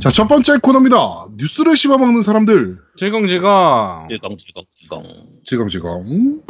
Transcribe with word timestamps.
자, 0.00 0.10
첫 0.10 0.28
번째 0.28 0.56
코너입니다. 0.62 1.26
뉴스를 1.36 1.76
씹어먹는 1.76 2.22
사람들. 2.22 2.78
질겅질겅. 2.96 4.08
질겅 4.08 4.36
질겅 4.38 4.64
질겅. 4.74 5.02
지검지검. 5.44 6.40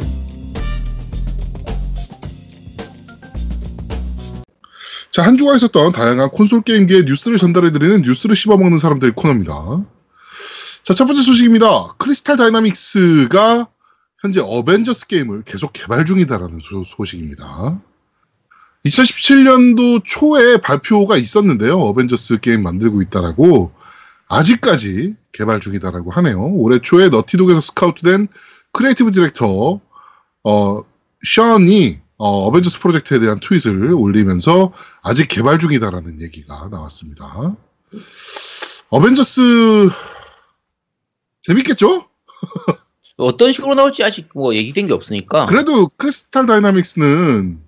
자, 5.11 5.23
한 5.23 5.37
주가 5.37 5.53
있었던 5.55 5.91
다양한 5.91 6.29
콘솔 6.29 6.61
게임기의 6.61 7.03
뉴스를 7.03 7.37
전달해드리는 7.37 8.03
뉴스를 8.03 8.37
씹어먹는 8.37 8.79
사람들 8.79 9.11
코너입니다. 9.11 9.83
자, 10.83 10.93
첫 10.93 11.05
번째 11.05 11.21
소식입니다. 11.21 11.95
Crystal 11.97 12.37
Dynamics가 12.37 13.67
현재 14.21 14.39
어벤져스 14.39 15.07
게임을 15.07 15.43
계속 15.43 15.73
개발 15.73 16.05
중이다라는 16.05 16.59
소, 16.61 17.03
식입니다 17.03 17.81
2017년도 18.85 20.01
초에 20.03 20.57
발표가 20.57 21.17
있었는데요. 21.17 21.77
어벤져스 21.79 22.39
게임 22.39 22.63
만들고 22.63 23.01
있다라고 23.03 23.71
아직까지 24.27 25.15
개발 25.31 25.59
중이다라고 25.59 26.11
하네요. 26.11 26.41
올해 26.53 26.79
초에 26.79 27.09
Naughty 27.09 27.35
Dog에서 27.35 27.61
스카우트된 27.61 28.27
creative 28.71 29.11
director 29.11 29.79
어 30.43 30.83
션이 31.23 31.99
어, 32.17 32.45
어벤져스 32.47 32.79
프로젝트에 32.79 33.19
대한 33.19 33.39
tweet을 33.39 33.93
올리면서 33.93 34.73
아직 35.01 35.27
개발 35.27 35.59
중이다라는 35.59 36.21
얘기가 36.21 36.69
나왔습니다. 36.71 37.55
어벤져스 38.89 39.89
재밌겠죠? 41.41 42.07
어떤 43.17 43.51
식으로 43.51 43.73
나올지 43.75 44.03
아직 44.03 44.29
뭐 44.35 44.53
얘기된 44.53 44.87
게 44.87 44.93
없으니까. 44.93 45.47
그래도 45.47 45.89
Crystal 45.97 46.45
Dynamics는 46.45 47.59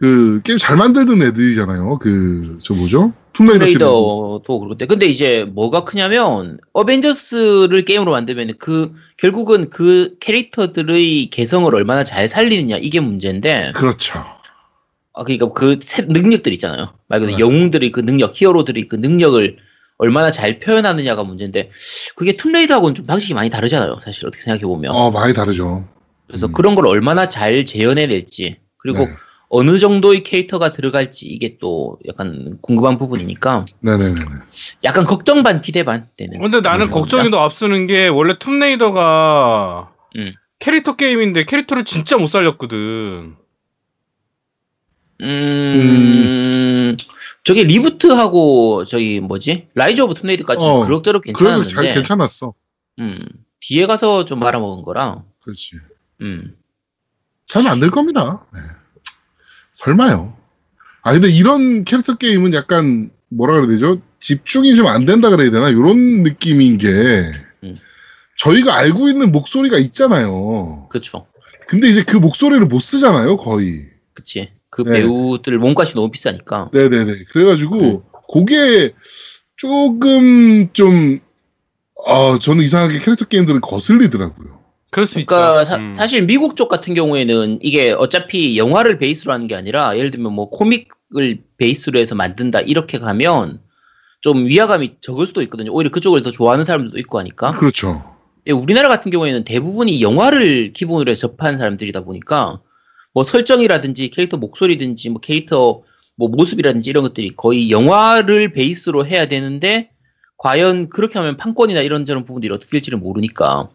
그 0.00 0.40
게임 0.42 0.58
잘 0.58 0.76
만들던 0.76 1.20
애들이잖아요. 1.22 1.98
그 1.98 2.58
저 2.62 2.74
뭐죠? 2.74 3.12
Tomb 3.34 3.47
Raider 3.47 3.66
시리즈. 3.66 3.78
레이더도 3.78 4.42
그렇고 4.46 4.74
근데 4.88 5.06
이제 5.06 5.44
뭐가 5.48 5.84
크냐면 5.84 6.58
Avengers를 6.72 7.84
게임으로 7.84 8.10
만들면 8.12 8.54
그 8.58 8.92
결국은 9.18 9.70
그 9.70 10.16
캐릭터들의 10.20 11.28
개성을 11.30 11.72
얼마나 11.74 12.02
잘 12.02 12.28
살리느냐 12.28 12.78
이게 12.80 12.98
문제인데 13.00 13.72
그렇죠. 13.74 14.18
아 15.12 15.22
그러니까 15.24 15.52
그 15.52 15.78
새- 15.82 16.02
능력들 16.08 16.52
있잖아요 16.54 16.94
말 17.08 17.20
그대로 17.20 17.36
네. 17.36 17.42
영웅들의 17.44 17.90
그 17.92 18.00
능력 18.00 18.32
hero들이 18.34 18.88
그 18.88 18.96
능력을 18.96 19.56
얼마나 19.98 20.30
잘 20.30 20.60
표현하느냐가 20.60 21.24
문제인데 21.24 21.70
그게 22.16 22.36
툼레이더하고는 22.36 22.94
좀 22.94 23.06
방식이 23.06 23.34
많이 23.34 23.50
다르잖아요 23.50 23.98
사실 24.02 24.26
어떻게 24.26 24.42
생각해 24.42 24.62
보면 24.62 24.92
어 24.92 25.10
많이 25.10 25.34
다르죠. 25.34 25.86
그래서 26.26 26.46
음. 26.46 26.52
그런 26.52 26.74
걸 26.74 26.86
얼마나 26.86 27.28
잘 27.28 27.64
재현해낼지 27.66 28.56
그리고 28.78 29.00
네. 29.00 29.06
어느 29.52 29.78
정도의 29.78 30.22
캐릭터가 30.22 30.70
들어갈지 30.70 31.26
이게 31.26 31.58
또 31.58 31.98
약간 32.06 32.56
궁금한 32.62 32.98
부분이니까 32.98 33.66
네네네. 33.80 34.20
약간 34.84 35.04
걱정 35.04 35.42
반 35.42 35.60
기대 35.60 35.82
반 35.82 36.08
되는. 36.16 36.40
근데 36.40 36.60
나는 36.60 36.86
네. 36.86 36.92
걱정이 36.92 37.30
더 37.32 37.40
앞서는 37.40 37.88
게 37.88 38.06
원래 38.06 38.38
툼레이더가 38.38 39.92
음. 40.16 40.32
캐릭터 40.60 40.94
게임인데 40.94 41.44
캐릭터를 41.46 41.84
진짜 41.84 42.16
못 42.16 42.28
살렸거든. 42.28 43.34
음, 45.22 46.96
저기 47.42 47.64
reboot하고 47.64 48.84
저기 48.84 49.18
뭐지 49.18 49.66
Rise 49.74 50.00
of 50.00 50.14
Tomb 50.14 50.27
Raider까지 50.27 50.64
어, 50.64 50.84
그럭저럭 50.86 51.22
그래도 51.22 51.38
괜찮았는데, 51.38 51.74
잘 51.74 51.94
괜찮았어. 51.94 52.54
음, 53.00 53.26
뒤에 53.58 53.86
가서 53.86 54.24
좀 54.26 54.38
말아먹은 54.38 54.84
거라. 54.84 55.24
그렇지. 55.40 55.76
음, 56.20 56.56
잘 57.46 57.64
만들 57.64 57.90
겁니다. 57.90 58.46
네. 58.54 58.60
설마요. 59.84 60.36
아 61.02 61.12
근데 61.12 61.28
이런 61.30 61.84
캐릭터 61.84 62.16
게임은 62.16 62.52
약간 62.52 63.10
뭐라 63.30 63.54
그래야 63.54 63.68
되죠? 63.68 64.00
집중이 64.20 64.74
좀 64.74 64.86
안 64.86 65.06
된다 65.06 65.30
그래야 65.30 65.50
되나? 65.50 65.70
이런 65.70 66.22
느낌인 66.22 66.76
게 66.78 66.88
음. 67.64 67.76
저희가 68.38 68.76
알고 68.76 69.08
있는 69.08 69.32
목소리가 69.32 69.78
있잖아요. 69.78 70.86
그렇죠. 70.90 71.26
근데 71.68 71.88
이제 71.88 72.02
그 72.02 72.16
목소리를 72.16 72.64
못 72.66 72.80
쓰잖아요, 72.80 73.36
거의. 73.38 73.86
그치. 74.12 74.50
그 74.68 74.82
네. 74.82 75.00
배우들 75.00 75.58
몸값이 75.58 75.94
너무 75.94 76.10
비싸니까. 76.10 76.70
네네네. 76.72 77.12
그래가지고 77.32 77.76
음. 77.76 78.00
그게 78.32 78.92
조금 79.56 80.72
좀 80.72 81.20
아, 82.06 82.38
저는 82.40 82.62
이상하게 82.64 82.98
캐릭터 82.98 83.24
게임들은 83.24 83.60
거슬리더라고요. 83.60 84.59
그럴 84.92 85.06
수 85.06 85.24
그러니까 85.24 85.62
있죠. 85.62 85.70
사, 85.70 85.76
음. 85.76 85.94
사 85.94 86.06
실 86.06 86.26
미국 86.26 86.56
쪽 86.56 86.68
같은 86.68 86.94
경우에는 86.94 87.60
이게 87.62 87.92
어차피 87.92 88.58
영화를 88.58 88.98
베이스로 88.98 89.32
하는 89.32 89.46
게 89.46 89.54
아니라 89.54 89.96
예를 89.96 90.10
들면 90.10 90.32
뭐 90.32 90.50
코믹을 90.50 91.42
베이스로 91.58 91.98
해서 91.98 92.14
만든다 92.14 92.60
이렇게 92.60 92.98
가면 92.98 93.60
좀 94.20 94.46
위화감이 94.46 94.96
적을 95.00 95.26
수도 95.26 95.42
있거든요. 95.42 95.72
오히려 95.72 95.90
그쪽을 95.90 96.22
더 96.22 96.30
좋아하는 96.30 96.64
사람들도 96.64 96.98
있고 96.98 97.18
하니까. 97.18 97.52
그렇죠. 97.52 98.02
예, 98.46 98.52
우리나라 98.52 98.88
같은 98.88 99.10
경우에는 99.10 99.44
대부분이 99.44 100.02
영화를 100.02 100.72
기본으로 100.72 101.10
해서 101.10 101.28
접한 101.28 101.58
사람들이다 101.58 102.02
보니까 102.02 102.60
뭐 103.14 103.24
설정이라든지 103.24 104.10
캐릭터 104.10 104.36
목소리든지 104.38 105.10
뭐 105.10 105.20
캐릭터 105.20 105.82
뭐 106.16 106.28
모습이라든지 106.28 106.90
이런 106.90 107.02
것들이 107.02 107.30
거의 107.36 107.70
영화를 107.70 108.52
베이스로 108.52 109.06
해야 109.06 109.26
되는데 109.26 109.90
과연 110.36 110.88
그렇게 110.90 111.18
하면 111.18 111.36
판권이나 111.36 111.80
이런 111.80 112.04
저런 112.04 112.24
부분들이 112.24 112.52
어떻게 112.52 112.70
될지를 112.72 112.98
모르니까 112.98 113.70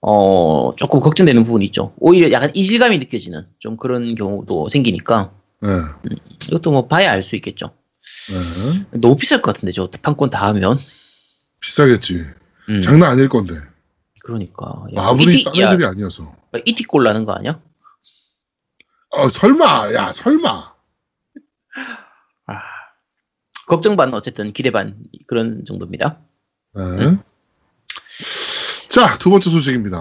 어 0.00 0.74
조금 0.76 1.00
걱정되는 1.00 1.44
부분이 1.44 1.64
있죠. 1.66 1.92
오히려 1.98 2.30
약간 2.30 2.50
이질감이 2.54 2.98
느껴지는 2.98 3.46
좀 3.58 3.76
그런 3.76 4.14
경우도 4.14 4.68
생기니까 4.68 5.32
네. 5.60 5.68
이것도 6.46 6.70
뭐 6.70 6.86
봐야 6.86 7.10
알 7.10 7.22
수 7.24 7.34
있겠죠. 7.36 7.74
네. 8.92 8.98
너무 9.00 9.16
비쌀 9.16 9.42
것 9.42 9.52
같은데 9.54 9.72
저 9.72 9.88
판권 10.02 10.30
다 10.30 10.46
하면. 10.48 10.78
비싸겠지. 11.60 12.24
음, 12.68 12.82
장난 12.82 13.10
아닐 13.10 13.28
건데. 13.28 13.54
그러니까 14.24 14.84
야, 14.94 15.02
마블이 15.02 15.34
이티- 15.36 15.42
싼 15.44 15.56
야, 15.56 15.68
애들이 15.72 15.84
아니어서. 15.86 16.32
이티꼴 16.64 17.02
나는 17.02 17.24
거 17.24 17.32
아니야? 17.32 17.60
어, 19.10 19.28
설마, 19.28 19.92
야, 19.94 20.12
설마. 20.12 20.72
아, 22.46 22.54
걱정 23.66 23.96
반 23.96 24.14
어쨌든 24.14 24.52
기대 24.52 24.70
반 24.70 24.96
그런 25.26 25.64
정도입니다. 25.64 26.18
네. 26.74 26.82
음. 26.82 27.22
자, 28.98 29.16
두 29.16 29.30
번째 29.30 29.48
소식입니다. 29.50 29.96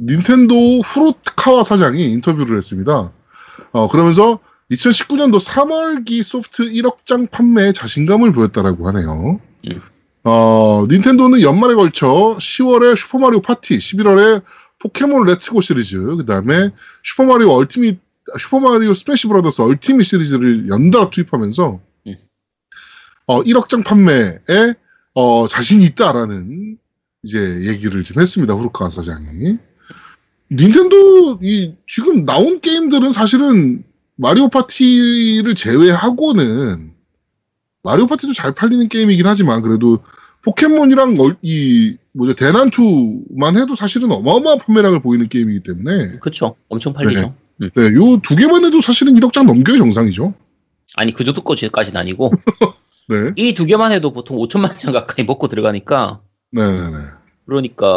닌텐도 0.00 0.80
후루카와 0.80 1.62
사장이 1.62 2.10
인터뷰를 2.10 2.56
했습니다. 2.56 3.12
어, 3.70 3.88
그러면서 3.88 4.40
2019년도 4.68 5.38
3월기 5.38 6.24
소프트 6.24 6.64
1억 6.64 7.04
장 7.04 7.28
판매에 7.28 7.70
자신감을 7.70 8.32
보였다라고 8.32 8.88
하네요. 8.88 9.38
음. 9.70 9.80
어, 10.24 10.84
닌텐도는 10.90 11.42
연말에 11.42 11.76
걸쳐 11.76 12.36
10월에 12.40 12.96
Super 12.96 13.19
Mario 13.19 13.42
Party, 13.42 13.78
11월에 13.78 14.42
Pokémon 14.80 15.24
Let's 15.24 15.50
Go 15.50 15.60
시리즈, 15.60 15.96
그 15.96 16.26
다음에 16.26 16.70
Super 17.04 17.26
Mario 17.26 17.48
Ultimate, 17.48 18.00
Super 18.40 18.66
Mario 18.66 18.92
Smash 18.92 19.28
Brothers 19.28 19.62
Ultimate 19.62 20.04
시리즈를 20.04 20.68
연달아 20.68 21.10
투입하면서 21.10 21.78
음. 22.08 22.16
어, 23.26 23.42
1억 23.44 23.68
장 23.68 23.84
판매에 23.84 24.74
어, 25.14 25.46
자신이 25.46 25.84
있다라는 25.84 26.78
이제 27.22 27.38
얘기를 27.68 28.02
좀 28.04 28.20
했습니다. 28.20 28.54
후루카와 28.54 28.90
사장이. 28.90 29.56
닌텐도 30.50 31.38
이 31.42 31.74
지금 31.88 32.24
나온 32.26 32.60
게임들은 32.60 33.10
사실은 33.12 33.84
Mario 34.16 34.48
Party를 34.48 35.54
제외하고는 35.54 36.92
마리오 37.82 38.06
파티도 38.06 38.32
잘 38.34 38.52
팔리는 38.52 38.88
게임이긴 38.88 39.26
하지만 39.26 39.62
그래도 39.62 39.98
포켓몬이랑 40.42 41.18
얼- 41.20 41.36
이 41.42 41.96
뭐죠 42.12 42.34
대난투만 42.34 43.56
해도 43.56 43.74
사실은 43.74 44.10
어마어마한 44.12 44.58
판매량을 44.58 45.00
보이는 45.00 45.28
게임이기 45.28 45.60
때문에 45.60 46.18
그렇죠. 46.18 46.56
엄청 46.68 46.92
팔리죠. 46.92 47.34
음. 47.62 47.70
네, 47.74 47.82
요 47.94 48.18
두 48.20 48.34
개만 48.36 48.64
해도 48.64 48.80
사실은 48.80 49.14
1억 49.14 49.32
장 49.32 49.46
넘겨야 49.46 49.78
정상이죠. 49.78 50.34
아니 50.96 51.14
그 51.14 51.24
정도까지는 51.24 51.96
아니고 51.96 52.30
네, 53.08 53.32
이 53.36 53.54
두 53.54 53.64
개만 53.64 53.92
해도 53.92 54.12
보통 54.12 54.36
5천만 54.36 54.76
장 54.78 54.92
가까이 54.92 55.24
먹고 55.24 55.48
들어가니까 55.48 56.20
네, 56.52 56.62
네, 56.62 56.90
네. 56.90 56.98
그러니까 57.46 57.88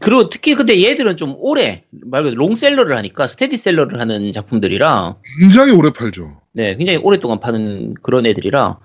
그리고 0.00 0.28
특히 0.30 0.54
근데 0.54 0.82
얘들은 0.82 1.16
좀 1.16 1.34
오래 1.38 1.84
말 1.90 2.22
그대로 2.22 2.38
롱셀러를 2.46 2.96
하니까 2.96 3.26
스테디셀러를 3.26 4.00
하는 4.00 4.32
작품들이라 4.32 5.16
굉장히 5.40 5.72
오래 5.72 5.90
팔죠. 5.90 6.40
네 6.52 6.74
굉장히 6.76 6.98
오랫동안 7.02 7.40
파는 7.40 7.94
그런 8.02 8.24
애들이라 8.24 8.78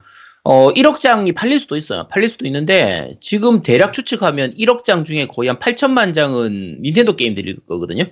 어 0.44 0.74
1억 0.74 1.00
장이 1.00 1.32
팔릴 1.32 1.60
수도 1.60 1.78
있어요. 1.78 2.08
팔릴 2.10 2.30
수도 2.30 2.46
있는데 2.46 3.18
지금 3.22 3.62
대략 3.62 3.94
추측하면 3.94 4.56
1억 4.58 4.84
장 4.84 5.06
중에 5.06 5.28
거의 5.28 5.48
한 5.48 5.60
8천만 5.60 6.14
장은 6.14 6.82
닌텐도 6.82 7.16
게임들일 7.16 7.60
거거든요. 7.68 8.04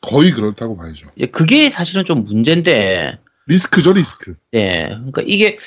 거의 0.00 0.30
그렇다고 0.30 0.76
봐야죠. 0.76 1.08
그게 1.32 1.68
사실은 1.70 2.04
좀 2.04 2.24
문제인데 2.24 3.18
리스크죠, 3.46 3.92
리스크. 3.92 4.36
네, 4.52 4.88
그러니까 4.88 5.22
이게 5.26 5.58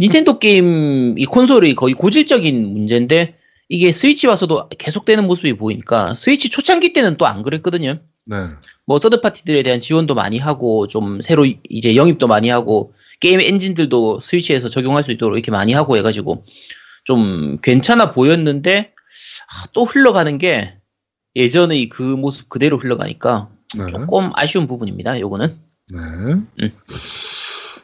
닌텐도 0.00 0.38
게임 0.38 1.18
이 1.18 1.24
콘솔이 1.24 1.74
거의 1.76 1.94
고질적인 1.94 2.74
문제인데 2.74 3.37
이게 3.68 3.92
스위치 3.92 4.26
와서도 4.26 4.68
계속되는 4.78 5.26
모습이 5.26 5.54
보이니까 5.54 6.14
스위치 6.14 6.48
초창기 6.48 6.92
때는 6.92 7.16
또 7.16 7.26
안 7.26 7.42
그랬거든요. 7.42 8.00
네, 8.24 8.36
뭐 8.86 8.98
서드 8.98 9.20
파티들에 9.20 9.62
대한 9.62 9.80
지원도 9.80 10.14
많이 10.14 10.38
하고 10.38 10.86
좀 10.86 11.20
새로 11.20 11.46
이제 11.68 11.96
영입도 11.96 12.26
많이 12.26 12.48
하고 12.48 12.92
게임 13.20 13.40
엔진들도 13.40 14.20
스위치에서 14.20 14.68
적용할 14.68 15.02
수 15.02 15.12
있도록 15.12 15.36
이렇게 15.36 15.50
많이 15.50 15.72
하고 15.72 15.96
해가지고 15.96 16.44
좀 17.04 17.58
괜찮아 17.62 18.12
보였는데 18.12 18.92
아, 19.50 19.66
또 19.72 19.84
흘러가는 19.84 20.36
게 20.38 20.74
예전의 21.36 21.88
그 21.88 22.02
모습 22.02 22.48
그대로 22.48 22.78
흘러가니까 22.78 23.48
네. 23.76 23.86
조금 23.86 24.30
아쉬운 24.34 24.66
부분입니다. 24.66 25.20
요거는 25.20 25.58
네. 25.90 25.98
음. 25.98 26.48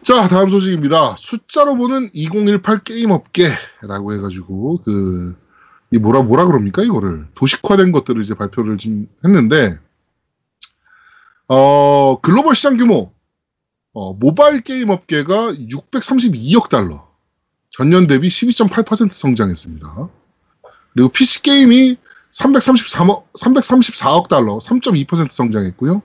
자, 0.03 0.29
다음 0.29 0.51
소식입니다. 0.51 1.17
숫자로 1.17 1.77
보는 1.77 2.11
2018 2.13 2.85
게임 2.85 3.11
업계라고 3.11 4.13
해가지고, 4.13 4.83
그, 4.85 5.35
이 5.94 5.99
뭐라, 5.99 6.23
뭐라 6.23 6.46
그럽니까, 6.46 6.82
이거를. 6.82 7.29
도식화된 7.37 7.93
것들을 7.93 8.20
이제 8.20 8.35
발표를 8.35 8.79
좀 8.79 9.08
했는데, 9.25 9.79
어, 11.46 12.19
글로벌 12.20 12.56
시장 12.56 12.76
규모, 12.76 13.12
어, 13.93 14.12
모바일 14.12 14.61
게임 14.61 14.88
업계가 14.88 15.52
632억 15.52 16.69
달러. 16.69 17.06
전년 17.70 18.08
대비 18.08 18.26
12.8% 18.26 19.12
성장했습니다. 19.12 20.08
그리고 20.94 21.08
PC 21.11 21.43
게임이 21.43 21.97
333억, 22.32 23.26
334억 23.38 24.26
달러, 24.26 24.58
3.2% 24.58 25.31
성장했고요. 25.31 26.02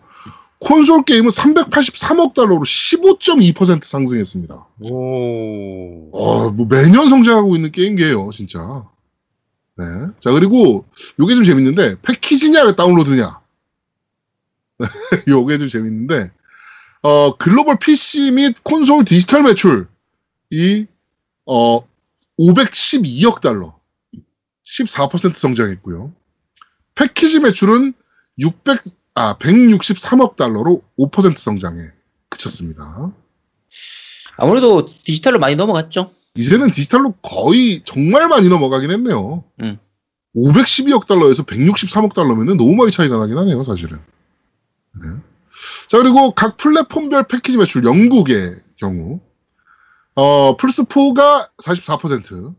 콘솔 0.59 1.03
게임은 1.05 1.29
383억 1.29 2.35
달러로 2.35 2.59
15.2% 2.59 3.83
상승했습니다. 3.83 4.67
오. 4.81 6.09
어, 6.11 6.51
뭐 6.51 6.67
매년 6.69 7.09
성장하고 7.09 7.55
있는 7.55 7.71
게임계예요, 7.71 8.29
진짜. 8.33 8.85
네. 9.79 9.85
자, 10.19 10.31
그리고 10.31 10.85
요게 11.19 11.35
좀 11.35 11.45
재밌는데 11.45 12.01
패키지냐 12.01 12.73
다운로드냐. 12.73 13.39
요게 15.29 15.57
좀 15.57 15.69
재밌는데 15.69 16.31
어, 17.01 17.37
글로벌 17.37 17.79
PC 17.79 18.31
및 18.31 18.61
콘솔 18.61 19.05
디지털 19.05 19.43
매출이 19.43 20.87
어 21.45 21.87
512억 22.37 23.39
달러. 23.39 23.79
14% 24.65 25.35
성장했고요. 25.35 26.13
패키지 26.95 27.39
매출은 27.39 27.93
600 28.37 28.83
아, 29.15 29.37
163억 29.37 30.35
달러로 30.35 30.83
5% 30.97 31.37
성장에 31.37 31.81
그쳤습니다. 32.27 33.11
아무래도 34.37 34.85
디지털로 34.85 35.39
많이 35.39 35.55
넘어갔죠. 35.55 36.13
이제는 36.39 36.71
디지털로 36.71 37.11
거의 37.21 37.81
정말 37.83 38.29
많이 38.29 38.47
넘어가긴 38.47 38.91
했네요. 38.91 39.43
음. 39.61 39.77
512억 40.33 41.05
달러에서 41.05 41.43
163억 41.43 42.13
달러면은 42.13 42.55
너무 42.55 42.75
많이 42.75 42.91
차이가 42.91 43.17
나긴 43.17 43.37
하네요, 43.39 43.61
사실은. 43.63 43.97
네. 43.97 45.09
자, 45.87 45.97
그리고 45.97 46.31
각 46.31 46.55
플랫폼별 46.55 47.27
패키지 47.27 47.57
매출 47.57 47.83
영국의 47.83 48.55
경우, 48.77 49.19
어, 50.15 50.55
플스4가 50.55 51.49
44%, 51.57 52.55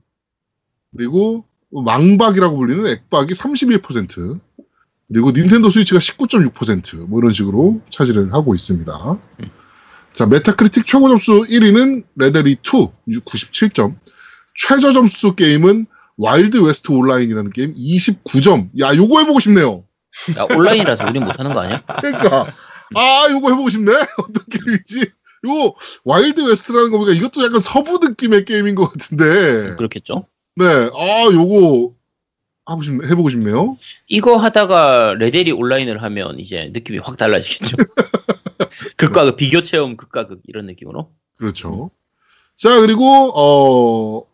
그리고 0.94 1.46
망박이라고 1.70 2.58
불리는 2.58 2.86
액박이 2.86 3.32
31%, 3.32 4.40
그리고 5.08 5.30
닌텐도 5.30 5.70
스위치가 5.70 5.98
19.6%, 6.00 7.08
뭐 7.08 7.20
이런 7.20 7.32
식으로 7.32 7.80
차지를 7.88 8.34
하고 8.34 8.54
있습니다. 8.54 8.92
자, 10.12 10.26
Metacritic 10.26 10.86
최고 10.86 11.08
점수 11.08 11.44
1위는 11.48 12.04
레데리 12.16 12.52
2, 12.52 12.56
97점. 13.20 13.96
최저 14.54 14.92
점수 14.92 15.34
게임은 15.34 15.86
Wild 16.16 16.58
West 16.62 16.92
Online이라는 16.92 17.50
게임 17.50 17.74
29점. 17.74 18.68
야, 18.80 18.94
요거 18.94 19.20
해보고 19.20 19.40
싶네요. 19.40 19.84
야, 20.36 20.46
온라인이라서 20.50 21.04
우린 21.08 21.24
못하는 21.24 21.54
거 21.54 21.60
아니야? 21.60 21.82
그러니까 22.00 22.46
아, 22.94 23.26
요거 23.30 23.50
해보고 23.50 23.70
싶네. 23.70 23.92
어떤 24.18 24.44
게임이지? 24.50 25.00
요 25.46 25.74
Wild 26.04 26.42
West라는 26.42 26.90
거 26.90 26.98
보니까 26.98 27.16
이것도 27.16 27.42
약간 27.44 27.60
서부 27.60 27.98
느낌의 28.02 28.44
게임인 28.44 28.74
것 28.74 28.88
같은데. 28.88 29.76
그렇겠죠. 29.76 30.26
네, 30.56 30.66
아, 30.66 31.24
요거 31.32 31.94
하고 32.66 32.82
싶네, 32.82 33.08
해보고 33.08 33.30
싶네요. 33.30 33.76
이거 34.08 34.36
하다가 34.36 35.14
레데리 35.14 35.52
온라인을 35.52 36.02
하면 36.02 36.38
이제 36.38 36.70
느낌이 36.72 36.98
확 37.02 37.16
달라지겠죠. 37.16 37.76
극과 38.96 39.24
극, 39.24 39.36
비교 39.36 39.62
체험 39.62 39.96
극과 39.96 40.26
극 40.26 40.40
이런 40.46 40.66
느낌으로. 40.66 41.12
그렇죠. 41.36 41.90
자, 42.56 42.78
그리고, 42.80 43.04
어, 43.34 44.26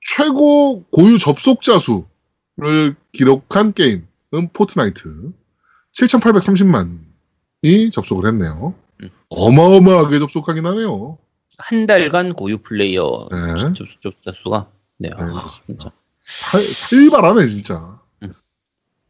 최고 0.00 0.84
고유 0.90 1.18
접속자 1.18 1.78
수를 1.78 2.96
기록한 3.12 3.72
게임은 3.72 4.50
Fortnite. 4.52 5.32
7,830만이 5.92 7.92
접속을 7.92 8.28
했네요. 8.28 8.74
음. 9.02 9.10
어마어마하게 9.30 10.18
접속하긴 10.18 10.66
하네요. 10.66 11.18
한 11.58 11.86
달간 11.86 12.34
고유 12.34 12.58
플레이어 12.58 13.28
네. 13.30 13.58
접속 13.74 13.86
접속자 13.86 14.32
수가 14.34 14.70
네, 14.98 15.08
아, 15.14 15.16
그렇습니다. 15.16 15.50
진짜. 15.56 15.90
살- 16.22 16.60
살발하네, 16.60 17.46
진짜. 17.46 17.98
음. 18.22 18.34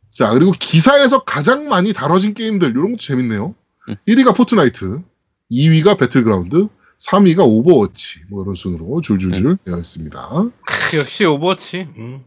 자, 0.08 0.30
그리고 0.32 0.52
기사에서 0.52 1.24
가장 1.24 1.68
많이 1.68 1.92
다뤄진 1.92 2.34
게임들, 2.34 2.70
이런 2.70 2.92
것도 2.92 2.98
재밌네요. 2.98 3.54
음. 3.88 3.96
1위가 4.06 4.36
Fortnite, 4.36 5.00
2위가 5.50 5.98
Battlegrounds, 5.98 6.68
3위가 6.98 7.40
Overwatch, 7.40 8.20
뭐 8.30 8.42
이런 8.42 8.54
순으로 8.54 9.00
줄줄줄 9.00 9.58
되어 9.64 9.78
있습니다. 9.78 10.50
크, 10.64 10.96
역시 10.96 11.24
Overwatch. 11.24 11.88
음. 11.96 12.24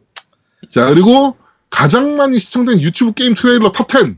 자, 0.70 0.90
그리고 0.90 1.38
가장 1.70 2.18
많이 2.18 2.40
시청된 2.40 2.82
유튜브 2.82 3.14
게임 3.14 3.34
트레일러 3.34 3.72
top 3.72 3.88
10은 3.88 4.18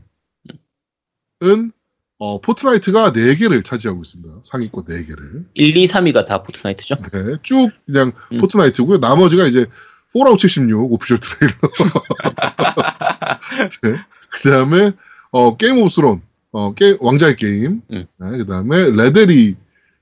어, 2.18 2.40
Fortnite가 2.40 3.12
4개를 3.12 3.64
차지하고 3.64 4.02
있습니다. 4.02 4.40
상위권 4.44 4.84
4개를. 4.84 5.44
1, 5.54 5.76
2, 5.76 5.88
3위가 5.88 6.24
다 6.24 6.42
Fortnite죠. 6.42 6.96
네, 7.12 7.36
쭉 7.42 7.70
그냥 7.84 8.12
음. 8.30 8.38
Fortnite고요. 8.38 8.98
나머지가 8.98 9.46
이제 9.46 9.66
Fallout 10.12 10.38
76 10.38 10.92
official 10.92 11.18
트레일러. 11.18 11.56
네. 13.82 13.96
그 14.30 14.50
다음에 14.50 14.92
어, 15.32 15.56
Game 15.56 15.78
of 15.78 15.88
Thrones 15.88 16.22
어, 16.52 16.74
게 16.74 16.96
왕자의 17.00 17.36
게임. 17.36 17.82
음. 17.90 18.06
네, 18.18 18.38
그 18.38 18.46
다음에 18.46 18.90
레데리 18.90 19.56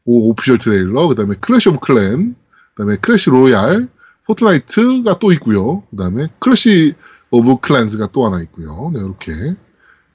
오 0.05 0.31
official 0.31 0.59
트레일러. 0.59 1.09
그 1.09 1.15
다음에 1.15 1.35
Clash 1.41 1.69
of 1.69 1.79
Clans. 1.81 2.35
그 2.75 2.83
다음에 2.83 2.97
Clash 2.97 3.31
Royale. 3.31 3.89
Fortnite가 4.27 5.19
또 5.19 5.33
있고요. 5.33 5.83
그 5.91 5.97
다음에 5.97 6.29
Clash 6.39 6.95
of 7.31 7.59
Clans가 7.61 8.09
또 8.13 8.27
하나 8.27 8.41
있고요. 8.43 8.91
네, 8.95 9.01
이렇게 9.01 9.33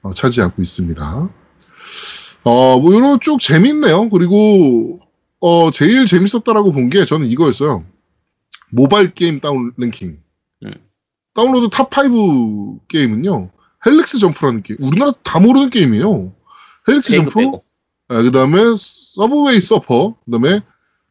어, 0.02 0.14
차지하고 0.14 0.62
있습니다. 0.62 1.28
어, 2.44 2.78
뭐, 2.80 2.94
이런 2.94 3.18
쭉 3.20 3.40
재밌네요. 3.40 4.08
그리고, 4.10 5.00
어, 5.40 5.70
제일 5.72 6.06
재밌었다라고 6.06 6.72
본 6.72 6.90
게 6.90 7.04
저는 7.04 7.26
이거였어요. 7.26 7.84
모바일 8.70 9.12
게임 9.14 9.40
다운 9.40 9.72
랭킹. 9.76 10.18
음. 10.64 10.72
다운로드 11.34 11.68
top5 11.68 12.86
게임은요, 12.88 13.50
Helix 13.86 14.18
Jump라는 14.18 14.62
게임. 14.62 14.78
우리나라 14.80 15.12
다 15.22 15.38
모르는 15.38 15.70
게임이에요. 15.70 16.32
Helix 16.88 17.12
Jump, 17.14 17.38
빼고. 17.38 17.64
그 18.08 18.30
다음에 18.30 18.58
Subway 18.76 19.60
Surfers, 19.60 20.16
그 20.24 20.30
다음에 20.30 20.60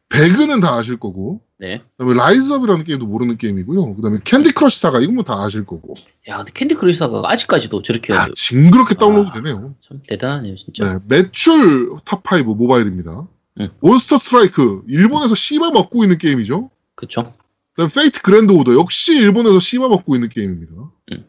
배그는 0.08 0.60
다 0.60 0.74
아실 0.74 0.98
거고, 0.98 1.40
네. 1.58 1.82
그 1.96 2.04
다음에 2.04 2.14
Rise 2.14 2.36
Up이라는 2.36 2.84
게임도 2.84 3.06
모르는 3.06 3.38
게임이고요. 3.38 3.96
그 3.96 4.02
다음에 4.02 4.18
Candy 4.24 4.52
Crush 4.52 4.80
Saga, 4.80 5.00
이건 5.00 5.14
뭐 5.16 5.24
다 5.24 5.42
아실 5.42 5.64
거고. 5.66 5.94
야, 6.28 6.36
근데 6.38 6.52
Candy 6.54 6.74
Crush 6.76 6.98
Saga 6.98 7.22
아직까지도 7.24 7.82
저렇게 7.82 8.12
아, 8.12 8.28
징그럽게 8.34 8.94
다운로드 8.94 9.28
아. 9.28 9.32
되네요. 9.32 9.74
참 9.86 10.00
대단하네요, 10.08 10.54
진짜. 10.56 10.94
네, 10.94 10.98
매출 11.08 11.90
top5 12.04 12.44
모바일입니다. 12.56 13.26
음. 13.60 13.68
Monster 13.80 14.18
Strike, 14.18 14.82
일본에서 14.86 15.34
씹어 15.34 15.70
먹고 15.70 16.04
있는 16.04 16.18
게임이죠. 16.18 16.70
그쵸? 16.94 17.32
그다음에 17.74 17.90
Fate 17.94 18.22
Grand 18.22 18.52
Order, 18.52 18.74
역시 18.74 19.16
일본에서 19.16 19.58
씹어 19.60 19.88
먹고 19.88 20.14
있는 20.14 20.28
게임입니다. 20.28 20.72
음. 21.12 21.24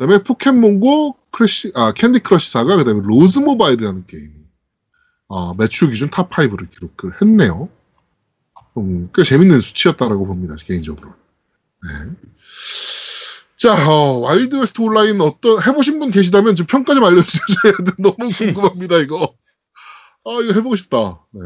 그다음에 0.00 0.22
포켓몬 0.22 0.97
GO 0.97 1.16
크래시, 1.30 1.72
아, 1.74 1.92
Candy 1.92 2.20
Crush 2.20 2.50
Saga, 2.50 2.76
그다음에 2.76 3.02
Lords 3.04 3.38
Mobile이라는 3.40 4.06
게임이, 4.06 4.32
어, 5.28 5.52
매출 5.54 5.90
기준 5.90 6.08
top 6.08 6.30
5를 6.30 6.70
기록을 6.70 7.20
했네요. 7.20 7.68
음, 8.78 9.10
꽤 9.14 9.22
재밌는 9.24 9.60
수치였다라고 9.60 10.26
봅니다, 10.26 10.56
개인적으로. 10.56 11.10
네. 11.10 12.12
자, 13.56 13.90
어, 13.90 14.20
Wild 14.20 14.56
West 14.56 14.80
Online 14.80 15.20
어떤, 15.20 15.62
해보신 15.62 15.98
분 15.98 16.10
계시다면 16.10 16.54
좀 16.54 16.66
평가 16.66 16.94
좀 16.94 17.04
알려주셔야 17.04 17.72
돼. 17.84 17.92
너무 18.00 18.16
궁금합니다, 18.16 18.96
이거. 19.00 19.34
아, 20.24 20.30
이거 20.42 20.54
해보고 20.54 20.76
싶다. 20.76 21.20
네. 21.30 21.42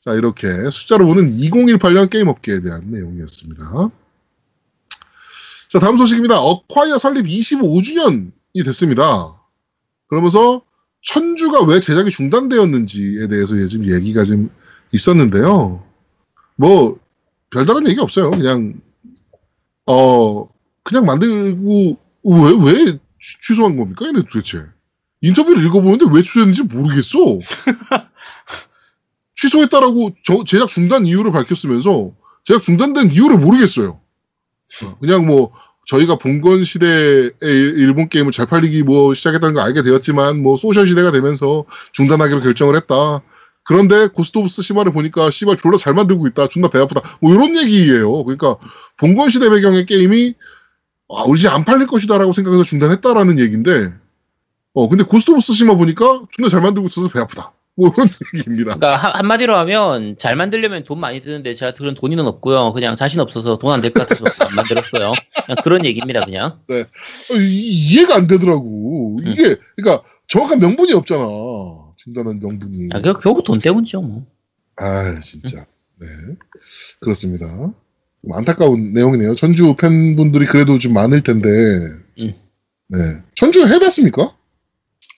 자, 0.00 0.14
이렇게 0.14 0.70
숫자로 0.70 1.06
보는 1.06 1.28
2018년 1.28 2.08
게임 2.08 2.28
업계에 2.28 2.60
대한 2.60 2.88
내용이었습니다. 2.88 3.90
자, 5.68 5.78
다음 5.78 5.96
소식입니다. 5.96 6.40
어콰이어 6.40 6.98
설립 6.98 7.26
25주년이 7.26 8.64
됐습니다. 8.64 9.34
그러면서 10.06 10.62
천주가 11.02 11.62
왜 11.62 11.80
제작이 11.80 12.10
중단되었는지에 12.10 13.28
대해서 13.28 13.54
지금 13.66 13.92
얘기가 13.92 14.24
좀 14.24 14.50
있었는데요. 14.92 15.84
뭐, 16.56 16.98
별다른 17.50 17.86
얘기 17.88 18.00
없어요. 18.00 18.30
그냥, 18.30 18.74
어, 19.86 20.46
그냥 20.82 21.04
만들고, 21.04 21.98
왜, 22.24 22.72
왜 22.72 22.84
취- 23.20 23.40
취소한 23.42 23.76
겁니까? 23.76 24.06
얘네 24.06 24.22
도대체. 24.32 24.64
인터뷰를 25.20 25.64
읽어보는데 25.66 26.06
왜 26.12 26.22
취소했는지 26.22 26.62
모르겠어. 26.62 27.18
취소했다라고 29.34 30.14
저- 30.24 30.44
제작 30.44 30.68
중단 30.68 31.06
이유를 31.06 31.32
밝혔으면서 31.32 32.12
제작 32.44 32.62
중단된 32.62 33.12
이유를 33.12 33.38
모르겠어요. 33.38 34.00
어, 34.84 34.98
그냥 35.00 35.26
뭐 35.26 35.52
저희가 35.86 36.16
봉건 36.16 36.64
시대의 36.64 37.32
일본 37.40 38.08
게임을 38.08 38.30
잘 38.32 38.46
팔리기 38.46 38.82
뭐 38.82 39.14
시작했다는 39.14 39.54
걸 39.54 39.64
알게 39.64 39.82
되었지만 39.82 40.42
뭐 40.42 40.56
소셜 40.56 40.86
시대가 40.86 41.10
되면서 41.10 41.64
중단하기로 41.92 42.40
결정을 42.40 42.76
했다. 42.76 43.22
그런데 43.64 44.06
Ghost 44.08 44.38
of 44.38 44.48
Tsushima를 44.48 44.92
보니까 44.92 45.30
씨발 45.30 45.56
졸라 45.56 45.76
잘 45.76 45.94
만들고 45.94 46.26
있다. 46.28 46.48
존나 46.48 46.68
배 46.68 46.78
아프다. 46.78 47.00
뭐 47.20 47.34
이런 47.34 47.56
얘기예요. 47.56 48.24
그러니까 48.24 48.56
봉건 48.98 49.30
시대 49.30 49.48
배경의 49.50 49.86
게임이 49.86 50.34
아, 51.10 51.24
이제 51.34 51.48
안 51.48 51.64
팔릴 51.64 51.86
것이다라고 51.86 52.32
생각해서 52.34 52.64
중단했다라는 52.64 53.38
얘기인데 53.38 53.94
어 54.74 54.88
근데 54.88 55.04
Ghost 55.04 55.30
of 55.30 55.40
Tsushima 55.40 55.74
보니까 55.76 56.22
존나 56.30 56.48
잘 56.50 56.60
만들고 56.60 56.88
있어서 56.88 57.08
배 57.08 57.18
아프다. 57.18 57.52
뭐 57.78 57.92
이런 57.96 58.08
얘기입니다. 58.34 58.74
그러니까 58.74 58.96
한, 58.96 59.12
한마디로 59.14 59.54
하면 59.56 60.16
잘 60.18 60.34
만들려면 60.36 60.82
돈 60.84 60.98
많이 61.00 61.20
드는데 61.20 61.54
제가 61.54 61.72
그런 61.74 61.94
돈이는 61.94 62.26
없고요. 62.26 62.72
그냥 62.72 62.96
자신 62.96 63.20
없어서 63.20 63.56
돈 63.58 63.70
안 63.72 63.80
될 63.80 63.92
것 63.92 64.06
같아서 64.08 64.24
안 64.44 64.54
만들었어요. 64.56 65.12
그런 65.62 65.84
얘기입니다, 65.86 66.24
그냥. 66.24 66.58
어, 66.70 67.34
이- 67.38 67.70
이해가 67.92 68.16
안 68.16 68.26
되더라고. 68.26 69.20
이게 69.24 69.56
그러니까 69.76 70.04
정확한 70.26 70.58
명분이 70.58 70.92
없잖아. 70.92 71.24
중단한 71.96 72.40
명분이. 72.40 72.88
아, 72.94 73.00
결국, 73.00 73.44
돈 73.44 73.58
때문이죠, 73.60 74.02
뭐. 74.02 74.26
아 74.76 75.18
진짜. 75.20 75.64
네 76.00 76.06
그렇습니다. 77.00 77.46
좀 77.48 78.32
안타까운 78.32 78.92
내용이네요. 78.92 79.34
전주 79.36 79.74
팬분들이 79.74 80.46
그래도 80.46 80.78
좀 80.78 80.92
많을 80.92 81.20
텐데. 81.22 81.48
음. 82.18 82.32
네 82.88 82.98
전주 83.34 83.66
해봤습니까? 83.66 84.32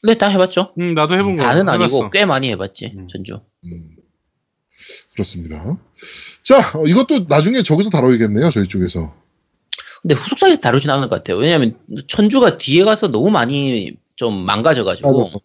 네, 0.03 0.15
다 0.15 0.29
해봤죠. 0.29 0.73
음, 0.79 0.95
나도 0.95 1.15
해본 1.15 1.37
거. 1.37 1.43
다는 1.43 1.69
아니고 1.69 1.85
해봤어. 1.97 2.11
꽤 2.11 2.25
많이 2.25 2.49
해봤지, 2.51 2.93
음. 2.97 3.07
전주. 3.09 3.41
음, 3.65 3.97
그렇습니다. 5.13 5.77
자 6.43 6.59
어, 6.79 6.87
이것도 6.87 7.27
나중에 7.29 7.63
저기서 7.63 7.91
다뤄야겠네요. 7.91 8.51
저희 8.51 8.67
쪽에서. 8.67 9.15
근데 10.03 10.15
후속작에서 10.15 10.61
다루진 10.61 10.89
않을 10.91 11.09
것 11.11 11.17
같아요. 11.17 11.37
왜냐하면 11.37 11.77
천주가 12.09 12.57
뒤에 12.57 12.85
가서 12.85 13.09
너무 13.09 13.31
많이 13.31 13.93
좀 14.17 14.35
망가져가지고 14.47 15.13
맞았어. 15.19 15.41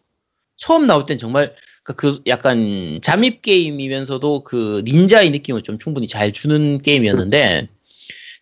처음 0.56 0.88
나올 0.88 1.06
땐 1.06 1.18
정말 1.18 1.54
그- 1.84 1.96
그 1.96 2.22
약간 2.28 3.00
잠입 3.04 3.42
게임이면서도 3.42 4.46
그 4.46 4.82
닌자의 4.86 5.32
느낌을 5.32 5.64
좀 5.64 5.78
충분히 5.78 6.08
잘 6.08 6.32
주는 6.32 6.82
게임이었는데 6.82 7.68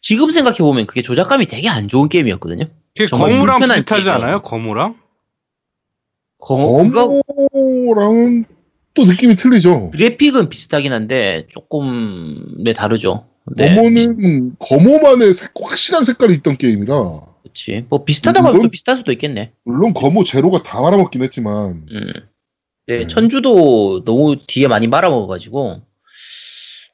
지금 0.01 0.31
생각해 0.31 0.57
보면 0.59 0.85
그게 0.85 1.01
조작감이 1.01 1.47
되게 1.47 1.67
안 1.69 1.87
좋은 1.89 2.07
게임이었거든요. 2.09 2.65
그게 2.95 3.07
거무랑 3.09 3.59
비슷하지 3.61 4.03
게임이에요. 4.03 4.13
않아요? 4.13 4.41
거무랑? 4.43 5.01
거, 6.47 7.21
거모랑은 7.51 8.45
또 8.93 9.05
느낌이 9.05 9.35
틀리죠. 9.35 9.91
그래픽은 9.91 10.49
비슷하긴 10.49 10.91
한데 10.93 11.47
조금 11.49 12.55
네 12.63 12.73
다르죠. 12.73 13.25
네, 13.55 13.75
거모는 13.75 14.55
거모만의 14.59 15.33
색- 15.33 15.51
확실한 15.61 16.03
색깔이 16.03 16.33
있던 16.35 16.57
게임이라 16.57 16.93
그렇지. 17.43 17.85
뭐 17.89 18.05
비슷하다고 18.05 18.47
하면 18.47 18.57
물론- 18.57 18.71
비슷할 18.71 18.95
수도 18.97 19.11
있겠네. 19.11 19.51
물론 19.65 19.93
거모 19.93 20.23
제로가 20.23 20.63
다 20.63 20.81
말아먹긴 20.81 21.23
했지만 21.23 21.85
음. 21.91 22.11
네, 22.87 22.99
네. 22.99 23.07
천주도 23.07 24.03
너무 24.03 24.35
뒤에 24.45 24.67
많이 24.67 24.87
말아먹어가지고, 24.87 25.81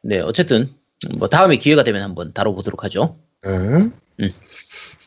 네, 0.03 0.19
어쨌든, 0.19 0.69
뭐, 1.17 1.27
다음에 1.29 1.55
기회가 1.57 1.83
되면 1.83 2.03
한번 2.03 2.31
다뤄보도록 2.31 2.83
하죠. 2.83 3.17
네. 3.43 3.49
음. 3.49 4.33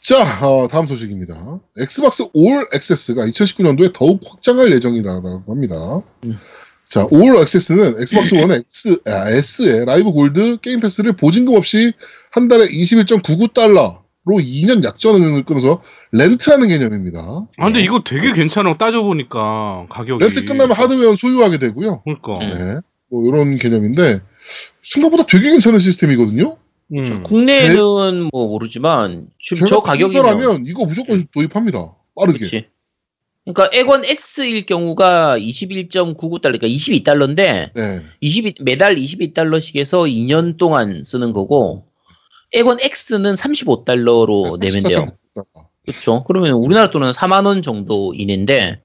자 0.02 0.47
어, 0.47 0.66
다음 0.68 0.87
소식입니다. 0.87 1.61
Xbox 1.78 2.25
All 2.34 2.66
Access가 2.75 3.25
2019년도에 3.26 3.92
더욱 3.94 4.21
확장할 4.26 4.73
예정이라고 4.73 5.44
합니다. 5.47 5.76
음. 6.25 6.37
자, 6.88 7.06
All 7.11 7.38
Access는 7.38 8.00
엑스박스 8.02 8.35
원 8.37 8.50
X, 8.50 8.99
아, 9.06 9.30
S의 9.30 9.87
Live 9.87 10.12
Gold 10.12 10.58
Game 10.61 10.80
Pass를 10.80 11.12
보증금 11.12 11.54
없이 11.54 11.92
한 12.32 12.49
달에 12.49 12.66
21.99달러 12.68 14.02
로 14.25 14.37
2년 14.37 14.85
약정을 14.85 15.42
끊어서 15.44 15.80
렌트하는 16.12 16.68
개념입니다. 16.68 17.21
아, 17.59 17.64
근데 17.64 17.80
이거 17.80 18.02
되게 18.04 18.30
괜찮아. 18.32 18.76
따져 18.76 19.02
보니까, 19.02 19.87
가격이. 19.88 20.23
렌트 20.23 20.44
끝나면 20.44 20.76
하드웨어는 20.76 21.16
소유하게 21.16 21.59
되고요. 21.59 22.02
그러니까. 22.02 22.38
음. 22.38 22.59
네. 22.59 22.80
뭐 23.11 23.26
이런 23.26 23.56
개념인데 23.56 24.21
생각보다 24.82 25.26
되게 25.26 25.50
괜찮은 25.50 25.78
시스템이거든요. 25.78 26.56
음. 26.92 27.22
국내는 27.22 28.30
뭐 28.32 28.49
모르지만, 28.49 29.28
지금 29.40 29.66
저 29.66 29.80
가격이면. 29.80 30.66
이거 30.66 30.84
무조건 30.84 31.26
도입합니다. 31.32 31.94
빠르게. 32.14 32.38
그치. 32.40 32.66
그러니까 33.44 33.70
에건 33.76 34.04
S일 34.04 34.64
경우가 34.66 35.38
21.99달러, 35.38 36.61
그러니까 36.61 36.68
22달러인데, 36.68 37.72
네. 37.75 38.00
22, 38.20 38.54
매달 38.62 38.94
22달러씩에서 38.94 40.08
2년 40.08 40.58
동안 40.58 41.02
쓰는 41.02 41.32
거고, 41.32 41.87
에건 42.52 42.78
X는 42.80 43.34
35달러로 43.34 44.61
내면 44.61 44.82
돼요. 44.82 45.06
34.99 45.34 45.72
그렇죠. 45.84 46.25
그러면 46.25 46.52
우리나라 46.52 46.90
돈은 46.90 47.11
4만 47.11 47.46
원 47.46 47.62
정도 47.62 48.14
인인데 48.14 48.82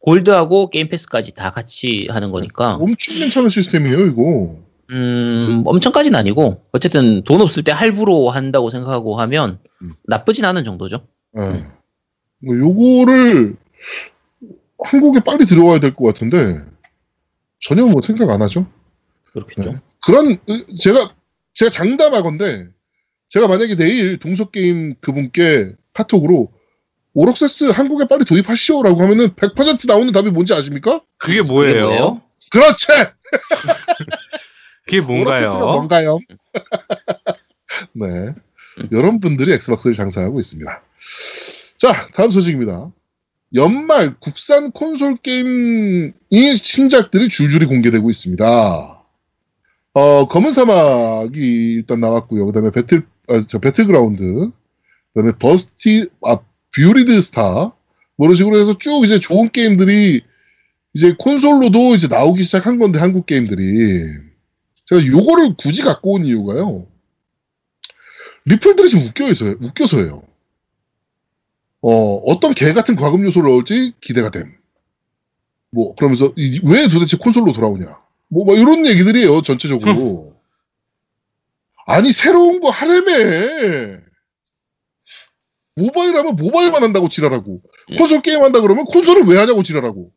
골드하고 0.00 0.70
게임 0.70 0.88
패스까지 0.88 1.32
다 1.32 1.50
같이 1.50 2.08
하는 2.10 2.30
거니까 2.30 2.74
엄청 2.74 3.14
괜찮은 3.16 3.50
시스템이에요, 3.50 4.06
이거. 4.06 4.56
음 4.90 5.62
엄청까지는 5.66 6.18
아니고 6.18 6.64
어쨌든 6.72 7.22
돈 7.24 7.40
없을 7.40 7.62
때 7.62 7.70
할부로 7.72 8.28
한다고 8.30 8.70
생각하고 8.70 9.16
하면 9.20 9.58
음. 9.82 9.92
나쁘진 10.04 10.44
않은 10.44 10.64
정도죠. 10.64 11.06
네. 11.32 11.62
뭐 12.42 12.56
요거를 12.56 13.56
한국에 14.84 15.20
빨리 15.20 15.44
들어와야 15.46 15.78
될 15.78 15.94
것 15.94 16.06
같은데 16.06 16.58
전혀 17.60 17.84
뭐 17.86 18.00
생각 18.02 18.30
안 18.30 18.42
하죠. 18.42 18.66
그렇겠죠. 19.32 19.72
네. 19.72 19.80
그런 20.02 20.32
으, 20.48 20.76
제가 20.76 21.14
제가 21.54 21.70
장담하건데 21.70 22.68
제가 23.28 23.46
만약에 23.46 23.76
내일 23.76 24.18
동서 24.18 24.46
게임 24.50 24.94
그분께 25.00 25.72
카톡으로 25.92 26.50
오락세스 27.14 27.64
한국에 27.64 28.06
빨리 28.08 28.24
도입하시오라고 28.24 29.00
하면은 29.02 29.28
100% 29.34 29.86
나오는 29.86 30.10
답이 30.12 30.30
뭔지 30.30 30.54
아십니까? 30.54 31.00
그게? 31.18 31.42
뭐예요? 31.42 32.22
그렇지. 32.52 32.86
그게 34.90 35.00
뭔가요? 35.00 35.58
뭔가요? 35.58 36.18
네. 37.94 38.34
여러분들이 38.90 39.52
엑스박스를 39.52 39.94
장사하고 39.96 40.40
있습니다. 40.40 40.82
자, 41.78 42.08
다음 42.14 42.30
소식입니다. 42.32 42.90
연말 43.54 44.16
국산 44.18 44.72
콘솔 44.72 45.18
게임이 45.18 46.56
신작들이 46.56 47.28
줄줄이 47.28 47.66
공개되고 47.66 48.10
있습니다. 48.10 49.04
어, 49.92 50.28
검은 50.28 50.52
사막이 50.52 51.38
일단 51.74 52.00
나왔고요. 52.00 52.46
그 52.46 52.52
다음에 52.52 52.70
배틀, 52.70 53.06
아, 53.28 53.44
저 53.48 53.58
배틀그라운드, 53.58 54.22
그 54.22 54.52
다음에 55.14 55.32
버스티, 55.38 56.08
아, 56.24 56.38
Buried 56.74 57.20
Stars, 57.22 57.72
뭐 58.16 58.26
이런 58.26 58.34
식으로 58.36 58.58
해서 58.58 58.76
쭉 58.78 59.04
이제 59.04 59.18
좋은 59.18 59.48
게임들이 59.50 60.20
이제 60.94 61.14
콘솔로도 61.18 61.94
이제 61.94 62.08
나오기 62.08 62.42
시작한 62.42 62.78
건데, 62.78 62.98
한국 62.98 63.26
게임들이. 63.26 64.29
제가 64.90 65.06
요거를 65.06 65.54
굳이 65.56 65.82
갖고 65.82 66.14
온 66.14 66.24
이유가요. 66.24 66.86
리플들이 68.44 68.88
지금 68.88 69.04
웃겨서, 69.06 69.44
웃겨서예요. 69.60 70.22
어, 71.82 72.14
어떤 72.26 72.54
개 72.54 72.72
같은 72.72 72.96
과금 72.96 73.24
요소를 73.24 73.50
넣을지 73.50 73.92
기대가 74.00 74.30
됨. 74.30 74.52
뭐, 75.70 75.94
그러면서, 75.94 76.32
이- 76.36 76.60
왜 76.64 76.88
도대체 76.88 77.16
콘솔로 77.16 77.52
돌아오냐. 77.52 78.02
뭐, 78.28 78.44
막 78.44 78.58
이런 78.58 78.84
얘기들이에요, 78.84 79.42
전체적으로. 79.42 80.34
아니, 81.86 82.12
새로운 82.12 82.60
거 82.60 82.70
하려매. 82.70 84.00
모바일 85.76 86.16
하면 86.16 86.34
모바일만 86.34 86.82
한다고 86.82 87.08
지랄하고. 87.08 87.62
콘솔 87.96 88.22
게임 88.22 88.42
한다 88.42 88.60
그러면 88.60 88.84
콘솔을 88.86 89.22
왜 89.26 89.38
하냐고 89.38 89.62
지랄하고. 89.62 90.12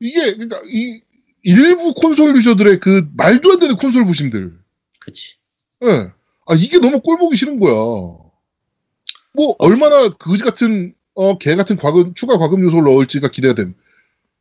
이게, 0.00 0.32
그러니까, 0.34 0.60
이, 0.66 1.00
일부 1.46 1.94
콘솔 1.94 2.36
유저들의 2.36 2.80
그 2.80 3.08
말도 3.16 3.52
안 3.52 3.60
되는 3.60 3.76
콘솔 3.76 4.04
부심들. 4.04 4.58
그치. 4.98 5.36
예. 5.84 6.10
아, 6.46 6.54
이게 6.56 6.80
너무 6.80 7.00
꼴보기 7.00 7.36
싫은 7.36 7.60
거야. 7.60 7.72
뭐, 7.72 9.54
얼마나 9.58 10.08
그지 10.08 10.42
같은, 10.42 10.92
어, 11.14 11.38
개 11.38 11.54
같은 11.54 11.76
과금, 11.76 12.14
추가 12.14 12.36
과금 12.36 12.64
요소를 12.64 12.92
넣을지가 12.92 13.30
기대가 13.30 13.54
됨. 13.54 13.76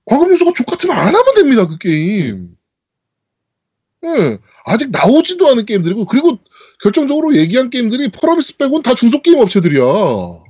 과금 0.06 0.32
요소가 0.32 0.54
족 0.56 0.66
같으면 0.66 0.98
안 0.98 1.14
하면 1.14 1.36
됩니다, 1.36 1.68
그 1.68 1.78
게임. 1.78 2.58
예. 4.06 4.40
아직 4.66 4.90
나오지도 4.90 5.48
않은 5.50 5.68
게임들이고, 5.68 6.06
그리고 6.06 6.40
결정적으로 6.82 7.36
얘기한 7.36 7.70
게임들이 7.70 8.10
펄어비스 8.10 8.58
빼고는 8.58 8.82
다 8.82 8.96
중소게임 8.96 9.38
업체들이야. 9.38 9.84
뭐, 9.84 10.44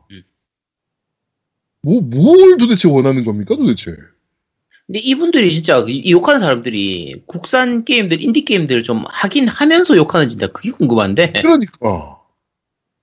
뭘 2.01 2.55
도대체 2.57 2.87
원하는 2.87 3.25
겁니까, 3.25 3.57
도대체? 3.57 3.93
근데 4.87 4.99
이분들이 4.99 5.51
진짜 5.51 5.83
이- 5.87 5.97
이 5.97 6.11
욕하는 6.11 6.39
사람들이 6.39 7.23
국산 7.25 7.85
게임들, 7.85 8.21
인디 8.21 8.45
게임들 8.45 8.83
좀 8.83 9.03
하긴 9.07 9.47
하면서 9.47 9.97
욕하는지 9.97 10.37
나 10.37 10.47
그게 10.47 10.69
궁금한데. 10.71 11.31
그러니까. 11.41 12.19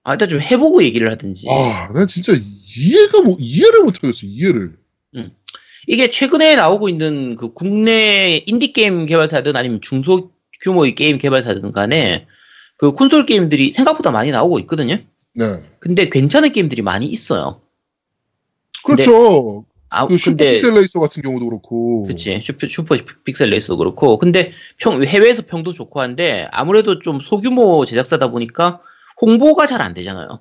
아, 0.04 0.12
일단 0.12 0.28
좀 0.28 0.40
해보고 0.40 0.82
얘기를 0.84 1.10
하든지. 1.10 1.46
아, 1.50 1.88
난 1.92 2.06
진짜 2.06 2.32
이해가 2.34 3.22
뭐, 3.22 3.36
이해를 3.38 3.82
못하겠어, 3.82 4.26
이해를. 4.26 4.76
이게 5.88 6.10
최근에 6.12 6.54
나오고 6.54 6.88
있는 6.88 7.34
그 7.34 7.52
국내 7.52 8.40
인디 8.46 8.72
게임 8.72 9.04
개발사든 9.04 9.56
아니면 9.56 9.80
중소 9.80 10.30
규모의 10.62 10.94
게임 10.94 11.18
개발사든 11.18 11.72
간에 11.72 12.28
그 12.78 12.92
콘솔 12.92 13.26
게임들이 13.26 13.72
생각보다 13.72 14.12
많이 14.12 14.30
나오고 14.30 14.60
있거든요. 14.60 14.96
네. 15.34 15.44
근데 15.80 16.08
괜찮은 16.08 16.52
게임들이 16.52 16.82
많이 16.82 17.06
있어요. 17.06 17.60
그렇죠. 18.84 19.64
아, 19.94 20.06
그 20.06 20.16
슈퍼 20.16 20.30
근데 20.30 20.52
Pixel 20.52 20.72
Racer 20.72 21.00
같은 21.00 21.22
경우도 21.22 21.46
그렇고. 21.46 22.04
그치 22.04 22.40
Super, 22.42 22.66
Super 22.66 22.96
Pixel 23.24 23.50
Race도 23.50 23.76
그렇고 23.76 24.16
근데 24.16 24.50
평 24.78 25.02
해외에서 25.04 25.42
평도 25.42 25.72
좋고 25.72 26.00
한데 26.00 26.48
아무래도 26.50 26.98
좀 27.00 27.20
소규모 27.20 27.84
제작사다 27.84 28.28
보니까 28.28 28.80
홍보가 29.20 29.66
잘 29.66 29.82
안 29.82 29.92
되잖아요. 29.94 30.40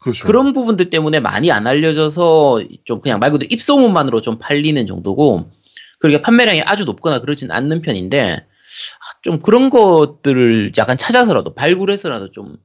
그렇죠. 0.00 0.26
그런 0.26 0.52
부분들 0.52 0.90
때문에 0.90 1.20
많이 1.20 1.50
안 1.50 1.66
알려져서 1.66 2.62
좀 2.84 3.00
그냥 3.00 3.18
말 3.20 3.30
그대로 3.32 3.48
입소문만으로 3.50 4.20
좀 4.20 4.38
팔리는 4.38 4.86
정도고 4.86 5.50
그렇게 5.98 6.20
판매량이 6.22 6.62
아주 6.62 6.84
높거나 6.84 7.20
그러진 7.20 7.50
않는 7.50 7.82
편인데 7.82 8.34
아, 8.36 9.18
좀 9.22 9.38
그런 9.40 9.70
것들을 9.70 10.72
약간 10.78 10.96
찾아서라도 10.98 11.54
발굴해서라도 11.54 12.30
좀 12.30 12.56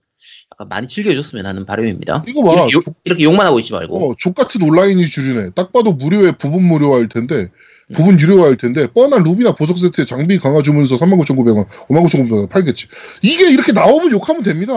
약간 0.59 0.67
많이 0.67 0.87
즐겨줬으면 0.87 1.45
하는 1.45 1.65
바람입니다. 1.65 2.25
이거 2.27 2.43
봐. 2.43 2.53
이렇게, 2.53 2.71
욕, 2.73 2.83
이렇게 3.05 3.23
욕만 3.23 3.47
하고 3.47 3.59
있지 3.59 3.71
말고 3.71 4.11
어, 4.11 4.15
족같은 4.17 4.61
온라인이 4.61 5.05
주류네. 5.05 5.51
딱 5.55 5.71
봐도 5.71 5.93
무료에 5.93 6.33
부분 6.33 6.63
무료화일 6.63 7.07
텐데, 7.07 7.49
음. 7.87 7.93
부분 7.93 8.19
유료화일 8.19 8.57
텐데, 8.57 8.87
뻔한 8.87 9.23
루비나 9.23 9.55
보석 9.55 9.77
세트에 9.77 10.03
장비 10.03 10.37
강화 10.37 10.61
주문서 10.61 10.97
39,900원, 10.97 11.65
59,900원 11.87 12.49
팔겠지. 12.49 12.87
이게 13.23 13.49
이렇게 13.49 13.71
나오면 13.71 14.11
욕하면 14.11 14.43
됩니다. 14.43 14.73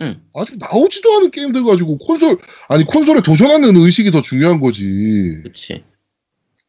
응. 0.00 0.20
아직 0.36 0.56
나오지도 0.58 1.16
않은 1.16 1.30
게임들 1.32 1.64
가지고 1.64 1.96
콘솔, 1.96 2.38
아니, 2.68 2.84
콘솔에 2.84 3.22
도전하는 3.22 3.76
의식이 3.76 4.12
더 4.12 4.22
중요한 4.22 4.60
거지. 4.60 5.40
그치 5.42 5.82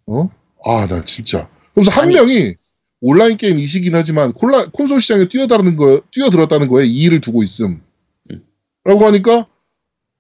어? 0.08 0.28
아, 0.66 0.88
나 0.88 1.04
진짜. 1.06 1.48
그래서 1.76 1.92
한 1.92 2.06
아니. 2.06 2.16
명이 2.16 2.56
온라인 3.02 3.38
게임 3.38 3.60
이시긴 3.60 3.94
하지만 3.94 4.34
콜라, 4.34 4.66
콘솔 4.72 5.02
시장에 5.02 5.30
뛰어다는 5.30 5.78
거, 5.78 6.02
뛰어들었다는 6.12 6.68
거에 6.68 6.86
이의를 6.86 7.22
두고 7.22 7.44
있음. 7.44 7.82
음. 8.86 8.90
라고 8.90 9.06
하니까 9.06 9.48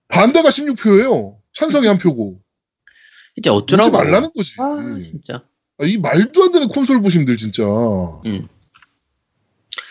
반대가 0.07 0.49
16표예요. 0.49 1.37
찬성이 1.53 1.87
한 1.87 1.97
표고. 1.97 2.39
이제 3.35 3.49
어쩌라고 3.49 3.91
말라는 3.91 4.29
거지. 4.35 4.53
아 4.59 4.75
음. 4.75 4.99
진짜 4.99 5.43
아, 5.77 5.85
이 5.85 5.97
말도 5.97 6.43
안 6.43 6.51
되는 6.51 6.67
콘솔 6.67 7.01
부심들 7.01 7.37
진짜. 7.37 7.63
음. 8.25 8.47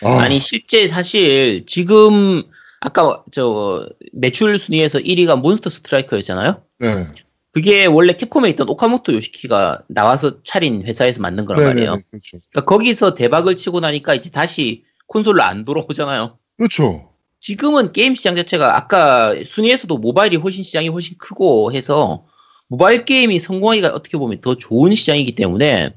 아, 0.03 0.21
아니 0.21 0.39
실제 0.39 0.87
사실 0.87 1.65
지금 1.65 2.43
아까 2.79 3.23
저 3.31 3.87
매출 4.13 4.57
순위에서 4.59 4.99
1위가 4.99 5.39
몬스터 5.39 5.69
스트라이커였잖아요. 5.69 6.63
네. 6.79 7.05
그게 7.51 7.87
원래 7.87 8.13
캡콤에 8.13 8.49
있던 8.51 8.69
오카모토 8.69 9.13
요시키가 9.13 9.83
나와서 9.87 10.43
차린 10.43 10.83
회사에서 10.83 11.19
만든 11.19 11.45
거란 11.45 11.61
네, 11.61 11.67
네, 11.67 11.73
말이에요. 11.73 11.95
네, 11.95 12.01
그렇죠. 12.11 12.37
그러니까 12.51 12.65
거기서 12.65 13.15
대박을 13.15 13.55
치고 13.55 13.79
나니까 13.79 14.13
이제 14.13 14.29
다시 14.29 14.83
콘솔로 15.07 15.41
안 15.41 15.65
돌아오잖아요. 15.65 16.37
그렇죠. 16.57 17.11
지금은 17.39 17.93
게임 17.93 18.15
시장 18.15 18.35
자체가 18.35 18.75
아까 18.75 19.33
순위에서도 19.43 19.97
모바일이 19.97 20.37
훨씬 20.37 20.63
시장이 20.63 20.89
훨씬 20.89 21.17
크고 21.17 21.71
해서 21.73 22.25
모바일 22.67 23.05
게임이 23.05 23.39
성공하기가 23.39 23.89
어떻게 23.89 24.17
보면 24.17 24.41
더 24.41 24.55
좋은 24.55 24.93
시장이기 24.93 25.35
때문에 25.35 25.95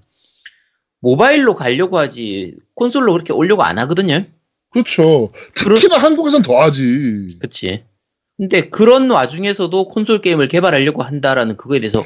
모바일로 1.00 1.54
가려고 1.54 1.98
하지 1.98 2.54
콘솔로 2.74 3.12
그렇게 3.12 3.32
오려고 3.32 3.62
안 3.62 3.78
하거든요. 3.80 4.24
그렇죠. 4.70 5.30
특히나 5.54 5.98
한국에선 5.98 6.42
더 6.42 6.60
하지. 6.60 7.36
그치. 7.40 7.84
근데 8.38 8.68
그런 8.70 9.10
와중에서도 9.10 9.88
콘솔 9.88 10.22
게임을 10.22 10.48
개발하려고 10.48 11.02
한다라는 11.02 11.56
그거에 11.56 11.80
대해서 11.80 12.04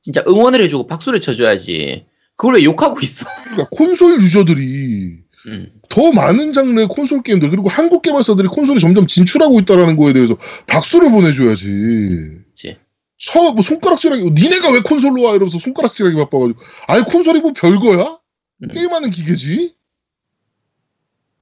진짜 0.00 0.22
응원을 0.26 0.62
해주고 0.62 0.86
박수를 0.86 1.20
쳐줘야지. 1.20 2.06
그걸 2.36 2.54
왜 2.56 2.64
욕하고 2.64 3.00
있어? 3.02 3.26
그러니까 3.44 3.68
콘솔 3.70 4.22
유저들이 4.22 5.25
음, 5.46 5.70
더 5.88 6.12
많은 6.12 6.52
장르의 6.52 6.88
콘솔 6.88 7.22
게임들 7.22 7.50
그리고 7.50 7.68
한국 7.68 8.02
개발사들이 8.02 8.48
콘솔에 8.48 8.78
점점 8.78 9.06
진출하고 9.06 9.60
있다는 9.60 9.96
거에 9.96 10.12
대해서 10.12 10.36
박수를 10.66 11.10
보내줘야지. 11.10 12.42
그치. 12.48 12.76
서, 13.18 13.52
뭐 13.52 13.62
손가락질하기, 13.62 14.30
니네가 14.32 14.70
왜 14.72 14.80
콘솔로 14.80 15.22
와? 15.22 15.30
이러면서 15.30 15.58
손가락질하기 15.58 16.16
바빠가지고. 16.16 16.60
아니, 16.88 17.04
콘솔이 17.04 17.40
뭐 17.40 17.52
별거야? 17.52 18.18
음. 18.64 18.68
게임하는 18.68 19.10
기계지? 19.10 19.74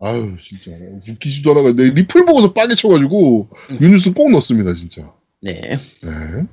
아유, 0.00 0.36
진짜. 0.38 0.70
웃기지도 1.08 1.50
않아가. 1.52 1.72
내 1.72 1.90
리플 1.90 2.26
보고서 2.26 2.52
빠개 2.52 2.74
쳐가지고, 2.74 3.48
음. 3.70 3.78
유니스 3.80 4.12
꼭 4.12 4.30
넣습니다, 4.30 4.74
진짜. 4.74 5.12
네. 5.40 5.60
네. 6.02 6.46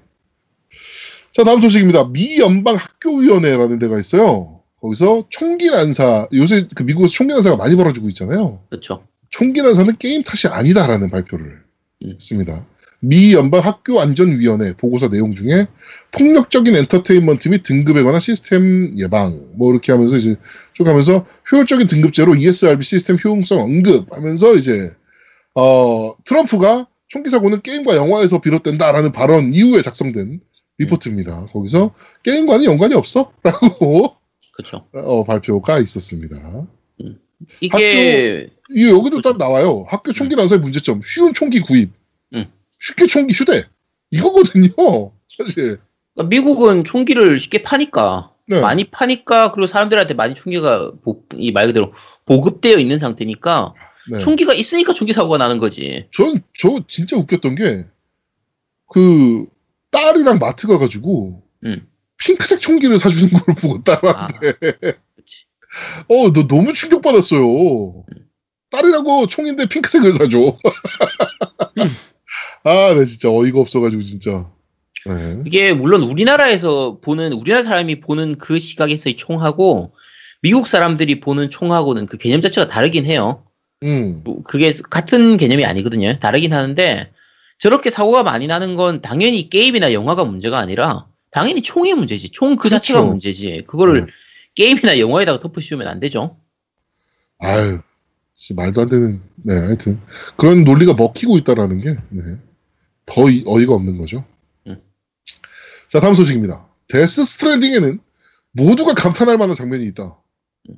자, 1.33 1.43
다음 1.43 1.59
소식입니다. 1.59 2.11
미 2.11 2.39
연방 2.39 2.75
학교위원회라는 2.75 3.77
데가 3.77 3.99
있어요. 3.99 4.60
거기서 4.81 5.27
총기 5.29 5.69
난사, 5.69 6.27
요새 6.33 6.67
그 6.75 6.83
미국에서 6.83 7.13
총기 7.13 7.33
난사가 7.33 7.55
많이 7.55 7.75
벌어지고 7.75 8.09
있잖아요. 8.09 8.63
그렇죠. 8.69 9.03
총기 9.29 9.61
난사는 9.61 9.97
게임 9.97 10.23
탓이 10.23 10.47
아니다라는 10.47 11.11
발표를 11.11 11.63
음. 12.03 12.11
했습니다. 12.11 12.65
미 13.03 13.33
연방 13.33 13.61
학교 13.61 13.99
안전위원회 13.99 14.73
보고서 14.73 15.09
내용 15.09 15.33
중에 15.33 15.67
폭력적인 16.11 16.75
엔터테인먼트 16.75 17.47
및 17.49 17.63
등급에 17.63 18.03
관한 18.03 18.19
시스템 18.19 18.93
예방 18.97 19.47
뭐 19.55 19.71
이렇게 19.71 19.91
하면서 19.91 20.17
이제 20.17 20.35
쭉 20.73 20.87
하면서 20.87 21.25
효율적인 21.51 21.87
등급제로 21.87 22.35
ESRB 22.35 22.83
시스템 22.83 23.17
효용성 23.17 23.59
언급하면서 23.59 24.55
이제 24.55 24.91
어 25.55 26.13
트럼프가 26.25 26.87
총기 27.07 27.29
사고는 27.31 27.61
게임과 27.61 27.95
영화에서 27.95 28.39
비롯된다라는 28.39 29.11
발언 29.11 29.51
이후에 29.51 29.81
작성된 29.81 30.39
리포트입니다. 30.77 31.47
거기서 31.47 31.89
게임과는 32.23 32.65
연관이 32.65 32.93
없어라고 32.93 34.15
그렇죠. 34.53 34.85
어, 34.93 35.23
발표가 35.23 35.79
있었습니다. 35.79 36.67
이게 37.59 38.49
이 38.69 38.89
여기도 38.89 39.21
딱 39.21 39.37
나와요. 39.37 39.85
학교 39.89 40.13
총기 40.13 40.35
난사의 40.35 40.59
문제점. 40.61 41.01
쉬운 41.03 41.33
총기 41.33 41.59
구입. 41.59 41.91
음. 42.35 42.45
쉽게 42.79 43.07
총기 43.07 43.33
휴대. 43.33 43.65
이거거든요. 44.11 45.11
사실. 45.27 45.79
그러니까 46.13 46.29
미국은 46.29 46.83
총기를 46.83 47.39
쉽게 47.39 47.63
파니까 47.63 48.31
네. 48.47 48.59
많이 48.59 48.83
파니까 48.91 49.51
그리고 49.51 49.67
사람들한테 49.67 50.13
많이 50.13 50.33
총기가 50.35 50.91
이 51.37 51.51
말 51.51 51.67
그대로 51.67 51.93
보급되어 52.25 52.77
있는 52.77 52.99
상태니까 52.99 53.73
네. 54.11 54.19
총기가 54.19 54.53
있으니까 54.53 54.93
총기 54.93 55.13
사고가 55.13 55.37
나는 55.37 55.57
거지. 55.57 56.07
전, 56.11 56.41
저 56.57 56.79
진짜 56.87 57.15
웃겼던 57.17 57.55
게, 57.55 57.85
그, 58.87 59.45
딸이랑 59.91 60.39
마트 60.39 60.67
가가지고, 60.67 61.43
음. 61.65 61.87
핑크색 62.21 62.61
총기를 62.61 62.97
사주는 62.99 63.31
걸 63.31 63.55
보고 63.55 63.83
딸한테, 63.83 64.15
아. 64.15 64.27
어, 66.07 66.31
너 66.33 66.47
너무 66.47 66.73
충격받았어요. 66.73 68.05
딸이라고 68.71 69.27
총인데 69.27 69.67
핑크색을 69.67 70.13
사줘. 70.13 70.39
아, 72.63 72.93
네, 72.95 73.05
진짜 73.05 73.29
어이가 73.29 73.59
없어가지고, 73.59 74.01
진짜. 74.03 74.49
네. 75.05 75.41
이게 75.45 75.73
물론 75.73 76.03
우리나라에서 76.03 76.99
보는 77.01 77.33
우리나라 77.33 77.63
사람이 77.63 78.01
보는 78.01 78.37
그 78.37 78.59
시각에서의 78.59 79.15
총하고 79.15 79.95
미국 80.43 80.67
사람들이 80.67 81.19
보는 81.19 81.49
총하고는 81.49 82.05
그 82.05 82.17
개념 82.17 82.41
자체가 82.41 82.67
다르긴 82.67 83.07
해요. 83.07 83.43
음, 83.83 84.21
뭐 84.23 84.43
그게 84.43 84.71
같은 84.91 85.37
개념이 85.37 85.65
아니거든요. 85.65 86.19
다르긴 86.19 86.53
하는데 86.53 87.11
저렇게 87.57 87.89
사고가 87.89 88.21
많이 88.21 88.45
나는 88.45 88.75
건 88.75 89.01
당연히 89.01 89.49
게임이나 89.49 89.91
영화가 89.93 90.23
문제가 90.23 90.59
아니라 90.59 91.07
당연히 91.31 91.61
총의 91.61 91.93
문제지. 91.95 92.29
총 92.29 92.55
그 92.57 92.69
자체가 92.69 92.99
그렇죠. 92.99 93.11
문제지. 93.11 93.63
그거를 93.67 94.05
네. 94.05 94.11
게임이나 94.55 94.99
영화에다가 94.99 95.39
덮어씌우면 95.39 95.87
안 95.87 95.99
되죠. 95.99 96.37
아유, 97.39 97.79
진짜 98.35 98.61
말도 98.61 98.81
안 98.81 98.89
되는, 98.89 99.21
네, 99.45 99.53
하여튼. 99.55 99.99
그런 100.37 100.63
논리가 100.63 100.93
먹히고 100.93 101.37
있다라는 101.37 101.81
게, 101.81 101.95
네. 102.09 102.21
더 103.05 103.23
어이가 103.23 103.73
없는 103.73 103.97
거죠. 103.97 104.25
음. 104.67 104.81
자, 105.89 105.99
다음 105.99 106.13
소식입니다. 106.13 106.67
데스 106.89 107.23
스트랜딩에는 107.23 107.99
모두가 108.51 108.93
감탄할 108.93 109.37
만한 109.37 109.55
장면이 109.55 109.85
있다. 109.87 110.19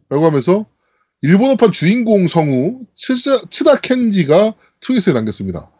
라고 0.10 0.26
하면서, 0.26 0.66
일본어판 1.22 1.72
주인공 1.72 2.28
성우, 2.28 2.82
츠다 2.94 3.82
켄지가 3.82 4.54
트윗에 4.82 5.14
남겼습니다. 5.14 5.72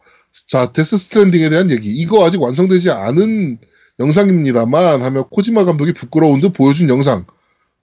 자, 0.48 0.72
Death 0.72 0.96
Stranding에 0.96 1.48
대한 1.50 1.70
얘기. 1.70 1.88
이거 1.90 2.26
아직 2.26 2.42
완성되지 2.42 2.90
않은 2.90 3.58
영상입니다만 3.98 5.02
하며 5.02 5.24
코지마 5.28 5.64
감독이 5.64 5.92
부끄러운 5.92 6.40
듯 6.40 6.52
보여준 6.52 6.88
영상. 6.88 7.26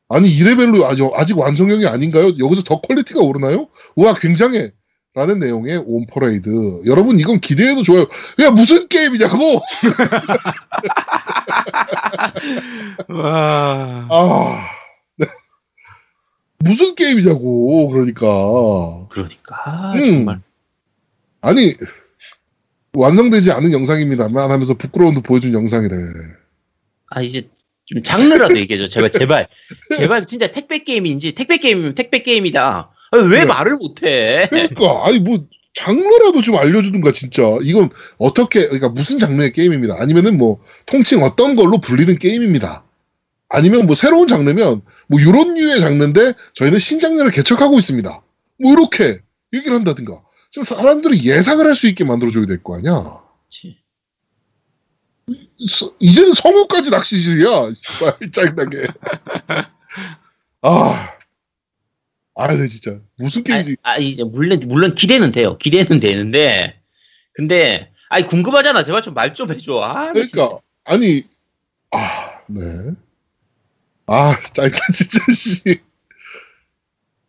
아니 0.09 0.29
이 0.29 0.43
레벨로 0.43 0.85
아직, 0.85 1.03
아직 1.15 1.37
완성형이 1.37 1.87
아닌가요? 1.87 2.33
여기서 2.37 2.63
더 2.63 2.81
퀄리티가 2.81 3.21
오르나요? 3.21 3.67
우와 3.95 4.15
굉장해 4.15 4.71
라는 5.13 5.39
내용의 5.39 5.83
on 5.85 6.05
parade 6.05 6.49
여러분 6.85 7.19
이건 7.19 7.41
기대해도 7.41 7.83
좋아요 7.83 8.07
야 8.39 8.49
무슨 8.49 8.87
게임이냐고 8.87 9.59
와. 13.09 14.07
아 14.09 14.65
네. 15.17 15.27
무슨 16.59 16.95
게임이냐고 16.95 17.89
그러니까 17.89 18.25
그러니까 19.09 19.55
아, 19.65 19.91
음. 19.95 20.13
정말 20.13 20.41
아니 21.41 21.75
완성되지 22.93 23.51
않은 23.51 23.71
영상입니다만 23.71 24.51
하면서 24.51 24.73
부끄러운 24.73 25.15
듯 25.15 25.21
보여준 25.21 25.53
영상이래 25.53 25.95
아 27.07 27.21
이제 27.21 27.47
좀 27.85 28.03
장르라도 28.03 28.57
얘기해줘 28.57 28.87
제발 28.87 29.11
제발 29.11 29.45
제발 29.97 30.25
진짜 30.27 30.47
택배 30.47 30.79
게임인지 30.79 31.33
택배 31.33 31.57
게임이면 31.57 31.95
택배 31.95 32.19
게임이다. 32.19 32.91
아, 33.11 33.17
왜 33.17 33.27
그래. 33.27 33.45
말을 33.45 33.75
못해? 33.75 34.47
그러니까 34.49 35.05
아니 35.05 35.19
뭐 35.19 35.45
장르라도 35.73 36.41
좀 36.41 36.57
알려주든가 36.57 37.11
진짜 37.11 37.43
이건 37.63 37.89
어떻게 38.17 38.61
그러니까 38.63 38.89
무슨 38.89 39.19
장르의 39.19 39.53
게임입니다. 39.53 39.95
아니면은 39.99 40.37
뭐 40.37 40.59
통칭 40.85 41.23
어떤 41.23 41.55
걸로 41.55 41.79
불리는 41.79 42.17
게임입니다. 42.17 42.83
아니면 43.49 43.85
뭐 43.85 43.95
새로운 43.95 44.27
장르면 44.27 44.81
뭐 45.07 45.19
이런 45.19 45.53
류의 45.55 45.81
장르인데 45.81 46.33
저희는 46.53 46.79
신장르를 46.79 47.31
개척하고 47.31 47.77
있습니다. 47.77 48.21
뭐 48.59 48.71
이렇게 48.71 49.19
얘기를 49.53 49.75
한다든가. 49.75 50.21
지금 50.51 50.63
사람들이 50.63 51.23
예상을 51.25 51.65
할 51.65 51.75
수 51.75 51.87
있게 51.87 52.03
만들어줘야 52.03 52.45
될 52.45 52.61
거 52.61 52.75
아니야. 52.77 53.23
그치. 53.45 53.77
서- 55.69 55.95
이제는 55.99 56.33
성우까지 56.33 56.89
낚시질이야. 56.89 57.71
짜증나게. 58.33 58.87
아, 60.63 61.09
아, 62.35 62.47
진짜 62.67 62.99
무슨 63.17 63.43
게임인지 63.43 63.77
아, 63.83 63.91
아, 63.93 63.97
이제 63.97 64.23
물론 64.23 64.59
물론 64.67 64.93
기대는 64.95 65.31
돼요. 65.31 65.57
기대는 65.57 65.99
되는데 65.99 66.81
근데 67.33 67.91
아니 68.09 68.25
궁금하잖아. 68.25 68.83
제발 68.83 69.01
좀 69.01 69.13
말좀 69.13 69.51
해줘. 69.51 69.79
아, 69.81 70.11
그러니까 70.11 70.59
아니 70.83 71.23
아, 71.91 72.41
네. 72.47 72.61
아, 74.07 74.35
짜증나 74.53 74.77
진짜 74.93 75.19
씨. 75.33 75.79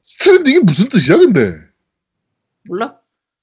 Stranding이 0.00 0.58
무슨 0.60 0.88
뜻이야, 0.88 1.16
근데? 1.18 1.54
몰라? 2.64 2.98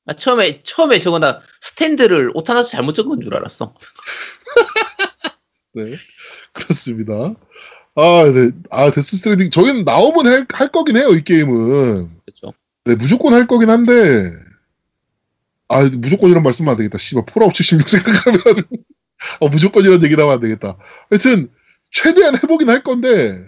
나 0.09 0.15
처음에 0.15 0.61
처음에 0.63 0.99
저거 0.99 1.19
나 1.19 1.39
스탠드를 1.61 2.31
오타나서 2.33 2.69
잘못 2.69 2.93
적은 2.93 3.21
줄 3.21 3.35
알았어. 3.35 3.75
네, 5.75 5.95
그렇습니다. 6.51 7.13
아, 7.93 8.31
네, 8.33 8.49
아, 8.71 8.89
Death 8.89 9.17
Stranding 9.17 9.51
저희는 9.51 9.83
나오면 9.83 10.25
할, 10.25 10.47
할 10.51 10.69
거긴 10.69 10.97
해요, 10.97 11.11
이 11.11 11.23
게임은. 11.23 12.09
그렇죠. 12.25 12.53
네, 12.85 12.95
무조건 12.95 13.35
할 13.35 13.45
거긴 13.45 13.69
한데, 13.69 14.31
아, 15.67 15.83
무조건이란 15.83 16.41
말씀은 16.41 16.71
안 16.71 16.77
되겠다. 16.77 16.97
씨발, 16.97 17.25
Fallout 17.27 17.53
76 17.53 17.87
생각하면, 17.87 18.41
어, 19.41 19.47
무조건이란 19.47 20.03
얘기 20.03 20.15
나면 20.15 20.33
안 20.33 20.39
되겠다. 20.39 20.75
하여튼, 21.11 21.51
최대한 21.91 22.33
해보긴 22.33 22.67
할 22.67 22.81
건데, 22.81 23.45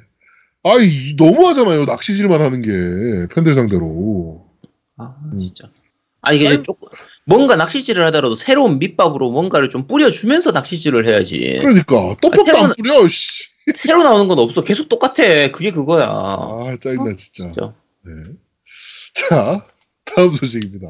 아이, 0.62 1.16
너무하잖아요. 1.18 1.86
낚시질만 1.86 2.40
하는 2.40 2.62
게, 2.62 3.34
팬들 3.34 3.56
상대로. 3.56 4.48
아 4.98 5.16
음. 5.34 5.40
진짜. 5.40 5.68
아니 6.22 6.38
이게 6.38 6.48
아니- 6.50 6.64
조금 6.64 6.88
뭔가 7.26 7.56
낚시질을 7.56 8.06
하더라도 8.08 8.36
새로운 8.36 8.80
밑밥으로 8.80 9.32
뭔가를 9.32 9.70
좀 9.70 9.88
뿌려주면서 9.88 10.52
낚시질을 10.52 11.08
해야지. 11.08 11.58
그러니까, 11.62 12.16
떡밥도 12.22 12.42
안 12.42 12.46
새로운- 12.46 12.74
뿌려, 12.78 13.08
씨. 13.08 13.44
새로 13.76 14.04
나오는 14.04 14.28
건 14.28 14.40
없어. 14.40 14.64
계속 14.64 14.90
똑같아. 14.90 15.52
그게 15.52 15.72
그거야. 15.72 16.08
아, 16.08 16.76
짜증나, 16.82 17.16
진짜. 17.16 17.44
진짜. 17.46 17.74
네. 18.04 18.12
자, 19.14 19.66
다음 20.06 20.34
소식입니다. 20.34 20.88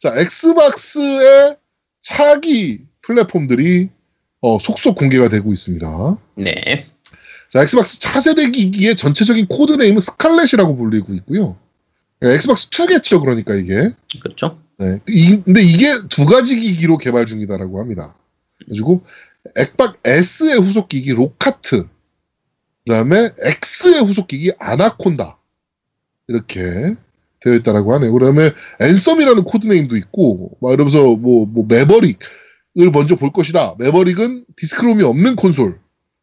자, 0.00 0.12
엑스박스의 0.16 1.56
차기 2.00 2.80
플랫폼들이 3.02 3.90
어, 4.40 4.58
속속 4.58 4.96
공개가 4.96 5.28
되고 5.28 5.52
있습니다. 5.52 6.18
네. 6.36 6.86
자, 7.50 7.62
Xbox 7.62 8.00
차세대 8.00 8.50
기기의 8.50 8.96
전체적인 8.96 9.46
코드네임은 9.46 10.00
스칼렛이라고 10.00 10.76
불리고 10.76 11.14
있고요. 11.14 11.56
예, 12.24 12.34
Xbox 12.34 12.70
2겠죠, 12.70 13.20
그러니까 13.20 13.54
이게. 13.54 13.94
그렇죠. 14.22 14.58
네. 14.78 14.98
이- 15.08 15.42
근데 15.42 15.62
이게 15.62 15.86
두 16.08 16.24
가지 16.26 16.58
기기로 16.58 16.98
개발 16.98 17.26
중이다라고 17.26 17.80
합니다. 17.80 18.16
그리고 18.68 19.02
엑박 19.56 19.98
S의 20.04 20.58
후속 20.58 20.88
기기 20.88 21.12
Lockhart, 21.12 21.82
그 21.82 22.92
다음에 22.92 23.30
X의 23.40 24.00
후속 24.04 24.26
기기 24.28 24.52
아나콘다 24.58 25.38
이렇게 26.28 26.96
되어 27.40 27.54
있다라고 27.54 27.92
하네요. 27.94 28.12
그다음에 28.12 28.52
Anthem이라는 28.80 29.44
코드네임도 29.44 29.96
있고, 29.98 30.56
막 30.62 30.72
이러면서 30.72 31.14
뭐, 31.16 31.44
뭐 31.44 31.66
Maverick을 31.68 32.16
먼저 32.92 33.16
볼 33.16 33.32
것이다. 33.32 33.74
Maverick은 33.78 34.46
디스크롬이 34.56 35.02
없는 35.04 35.36
콘솔 35.36 35.78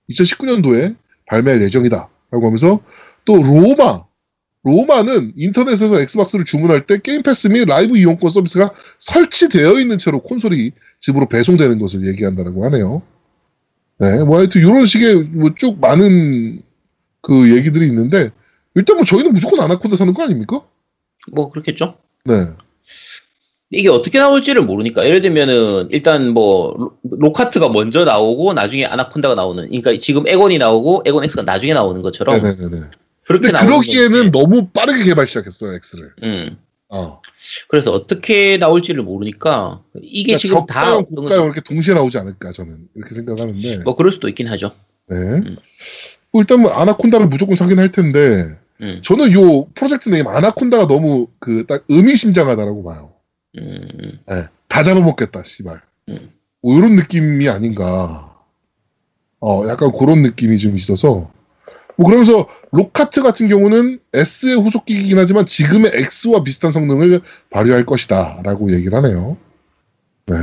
2019년도에 0.09 0.95
발매할 1.27 1.61
예정이다라고 1.61 2.45
하면서 2.47 2.79
또 3.25 3.35
로마 3.37 4.03
로마는 4.63 5.33
인터넷에서 5.35 5.99
Xbox를 5.99 6.45
주문할 6.45 6.85
때 6.85 6.99
Game 7.01 7.23
Pass 7.23 7.47
및 7.47 7.65
라이브 7.67 7.97
이용권 7.97 8.29
서비스가 8.29 8.71
설치되어 8.99 9.79
있는 9.79 9.97
채로 9.97 10.19
콘솔이 10.21 10.71
집으로 10.99 11.27
배송되는 11.27 11.79
것을 11.79 12.07
얘기한다라고 12.07 12.63
하네요. 12.65 13.01
네, 13.99 14.23
뭐 14.23 14.37
하여튼 14.37 14.61
이런 14.61 14.85
식의 14.85 15.15
뭐 15.15 15.51
쭉 15.57 15.79
많은 15.79 16.61
그 17.21 17.55
얘기들이 17.55 17.87
있는데 17.87 18.29
일단 18.75 18.97
뭐 18.97 19.05
저희는 19.05 19.33
무조건 19.33 19.59
아나콘다 19.61 19.95
사는 19.97 20.13
거 20.13 20.23
아닙니까? 20.23 20.61
뭐 21.31 21.51
그렇겠죠. 21.51 21.97
네, 22.25 22.33
이게 23.71 23.89
어떻게 23.89 24.19
나올지를 24.19 24.63
모르니까 24.63 25.05
예를 25.05 25.21
들면은 25.21 25.87
일단 25.91 26.29
뭐 26.29 26.75
로- 26.77 26.97
로카트가 27.03 27.69
먼저 27.69 28.05
나오고 28.05 28.53
나중에 28.53 28.85
아나콘다가 28.85 29.33
나오는 29.35 29.65
그러니까 29.65 29.97
지금 29.99 30.27
에곤이 30.27 30.57
나오고 30.59 31.03
에곤 31.05 31.23
X가 31.23 31.41
나중에 31.43 31.73
나오는 31.73 32.01
것처럼 32.01 32.41
네네네네. 32.41 32.77
그렇게 33.25 33.51
근데 33.51 33.65
그러기에는 33.65 34.31
너무 34.31 34.67
빠르게 34.69 35.03
개발 35.03 35.27
시작했어요 35.27 35.71
X를. 35.73 36.13
음 36.23 36.57
어. 36.89 37.21
그래서 37.69 37.91
어떻게 37.91 38.57
나올지를 38.57 39.03
모르니까 39.03 39.81
이게 40.01 40.33
그러니까 40.35 40.39
지금 40.39 40.65
다 40.65 40.95
건- 40.95 41.05
이렇게 41.45 41.61
동시에 41.61 41.93
나오지 41.93 42.17
않을까 42.17 42.51
저는 42.51 42.87
이렇게 42.95 43.13
생각하는데. 43.15 43.77
뭐 43.83 43.95
그럴 43.95 44.11
수도 44.11 44.27
있긴 44.27 44.47
하죠. 44.49 44.71
네. 45.07 45.15
음. 45.15 45.57
뭐 46.31 46.41
일단 46.41 46.61
뭐 46.61 46.71
아나콘다를 46.71 47.27
무조건 47.27 47.55
사긴 47.55 47.79
할 47.79 47.91
텐데 47.91 48.57
음, 48.81 48.99
저는 49.03 49.31
요 49.33 49.65
프로젝트 49.73 50.09
네임 50.09 50.27
아나콘다가 50.27 50.87
너무 50.87 51.27
그 51.39 51.65
딱 51.67 51.83
의미심장하다라고 51.87 52.83
봐요. 52.83 53.13
음, 53.57 53.87
음, 54.03 54.19
네. 54.27 54.43
다 54.67 54.83
잡아먹겠다, 54.83 55.43
씨발. 55.43 55.81
음. 56.09 56.31
뭐 56.61 56.77
이런 56.77 56.95
느낌이 56.95 57.47
아닌가. 57.49 58.35
어, 59.39 59.67
약간 59.67 59.91
그런 59.91 60.21
느낌이 60.21 60.57
좀 60.57 60.75
있어서. 60.77 61.31
뭐 61.97 62.05
그러면서 62.07 62.47
로카트 62.71 63.21
같은 63.21 63.47
경우는 63.47 63.99
S의 64.13 64.55
후속기이긴 64.55 65.17
하지만 65.17 65.45
지금의 65.45 65.91
X와 66.23 66.43
비슷한 66.43 66.71
성능을 66.71 67.21
발휘할 67.49 67.85
것이다라고 67.85 68.71
얘기를 68.73 68.97
하네요. 68.97 69.37
네. 70.27 70.35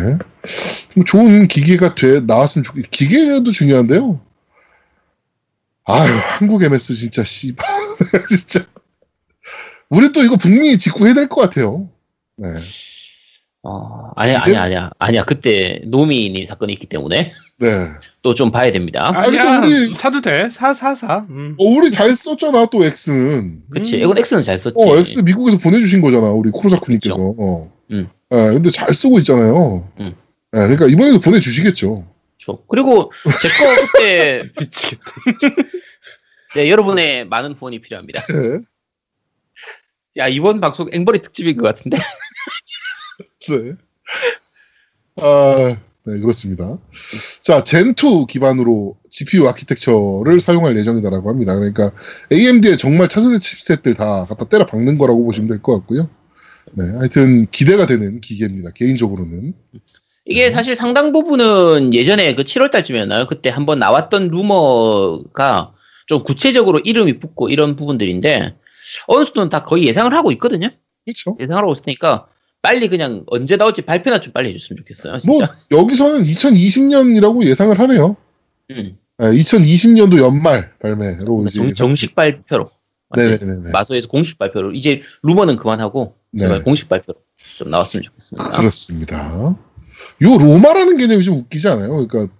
좀 0.94 1.04
좋은 1.04 1.48
기계가 1.48 1.94
돼 1.94 2.20
나왔으면 2.20 2.64
좋. 2.64 2.74
기계도 2.90 3.50
중요한데요. 3.50 4.20
아유 5.84 6.12
한국 6.38 6.62
MS 6.62 6.94
진짜 6.94 7.24
씨발 7.24 7.66
진짜. 8.28 8.66
우리 9.90 10.12
또 10.12 10.22
이거 10.22 10.36
북미 10.36 10.76
직구 10.76 11.06
해야 11.06 11.14
될 11.14 11.28
것 11.28 11.40
같아요. 11.40 11.88
네. 12.36 12.46
어, 13.62 14.10
아니야 14.16 14.42
아니야 14.42 14.62
아니야 14.62 14.90
아니야 14.98 15.24
그때 15.24 15.80
노미님 15.86 16.44
사건이 16.46 16.72
있기 16.74 16.86
때문에 16.86 17.32
네. 17.58 17.68
또 18.22 18.34
좀 18.34 18.50
봐야 18.50 18.70
됩니다. 18.70 19.10
아, 19.14 19.20
아니야 19.22 19.60
우리- 19.60 19.88
사도 19.94 20.20
돼. 20.20 20.48
사 20.50 20.72
사 20.74 20.94
사. 20.94 21.26
음. 21.30 21.56
어, 21.58 21.64
우리 21.64 21.90
잘 21.90 22.14
썼잖아, 22.14 22.66
또 22.66 22.84
X는. 22.84 23.62
그치 23.70 23.96
음. 23.96 24.02
에곤 24.02 24.18
X는 24.18 24.42
잘 24.42 24.58
썼지. 24.58 24.74
어, 24.78 24.96
X 24.98 25.20
미국에서 25.20 25.58
보내주신 25.58 26.00
거잖아, 26.00 26.28
우리 26.30 26.50
쿠로사쿠님께서. 26.50 27.16
어. 27.18 27.72
음. 27.90 28.08
예, 28.32 28.36
근데 28.36 28.70
잘 28.70 28.92
쓰고 28.94 29.18
있잖아요. 29.20 29.90
음. 30.00 30.14
예, 30.54 30.58
그러니까 30.58 30.86
이번에도 30.86 31.20
보내주시겠죠. 31.20 32.06
그렇죠. 32.38 32.64
그리고 32.68 33.10
제 33.24 33.48
거 33.48 33.76
그때 33.92 34.42
미치겠다. 34.60 35.04
네, 36.56 36.70
여러분의 36.70 37.26
많은 37.26 37.52
후원이 37.54 37.80
필요합니다. 37.80 38.20
네. 38.26 38.60
야 40.18 40.28
이번 40.28 40.60
방송 40.60 40.88
앵벌이 40.92 41.22
특집인 41.22 41.56
것 41.56 41.62
같은데. 41.64 41.96
네. 43.48 43.72
아, 45.16 45.76
네, 46.08 46.18
그렇습니다. 46.20 46.78
자, 47.42 47.62
젠2 47.62 48.26
기반으로 48.26 48.96
GPU 49.10 49.46
아키텍처를 49.46 50.40
사용할 50.40 50.76
예정이다라고 50.78 51.28
합니다. 51.28 51.54
그러니까 51.54 51.90
AMD의 52.32 52.78
정말 52.78 53.08
차세대 53.08 53.38
칩셋들 53.38 53.94
다 53.94 54.24
갖다 54.24 54.46
때려 54.46 54.64
박는 54.64 54.96
거라고 54.96 55.22
보시면 55.24 55.48
될 55.48 55.60
것 55.60 55.76
같고요. 55.78 56.08
네, 56.72 56.84
하여튼 56.96 57.46
기대가 57.50 57.84
되는 57.86 58.20
기계입니다. 58.22 58.70
개인적으로는. 58.74 59.52
이게 60.24 60.50
사실 60.50 60.76
상당 60.76 61.12
부분은 61.12 61.92
예전에 61.92 62.34
그 62.34 62.42
7월 62.44 62.70
달쯤이었나요? 62.70 63.26
그때 63.26 63.50
한번 63.50 63.78
나왔던 63.78 64.28
루머가 64.28 65.72
좀 66.06 66.24
구체적으로 66.24 66.78
이름이 66.78 67.18
붙고 67.18 67.50
이런 67.50 67.76
부분들인데 67.76 68.54
어느 69.08 69.24
정도는 69.26 69.50
다 69.50 69.62
거의 69.62 69.86
예상을 69.86 70.12
하고 70.14 70.32
있거든요. 70.32 70.68
그렇죠. 71.04 71.36
예상을 71.40 71.62
하고 71.62 71.72
있으니까 71.72 72.28
빨리 72.62 72.88
그냥 72.88 73.24
언제 73.28 73.56
나올지 73.56 73.82
발표나 73.82 74.20
좀 74.20 74.32
빨리 74.32 74.50
해줬으면 74.50 74.78
좋겠어요. 74.78 75.18
뭐 75.26 75.38
진짜. 75.38 75.58
여기서는 75.70 76.22
2020년이라고 76.24 77.44
예상을 77.44 77.78
하네요. 77.78 78.16
음. 78.70 78.98
2020년도 79.18 80.18
연말 80.20 80.72
발매로 80.80 81.46
정, 81.48 81.72
정식 81.72 82.14
발표로. 82.14 82.70
네네네. 83.16 83.70
마소에서 83.72 84.06
공식 84.08 84.38
발표로 84.38 84.72
이제 84.72 85.00
루머는 85.22 85.56
그만하고 85.56 86.16
제발 86.38 86.58
네. 86.58 86.62
공식 86.62 86.88
발표로 86.88 87.18
좀 87.56 87.70
나왔으면 87.70 88.02
좋겠습니다. 88.02 88.50
그렇습니다. 88.50 89.56
요 90.22 90.38
로마라는 90.38 90.98
개념이 90.98 91.24
좀 91.24 91.38
웃기지 91.38 91.68
않아요? 91.68 92.06
그러니까 92.06 92.32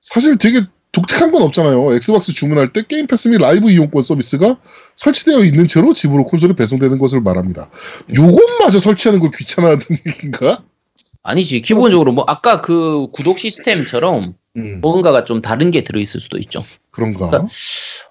사실 0.00 0.36
되게 0.36 0.62
독특한 0.98 1.30
건 1.30 1.42
없잖아요. 1.42 1.94
Xbox 1.94 2.32
주문할 2.32 2.72
때 2.72 2.82
Game 2.86 3.06
Pass 3.06 3.28
및 3.28 3.38
라이브 3.38 3.70
이용권 3.70 4.02
서비스가 4.02 4.56
설치되어 4.96 5.44
있는 5.44 5.66
채로 5.68 5.92
집으로 5.94 6.24
콘솔이 6.24 6.54
배송되는 6.54 6.98
것을 6.98 7.20
말합니다. 7.20 7.70
요것마저 8.14 8.78
설치하는 8.80 9.20
걸 9.20 9.30
귀찮아하는 9.36 9.84
얘기인가? 10.06 10.64
아니지. 11.22 11.60
기본적으로 11.60 12.12
뭐 12.12 12.24
아까 12.26 12.60
그 12.60 13.08
구독 13.12 13.38
시스템처럼 13.38 14.34
음, 14.56 14.78
뭔가가 14.80 15.24
좀 15.24 15.40
다른 15.40 15.70
게 15.70 15.82
들어있을 15.82 16.20
수도 16.20 16.38
있죠. 16.38 16.60
그런가? 16.90 17.28
그러니까 17.28 17.48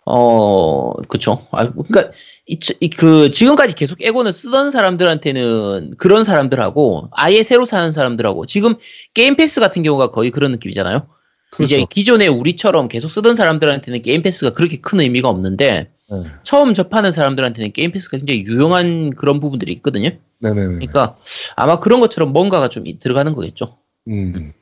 어, 0.06 0.94
그쵸. 1.10 1.40
아, 1.52 1.70
그러니까 1.72 2.12
이, 2.46 2.58
이- 2.80 2.90
그 2.90 3.32
지금까지 3.32 3.76
계속 3.76 4.02
엑원을 4.02 4.32
쓰던 4.32 4.72
사람들한테는 4.72 5.96
그런 5.98 6.24
사람들하고 6.24 7.10
아예 7.12 7.44
새로 7.44 7.66
사는 7.66 7.92
사람들하고 7.92 8.46
지금 8.46 8.76
Game 9.14 9.36
Pass 9.36 9.60
같은 9.60 9.84
경우가 9.84 10.12
거의 10.12 10.32
그런 10.32 10.52
느낌이잖아요. 10.54 11.08
그렇죠. 11.52 11.76
이제 11.76 11.86
기존에 11.90 12.28
우리처럼 12.28 12.88
계속 12.88 13.10
쓰던 13.10 13.36
사람들한테는 13.36 14.02
Game 14.02 14.22
Pass가 14.22 14.52
그렇게 14.54 14.78
큰 14.78 15.00
의미가 15.00 15.30
없는데 15.30 15.90
네. 16.10 16.18
처음 16.44 16.74
접하는 16.74 17.12
사람들한테는 17.12 17.72
Game 17.74 17.92
Pass가 17.92 18.18
굉장히 18.18 18.46
유용한 18.46 19.12
그런 19.12 19.40
부분들이 19.40 19.72
있거든요. 19.74 20.10
네네네. 20.42 20.74
그러니까 20.76 21.18
아마 21.56 21.80
그런 21.80 22.00
것처럼 22.00 22.32
뭔가가 22.34 22.70
좀 22.70 22.86
이- 22.88 23.00
들어가는 23.00 23.34
거겠죠. 23.34 23.78
음, 24.08 24.54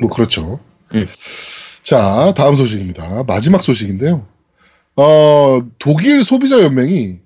뭐 0.00 0.08
그렇죠. 0.08 0.60
음. 0.94 1.04
자, 1.82 2.32
다음 2.36 2.56
소식입니다. 2.56 3.24
마지막 3.24 3.62
소식인데요. 3.62 4.26
어, 4.96 5.60
독일 5.78 6.22
소비자 6.24 6.62
연맹이 6.62 7.18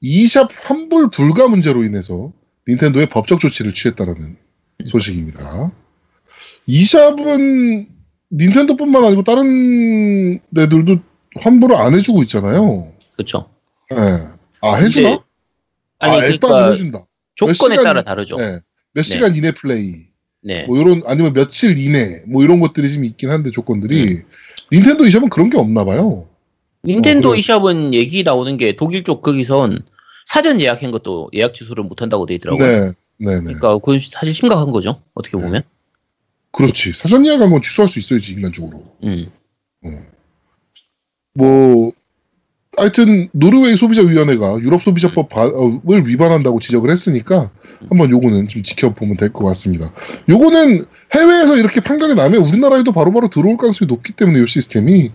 e샵 0.00 0.48
환불 0.64 1.10
불가 1.10 1.48
문제로 1.48 1.84
인해서 1.84 2.32
닌텐도에 2.68 3.06
법적 3.06 3.40
조치를 3.40 3.74
취했다라는 3.74 4.36
소식입니다. 4.88 5.72
e샵은 6.66 7.88
닌텐도뿐만 8.36 9.04
아니고 9.04 9.22
다른 9.22 10.38
데들도 10.54 10.96
환불을 11.40 11.74
안 11.76 11.94
해주고 11.94 12.22
있잖아요. 12.24 12.92
그렇죠. 13.14 13.48
예. 13.92 13.96
아 14.60 14.74
해주나? 14.76 15.08
근데- 15.10 15.22
아니 15.98 16.12
아, 16.12 16.20
그러니까 16.20 16.70
해준다. 16.70 17.00
조건에 17.34 17.54
시간- 17.54 17.84
따라 17.84 18.02
다르죠. 18.02 18.36
예. 18.40 18.60
몇 18.92 19.02
시간 19.02 19.34
이내 19.34 19.52
플레이. 19.52 20.06
네. 20.42 20.64
뭐 20.64 20.78
이런 20.78 21.02
아니면 21.06 21.32
며칠 21.32 21.76
이내 21.78 22.22
뭐 22.28 22.42
이런 22.44 22.60
것들이 22.60 22.92
좀 22.92 23.04
있긴 23.04 23.30
한데 23.30 23.50
조건들이 23.50 24.18
음. 24.18 24.22
닌텐도 24.72 25.06
이샵은 25.06 25.28
그런 25.28 25.50
게 25.50 25.58
없나 25.58 25.84
봐요. 25.84 26.28
닌텐도 26.84 27.30
어, 27.30 27.36
e샵은 27.36 27.94
얘기 27.94 28.22
나오는 28.22 28.56
게 28.56 28.76
독일 28.76 29.02
쪽 29.02 29.22
거기선 29.22 29.80
사전 30.26 30.60
예약한 30.60 30.90
것도 30.92 31.30
예약 31.34 31.54
취소를 31.54 31.84
못 31.84 32.00
한다고 32.02 32.26
돼 32.26 32.34
있더라고요. 32.34 32.66
네, 32.66 32.80
네, 33.18 33.34
네. 33.36 33.40
그러니까 33.42 33.74
그건 33.78 33.98
사실 34.00 34.34
심각한 34.34 34.70
거죠. 34.70 35.00
어떻게 35.14 35.36
보면. 35.36 35.62
그렇지. 36.56 36.92
사전 36.92 37.26
예약한 37.26 37.50
건 37.50 37.60
취소할 37.62 37.88
수 37.88 37.98
있어야지 37.98 38.32
인간적으로. 38.32 38.82
음. 39.04 39.30
뭐 41.34 41.92
하여튼 42.78 43.28
노르웨이 43.32 43.76
소비자위원회가 43.76 44.58
유럽 44.60 44.82
소비자법을 44.82 46.06
위반한다고 46.06 46.60
지적을 46.60 46.90
했으니까 46.90 47.50
한번 47.88 48.10
요거는 48.10 48.48
좀 48.48 48.62
지켜보면 48.62 49.16
될 49.16 49.32
것 49.32 49.44
같습니다. 49.46 49.90
요거는 50.28 50.84
해외에서 51.14 51.56
이렇게 51.56 51.80
판결이 51.80 52.14
나면 52.14 52.42
우리나라에도 52.42 52.92
바로바로 52.92 53.28
들어올 53.28 53.56
가능성이 53.56 53.86
높기 53.88 54.12
때문에 54.12 54.42
이 54.42 54.46
시스템이 54.46 55.10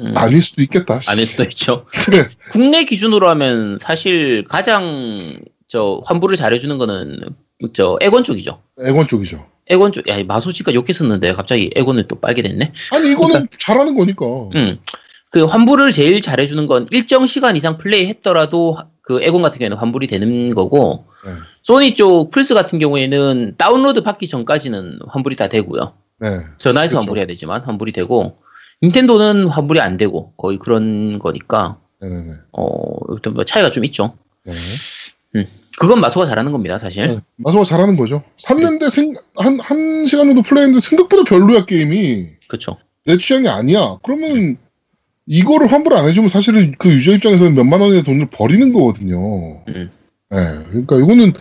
음. 0.00 0.14
아닐 0.16 0.40
수도 0.40 0.62
있겠다. 0.62 1.00
아닐 1.08 1.26
수도 1.26 1.42
있죠. 1.44 1.86
네. 2.10 2.24
국내 2.52 2.84
기준으로 2.84 3.28
하면 3.30 3.78
사실 3.80 4.44
가장 4.48 5.36
저 5.68 6.00
환불을 6.06 6.36
잘해주는 6.36 6.76
거는 6.78 7.20
저 7.72 7.98
에곤 8.00 8.24
쪽이죠. 8.24 8.62
애권 8.84 9.06
쪽이죠. 9.08 9.46
에곤 9.70 9.92
쪽, 9.92 10.06
야, 10.08 10.22
마소치가 10.24 10.74
욕했었는데 10.74 11.32
갑자기 11.32 11.70
에곤을 11.74 12.08
또 12.08 12.20
빨게 12.20 12.42
됐네. 12.42 12.72
아니 12.92 13.12
이거는 13.12 13.48
잘하는 13.58 13.94
거니까. 13.94 14.26
음. 14.54 14.78
그 15.30 15.44
환불을 15.44 15.92
제일 15.92 16.20
잘해주는 16.20 16.66
건 16.66 16.88
일정 16.90 17.26
시간 17.26 17.56
이상 17.56 17.78
플레이 17.78 18.06
했더라도 18.06 18.76
그 19.02 19.22
에곤 19.22 19.42
같은 19.42 19.58
경우에는 19.58 19.76
환불이 19.76 20.08
되는 20.08 20.54
거고, 20.54 21.06
네. 21.24 21.30
소니 21.62 21.94
쪽 21.94 22.30
플스 22.30 22.52
같은 22.54 22.78
경우에는 22.78 23.54
다운로드 23.56 24.02
받기 24.02 24.26
전까지는 24.26 24.98
환불이 25.08 25.36
다 25.36 25.48
되고요. 25.48 25.94
네. 26.18 26.28
전화해서 26.58 26.96
그쵸. 26.96 27.06
환불해야 27.06 27.26
되지만 27.26 27.62
환불이 27.62 27.92
되고, 27.92 28.38
닌텐도는 28.82 29.46
환불이 29.46 29.80
안 29.80 29.96
되고 29.96 30.32
거의 30.36 30.58
그런 30.58 31.18
거니까 31.18 31.78
네네네. 32.00 32.32
어 32.52 33.12
일단 33.12 33.34
뭐 33.34 33.44
차이가 33.44 33.70
좀 33.70 33.84
있죠. 33.84 34.14
네. 35.34 35.46
그건 35.78 36.00
마소가 36.00 36.26
잘하는 36.26 36.52
겁니다, 36.52 36.78
사실. 36.78 37.06
네. 37.06 37.18
마소가 37.36 37.64
잘하는 37.64 37.96
거죠. 37.96 38.22
샀는데 38.38 38.90
생, 38.90 39.14
한, 39.36 39.60
한 39.60 40.06
시간 40.06 40.26
정도 40.26 40.42
플레이했는데 40.42 40.80
생각보다 40.80 41.22
별로야, 41.24 41.64
게임이. 41.64 42.26
그렇죠. 42.48 42.78
내 43.04 43.16
취향이 43.16 43.48
아니야. 43.48 43.98
그러면 44.02 44.56
이거를 45.26 45.70
환불 45.70 45.94
안 45.94 46.08
해주면 46.08 46.28
사실은 46.28 46.74
그 46.78 46.90
유저 46.90 47.12
입장에서는 47.12 47.54
몇만 47.54 47.80
원의 47.80 48.02
돈을 48.02 48.30
버리는 48.30 48.72
거거든요. 48.72 49.62
음. 49.68 49.90
네. 50.30 50.36
그러니까 50.68 50.96
이거는 50.96 51.32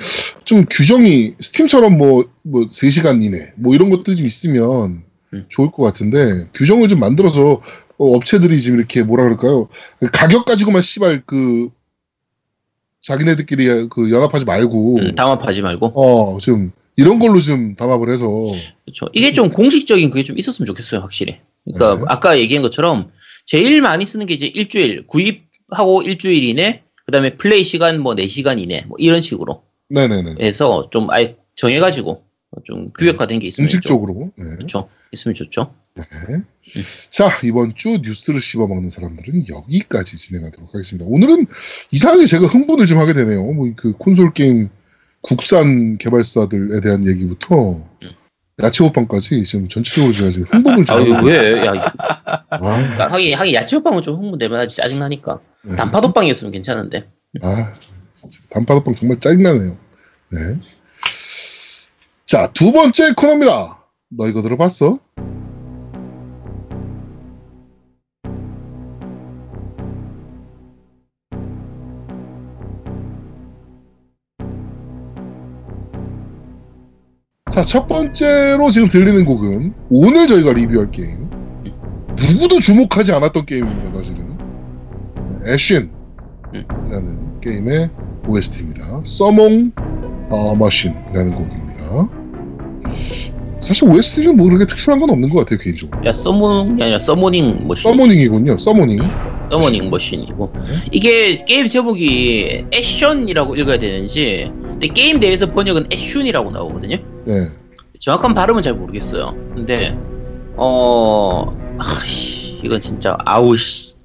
좀 0.45 0.65
규정이 0.69 1.35
스팀처럼 1.39 1.97
뭐, 1.97 2.25
뭐, 2.43 2.61
3시간 2.67 3.23
이내, 3.23 3.51
뭐 3.57 3.75
이런 3.75 3.89
것들이 3.89 4.15
좀 4.15 4.25
있으면 4.25 5.03
음. 5.33 5.45
좋을 5.49 5.69
것 5.71 5.83
같은데, 5.83 6.47
규정을 6.53 6.87
좀 6.87 6.99
만들어서 6.99 7.61
어, 7.97 8.15
업체들이 8.15 8.61
지금 8.61 8.79
이렇게 8.79 9.03
뭐라 9.03 9.25
그럴까요? 9.25 9.67
가격 10.11 10.45
가지고만 10.45 10.81
씨발 10.81 11.23
그, 11.25 11.69
자기네들끼리 13.01 13.87
그 13.89 14.11
연합하지 14.11 14.45
말고, 14.45 14.97
음, 14.97 15.15
담합하지 15.15 15.61
말고. 15.61 15.93
어, 15.95 16.39
좀, 16.39 16.71
이런 16.95 17.19
걸로 17.19 17.39
좀 17.39 17.75
담합을 17.75 18.09
해서, 18.09 18.27
그렇죠. 18.85 19.07
이게 19.13 19.31
좀 19.31 19.49
공식적인 19.49 20.09
그게 20.09 20.23
좀 20.23 20.37
있었으면 20.37 20.65
좋겠어요, 20.65 21.01
확실히. 21.01 21.37
그러니까 21.63 21.95
네. 21.95 22.05
아까 22.07 22.37
얘기한 22.37 22.61
것처럼 22.61 23.11
제일 23.45 23.81
많이 23.81 24.05
쓰는 24.05 24.25
게 24.25 24.33
이제 24.33 24.45
일주일 24.47 25.07
구입하고 25.07 26.01
일주일 26.01 26.43
이내, 26.43 26.83
그다음에 27.05 27.37
플레이 27.37 27.63
시간 27.63 27.99
뭐 27.99 28.15
4시간 28.15 28.59
이내 28.59 28.83
뭐 28.87 28.97
이런 28.99 29.21
식으로 29.21 29.63
네네네. 29.89 30.35
해서 30.39 30.89
좀 30.91 31.09
아예 31.09 31.35
정해가지고 31.55 32.23
좀 32.65 32.91
규격화된 32.97 33.39
게 33.39 33.47
있으면 33.47 33.67
공식적으로. 33.67 34.31
네. 34.37 34.43
그렇죠. 34.55 34.89
있으면 35.11 35.35
좋죠. 35.35 35.73
네. 35.95 36.03
자, 37.09 37.29
이번 37.43 37.75
주 37.75 37.99
뉴스를 38.01 38.41
씹어먹는 38.41 38.89
사람들은 38.89 39.47
여기까지 39.49 40.17
진행하도록 40.17 40.73
하겠습니다. 40.73 41.05
오늘은 41.07 41.45
이상하게 41.91 42.25
제가 42.25 42.47
흥분을 42.47 42.85
좀 42.85 42.97
하게 42.99 43.13
되네요. 43.13 43.43
뭐 43.51 43.69
그 43.75 43.93
콘솔 43.93 44.33
게임 44.33 44.69
국산 45.21 45.97
개발사들에 45.97 46.81
대한 46.81 47.05
얘기부터 47.07 47.85
음. 48.01 48.09
야채 48.61 48.83
호빵까지 48.83 49.43
지금 49.43 49.69
전체적으로 49.69 50.13
제가 50.13 50.31
지금 50.31 50.47
흥분을 50.51 50.85
좀 50.85 50.97
아유 50.97 51.13
하고 51.13 51.27
왜? 51.27 51.65
야, 51.65 51.73
아, 52.49 52.57
하긴 53.11 53.33
하긴 53.35 53.53
야채 53.53 53.75
호빵은 53.77 54.01
좀 54.01 54.17
흥분되면 54.17 54.59
아주 54.59 54.75
짜증 54.75 54.99
나니까. 54.99 55.39
네. 55.63 55.75
단파도빵이었으면 55.75 56.51
괜찮은데. 56.51 57.09
아, 57.41 57.75
진짜 58.19 58.39
단팥 58.49 58.77
호빵 58.77 58.95
정말 58.95 59.19
짜증 59.19 59.43
나네요. 59.43 59.77
네. 60.31 60.39
자, 62.29 62.45
두 62.53 62.71
번째 62.71 63.13
코너입니다. 63.17 63.87
너 64.09 64.27
이거 64.27 64.43
들어봤어? 64.43 64.99
자, 77.51 77.63
첫 77.63 77.87
번째로 77.87 78.69
지금 78.69 78.89
들리는 78.89 79.25
곡은 79.25 79.73
오늘 79.89 80.27
저희가 80.27 80.53
리뷰할 80.53 80.91
게임. 80.91 81.27
누구도 82.15 82.59
주목하지 82.59 83.11
않았던 83.11 83.47
게임입니다, 83.47 83.89
사실은. 83.89 84.37
네, 85.15 85.53
Ashen이라는 85.53 87.41
게임의 87.41 87.89
OST입니다. 88.27 89.01
Summoning 89.03 89.71
어, 90.29 90.53
Machine이라는 90.53 91.33
곡입니다. 91.33 92.18
사실 93.59 93.83
OST는 93.89 94.37
뭐 94.37 94.47
그렇게 94.47 94.65
특수한 94.65 94.99
건 94.99 95.09
없는 95.09 95.29
것 95.29 95.39
같아요, 95.39 95.59
개인적으로. 95.59 96.05
야 96.05 96.13
Summoning이 96.13 96.81
아니라 96.81 96.99
Summoning 96.99 97.67
Machine. 97.67 97.91
Summoning이군요, 97.91 98.57
Summoning. 98.57 98.99
Summoning 99.49 99.89
Machine이고 99.89 100.53
이게 100.91 101.37
게임 101.37 101.67
제목이 101.67 102.65
Ashen이라고 102.73 103.55
읽어야 103.55 103.77
되는지 103.79 104.51
근데 104.61 104.87
게임 104.87 105.19
내에서 105.19 105.51
번역은 105.51 105.87
Ashen이라고 105.91 106.51
나오거든요 106.51 106.97
네. 107.25 107.47
정확한 107.99 108.33
발음은 108.35 108.61
잘 108.61 108.73
모르겠어요 108.75 109.35
근데 109.55 109.97
어 110.55 111.51
아씨 111.79 112.59
이건 112.63 112.79
진짜 112.79 113.17
아우씨 113.25 113.95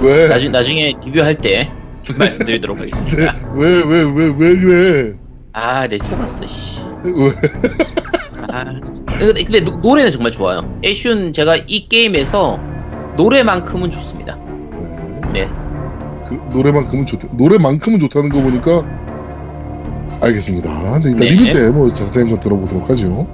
왜? 0.00 0.28
나중, 0.28 0.50
나중에 0.50 0.94
리뷰할 1.04 1.34
때 1.36 1.70
말씀드리도록 2.18 2.80
하겠습니다 2.80 3.50
왜, 3.54 3.82
왜, 3.82 4.02
왜, 4.02 4.34
왜, 4.36 4.62
왜? 4.64 5.14
아내 5.52 5.98
속았어 5.98 6.46
씨 6.46 6.80
왜? 7.04 7.12
아. 8.60 8.80
근데, 9.18 9.44
근데 9.44 9.60
노, 9.60 9.72
노래는 9.76 10.10
정말 10.10 10.32
좋아요 10.32 10.62
애슌 10.82 11.32
제가 11.32 11.56
이 11.66 11.88
게임에서 11.88 12.58
노래만큼은 13.16 13.90
좋습니다 13.90 14.36
네. 15.32 15.44
네 15.44 15.48
그, 16.26 16.34
노래만큼은 16.52 17.06
좋다. 17.06 17.28
노래만큼은 17.36 18.00
좋다는 18.00 18.30
거 18.30 18.42
보니까 18.42 18.82
알겠습니다. 20.22 20.92
근데 21.00 21.10
일단 21.10 21.28
네. 21.28 21.34
리뷰 21.34 21.50
때 21.50 21.70
뭐 21.70 21.92
자세한 21.92 22.30
거 22.30 22.40
들어보도록 22.40 22.90
하죠. 22.90 23.28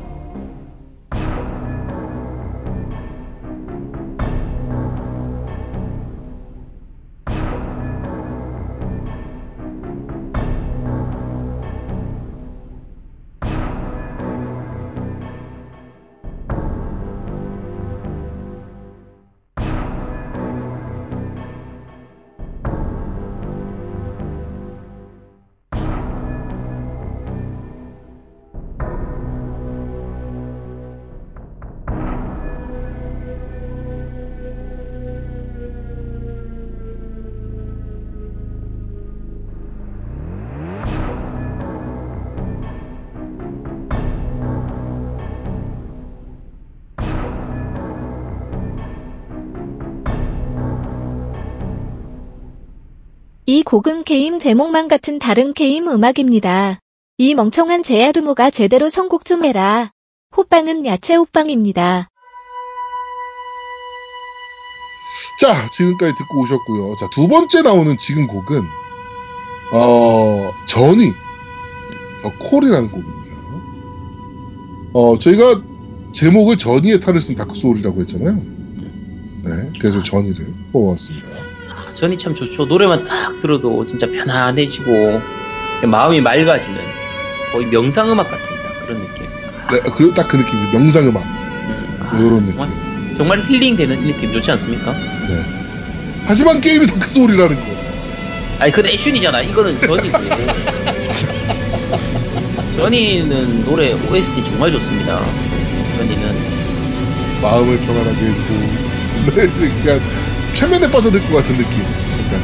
이 53.52 53.62
곡은 53.62 54.04
게임 54.04 54.38
제목만 54.38 54.88
같은 54.88 55.18
다른 55.18 55.52
게임 55.52 55.86
음악입니다. 55.86 56.78
이 57.18 57.34
멍청한 57.34 57.82
제아두목아 57.82 58.48
제대로 58.48 58.88
선곡 58.88 59.26
좀 59.26 59.44
해라. 59.44 59.90
호빵은 60.34 60.86
야채 60.86 61.16
호빵입니다. 61.16 62.08
자, 65.38 65.68
지금까지 65.68 66.14
듣고 66.16 66.40
오셨고요. 66.40 66.96
자, 66.96 67.10
두 67.10 67.28
번째 67.28 67.60
나오는 67.60 67.98
지금 67.98 68.26
곡은 68.26 68.62
어, 69.74 70.50
Journey 70.66 71.12
The 72.22 72.32
Call이라는 72.38 72.90
곡입니다. 72.90 73.36
어, 74.94 75.18
저희가 75.18 75.62
제목을 76.12 76.56
Journey의 76.56 77.00
탈을 77.00 77.20
쓴 77.20 77.34
Dark 77.34 77.54
Soul이라고 77.54 78.00
했잖아요. 78.00 78.32
네, 79.44 79.72
그래서 79.78 80.02
전이를 80.02 80.54
뽑아왔습니다. 80.72 81.51
전이 82.02 82.18
참 82.18 82.34
좋죠. 82.34 82.64
노래만 82.64 83.04
딱 83.04 83.40
들어도 83.40 83.84
진짜 83.84 84.08
편안해지고 84.08 85.22
마음이 85.86 86.20
맑아지는 86.20 86.76
거의 87.52 87.66
명상음악 87.66 88.28
같습니다. 88.28 88.70
그런 88.84 89.02
느낌. 89.06 89.26
네, 89.70 89.78
그, 89.88 90.12
딱 90.12 90.26
그 90.26 90.36
느낌이에요. 90.36 90.72
명상음악. 90.72 91.22
음, 91.22 91.98
아, 92.00 92.20
요런 92.20 92.44
정말, 92.44 92.68
정말 93.16 93.40
힐링되는 93.42 94.02
느낌 94.04 94.32
좋지 94.32 94.50
않습니까? 94.50 94.92
하지만 96.26 96.60
게임이 96.60 96.88
소울이라는 96.88 97.54
거. 97.54 97.62
아니 98.58 98.72
그건 98.72 98.90
액션이잖아. 98.90 99.42
이거는 99.42 99.78
전이고. 99.80 100.18
전이는 102.78 103.64
노래 103.64 103.92
OST 103.92 104.44
정말 104.46 104.72
좋습니다. 104.72 105.20
전이는 105.98 106.34
마음을 107.40 107.78
평안하게 107.78 108.26
해주고. 108.26 108.82
네, 109.36 109.46
그냥 109.84 110.00
최면에 110.54 110.90
빠져들 110.90 111.20
것 111.28 111.36
같은 111.36 111.56
느낌. 111.56 111.80
약간 111.80 112.40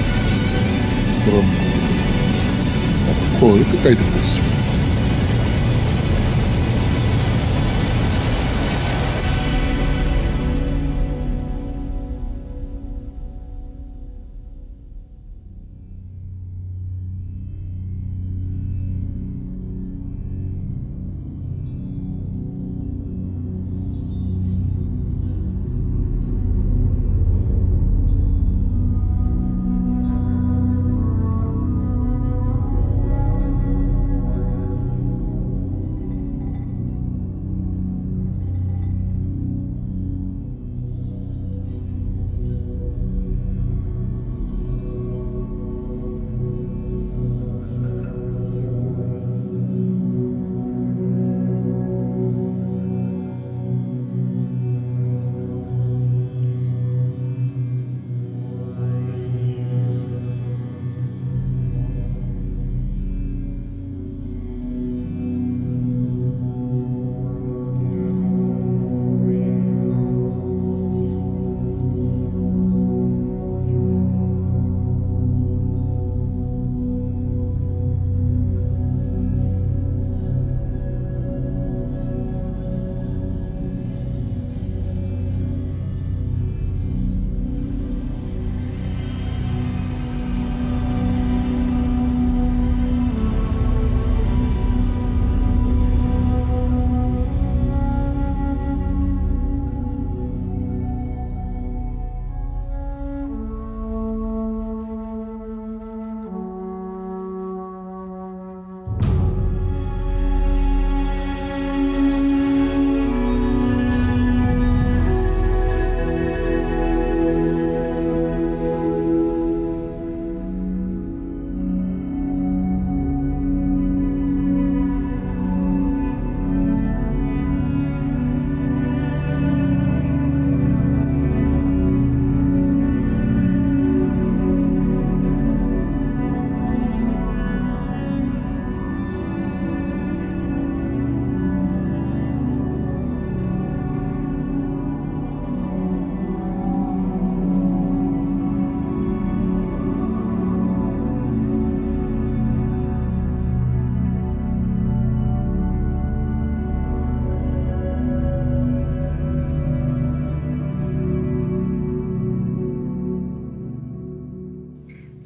그런. 1.25 1.45
자, 3.05 3.39
콜 3.39 3.65
끝까지 3.65 3.97
듣고 3.97 4.19
오시죠. 4.19 4.48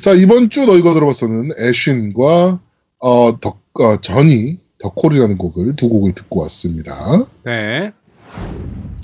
자, 0.02 0.10
이번 0.14 0.50
주 0.50 0.66
너희가 0.66 0.94
들어봤어는 0.94 1.50
애신과 1.60 2.58
어, 2.98 3.40
덕, 3.40 3.62
어, 3.74 4.00
전이 4.00 4.58
덕콜이라는 4.80 5.38
곡을 5.38 5.76
두 5.76 5.88
곡을 5.88 6.12
듣고 6.16 6.40
왔습니다. 6.40 6.92
네. 7.44 7.92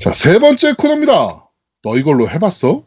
자, 0.01 0.12
세 0.12 0.40
번째 0.40 0.72
코너입니다. 0.72 1.51
너 1.84 1.96
이걸로 1.96 2.28
해봤어? 2.28 2.82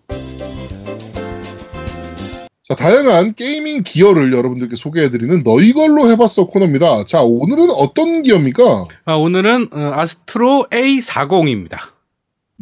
자, 2.64 2.76
다양한 2.76 3.34
게이밍 3.36 3.84
기어를 3.84 4.34
여러분들께 4.34 4.76
소개해드리는 4.76 5.44
너 5.46 5.62
이걸로 5.62 6.12
해봤어 6.12 6.48
코너입니다. 6.48 7.06
자, 7.06 7.22
오늘은 7.22 7.70
어떤 7.72 8.24
기어입니까? 8.24 8.88
아, 9.06 9.14
오늘은 9.14 9.70
어, 9.72 9.92
아스트로 9.96 10.68
A40입니다. 10.70 11.91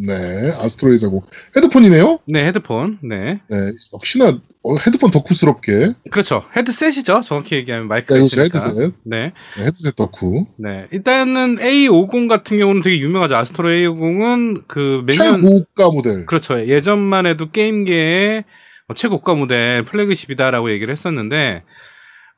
네, 0.07 0.51
아스트로이자고 0.59 1.23
헤드폰이네요. 1.57 2.19
네, 2.25 2.45
헤드폰. 2.47 2.99
네. 3.03 3.41
네, 3.49 3.57
역시나 3.93 4.39
어, 4.61 4.75
헤드폰 4.75 5.11
덕후스럽게 5.11 5.93
그렇죠. 6.11 6.43
헤드셋이죠. 6.55 7.21
정확히 7.21 7.55
얘기하면 7.55 7.87
마이크가 7.87 8.19
네, 8.19 8.25
있으니까. 8.25 8.59
헤드셋. 8.59 8.93
네. 9.03 9.33
네, 9.57 9.63
헤드셋 9.65 9.95
덕후. 9.95 10.47
네. 10.57 10.87
일단은 10.91 11.57
A50 11.57 12.27
같은 12.29 12.57
경우는 12.57 12.81
되게 12.81 12.99
유명하죠. 12.99 13.35
아스트로 13.35 13.69
A50은 13.69 14.63
그 14.67 15.03
매년 15.05 15.41
최고가 15.41 15.91
모델. 15.91 16.25
그렇죠. 16.25 16.59
예전만 16.67 17.25
해도 17.25 17.51
게임계의 17.51 18.43
어, 18.87 18.93
최고가 18.93 19.35
모델 19.35 19.83
플래그십이다라고 19.83 20.71
얘기를 20.71 20.91
했었는데 20.91 21.63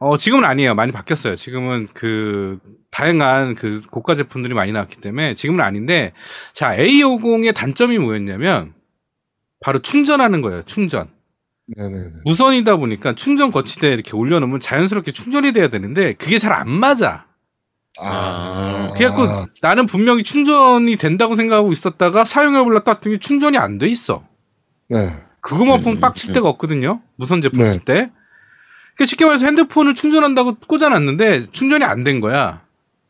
어, 0.04 0.18
지금은 0.18 0.44
아니에요. 0.46 0.74
많이 0.74 0.92
바뀌었어요. 0.92 1.36
지금은 1.36 1.88
그 1.94 2.58
다양한 2.90 3.54
그 3.54 3.82
고가 3.92 4.16
제품들이 4.16 4.56
많이 4.56 4.72
나왔기 4.72 4.96
때문에 4.98 5.36
지금은 5.36 5.64
아닌데 5.64 6.12
자 6.54 6.76
A50의 6.76 7.54
단점이 7.54 8.00
뭐였냐면 8.00 8.74
바로 9.64 9.78
충전하는 9.80 10.42
거예요. 10.42 10.64
충전. 10.64 11.08
네네네. 11.78 12.04
무선이다 12.26 12.78
보니까 12.78 13.14
충전 13.14 13.52
거치대에 13.52 13.94
이렇게 13.94 14.16
올려놓으면 14.18 14.60
자연스럽게 14.60 15.12
충전이 15.12 15.52
돼야 15.54 15.68
되는데 15.68 16.14
그게 16.14 16.40
잘 16.40 16.52
안 16.52 16.68
맞아. 16.70 17.28
아. 18.00 18.92
그래갖고 18.96 19.46
나는 19.62 19.86
분명히 19.86 20.24
충전이 20.24 20.96
된다고 20.96 21.36
생각하고 21.36 21.72
있었다가 21.72 22.26
사용해보려 22.26 22.80
땄더니 22.80 23.20
충전이 23.20 23.58
안 23.60 23.78
돼 23.78 23.88
있어. 23.88 24.26
네. 24.90 25.08
그거만 25.42 25.80
음, 25.80 25.84
보면 25.84 26.00
빡칠 26.00 26.32
음. 26.32 26.34
데가 26.34 26.50
없거든요. 26.50 27.02
무선 27.18 27.40
제품 27.42 27.60
네. 27.60 27.68
쓸 27.68 27.82
때. 27.82 28.10
그러니까 28.96 29.06
쉽게 29.06 29.26
말해서 29.26 29.46
핸드폰을 29.46 29.94
충전한다고 29.96 30.56
꽂아놨는데 30.68 31.48
충전이 31.52 31.84
안 31.86 32.04
된 32.04 32.20
거야. 32.20 32.62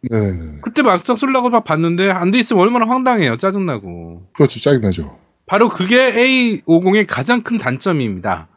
네네. 0.09 0.61
그때 0.63 0.81
막상 0.81 1.15
쓰려고 1.15 1.49
막 1.49 1.63
봤는데 1.63 2.09
안 2.09 2.31
돼 2.31 2.39
있으면 2.39 2.63
얼마나 2.63 2.85
황당해요. 2.87 3.37
짜증나고. 3.37 4.27
그렇죠. 4.33 4.59
짜증나죠. 4.59 5.19
바로 5.45 5.69
그게 5.69 5.97
A50의 6.65 7.05
가장 7.07 7.41
큰 7.41 7.57
단점입니다. 7.57 8.47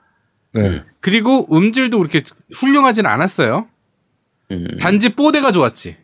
네. 0.55 0.83
그리고 1.01 1.47
음질도 1.55 1.99
그렇게 1.99 2.23
훌륭하진 2.55 3.07
않았어요. 3.07 3.69
음. 4.53 4.67
단지 4.79 5.11
뽀대가 5.15 5.51
좋았지. 5.53 5.97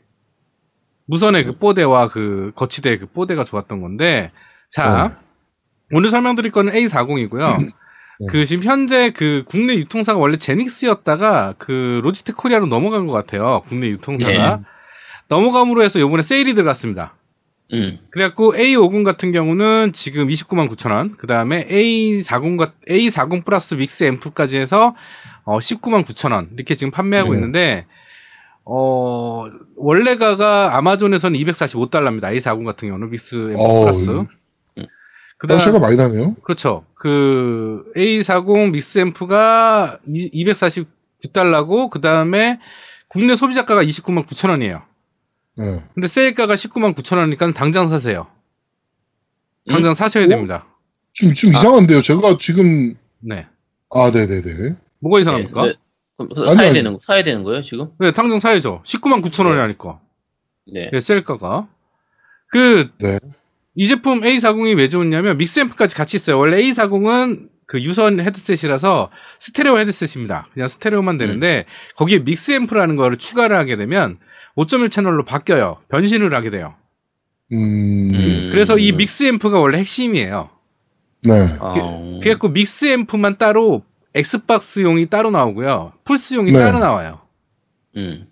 무선의 1.07 1.45
그 1.45 1.53
뽀대와 1.59 2.09
그 2.09 2.53
거치대 2.55 2.99
그 2.99 3.07
뽀대가 3.07 3.45
좋았던 3.45 3.81
건데, 3.81 4.31
자, 4.69 5.19
오늘 5.93 6.09
설명드릴 6.11 6.51
거는 6.53 6.73
A40이고요. 6.73 7.73
네. 8.21 8.27
그 8.29 8.45
지금 8.45 8.63
현재 8.63 9.11
그 9.11 9.45
국내 9.47 9.75
유통사가 9.75 10.19
원래 10.19 10.37
제닉스였다가 10.37 11.55
그 11.59 12.01
로지텍 12.05 12.37
코리아로 12.37 12.67
넘어간 12.67 13.07
것 13.07 13.13
같아요. 13.15 13.63
국내 13.67 13.89
유통사가. 13.89 14.57
네. 14.57 14.63
넘어감으로 15.29 15.83
해서 15.83 16.01
요번에 16.01 16.23
세일이 16.23 16.55
들어갔습니다. 16.55 17.15
음. 17.73 17.99
그래갖고 18.11 18.53
A50 18.55 19.05
같은 19.05 19.33
경우는 19.33 19.93
지금 19.93 20.29
29만 20.29 20.69
9천 20.69 20.91
원, 20.91 21.17
그 21.17 21.27
다음에 21.27 21.67
A40 21.67 22.73
A40 22.89 23.45
플러스 23.45 23.75
Mix 23.75 24.05
Amp까지 24.05 24.59
해서 24.59 24.95
어 25.45 25.59
19만 25.59 26.05
9천 26.05 26.33
원 26.33 26.51
이렇게 26.55 26.75
지금 26.75 26.91
판매하고 26.91 27.31
네. 27.31 27.37
있는데 27.37 27.87
어 28.65 29.47
원래가가 29.77 30.77
아마존에서는 30.77 31.39
245달러입니다. 31.39 32.25
A40 32.25 32.65
같은 32.67 32.89
경우는 32.89 33.11
Mix 33.11 33.53
Amp 33.53 33.81
플러스. 33.81 34.27
음. 35.41 35.47
그다음 35.47 35.59
떨차가 35.59 35.79
많이 35.79 35.97
나네요. 35.97 36.35
그렇죠. 36.43 36.85
그 36.95 37.85
A40 37.97 38.71
Mix 38.73 38.99
Amp가 38.99 40.01
249달러고 40.07 41.89
그 41.91 42.01
다음에 42.01 42.61
국내 43.09 43.35
소비자가가 43.37 43.83
29만 43.83 44.25
9천 44.27 44.51
원이에요. 44.51 44.83
네. 45.57 45.83
근데 45.95 46.09
세일가가 46.09 46.55
19만 46.55 46.95
9천 46.95 47.17
원이니까 47.17 47.53
당장 47.53 47.89
사세요. 47.89 48.27
당장 49.69 49.95
사셔야 49.95 50.25
어? 50.27 50.29
됩니다. 50.29 50.67
좀, 51.13 51.33
좀 51.35 51.55
아. 51.55 51.59
이상한데요. 51.59 52.03
제가 52.03 52.37
지금, 52.39 52.95
네. 53.21 53.47
아, 53.91 54.11
네 54.13 54.27
네 54.27 54.43
네. 54.43 54.77
뭐가 55.01 55.21
이상합니까? 55.21 55.63
네, 55.63 55.69
네, 55.69 55.73
네. 55.73 55.79
그럼 56.19 56.49
아니, 56.49 56.57
사야 56.57 56.69
아니. 56.69 56.75
되는 56.75 56.99
사야 57.01 57.23
되는 57.25 57.43
거예요 57.45 57.63
지금? 57.63 57.89
당장 58.15 58.39
사야죠. 58.39 58.83
19만 58.85 59.23
9천 59.25 59.47
원이라니까. 59.47 60.01
네. 60.73 60.91
네, 60.93 61.01
셀가가. 61.01 61.67
그, 62.53 62.91
네. 62.99 63.19
이 63.75 63.87
제품 63.89 64.21
A40이 64.21 64.77
왜 64.77 64.89
좋냐면 64.89 65.37
믹스앰프까지 65.39 65.95
같이 65.95 66.17
있어요. 66.17 66.39
원래 66.39 66.61
A40은 66.63 67.49
그 67.67 67.81
유선 67.83 68.19
헤드셋이라서 68.19 69.11
스테레오 69.39 69.79
헤드셋입니다. 69.79 70.49
그냥 70.53 70.67
스테레오만 70.67 71.19
되는데 71.19 71.67
거기에 71.97 72.19
믹스앰프라는 72.19 72.97
거를 72.97 73.17
추가를 73.17 73.57
하게 73.57 73.77
되면 73.77 74.19
5.1 74.57 74.91
채널로 74.91 75.25
바뀌어요. 75.25 75.79
변신을 75.89 76.35
하게 76.35 76.51
돼요. 76.51 76.75
음, 77.53 78.13
음. 78.15 78.49
그래서 78.51 78.77
이 78.77 78.93
믹스앰프가 78.93 79.61
원래 79.61 79.79
핵심이에요. 79.79 80.51
네. 81.23 81.47
아, 81.61 81.73
그래갖고 82.21 82.49
믹스앰프만 82.49 83.39
따로 83.39 83.85
엑스박스용이 84.15 85.07
따로 85.07 85.31
나오고요. 85.31 85.93
플스용이 86.05 86.51
네. 86.51 86.59
따로 86.59 86.81
나와요. 86.81 87.21
음. 87.97 88.27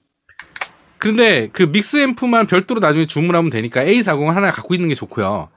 그런데 0.98 1.48
그 1.52 1.62
믹스 1.64 1.96
앰프만 1.98 2.46
별도로 2.46 2.80
나중에 2.80 3.06
주문하면 3.06 3.50
되니까 3.50 3.84
A40 3.84 4.26
하나 4.26 4.50
갖고 4.50 4.74
있는 4.74 4.88
게 4.88 4.94
좋고요. 4.94 5.48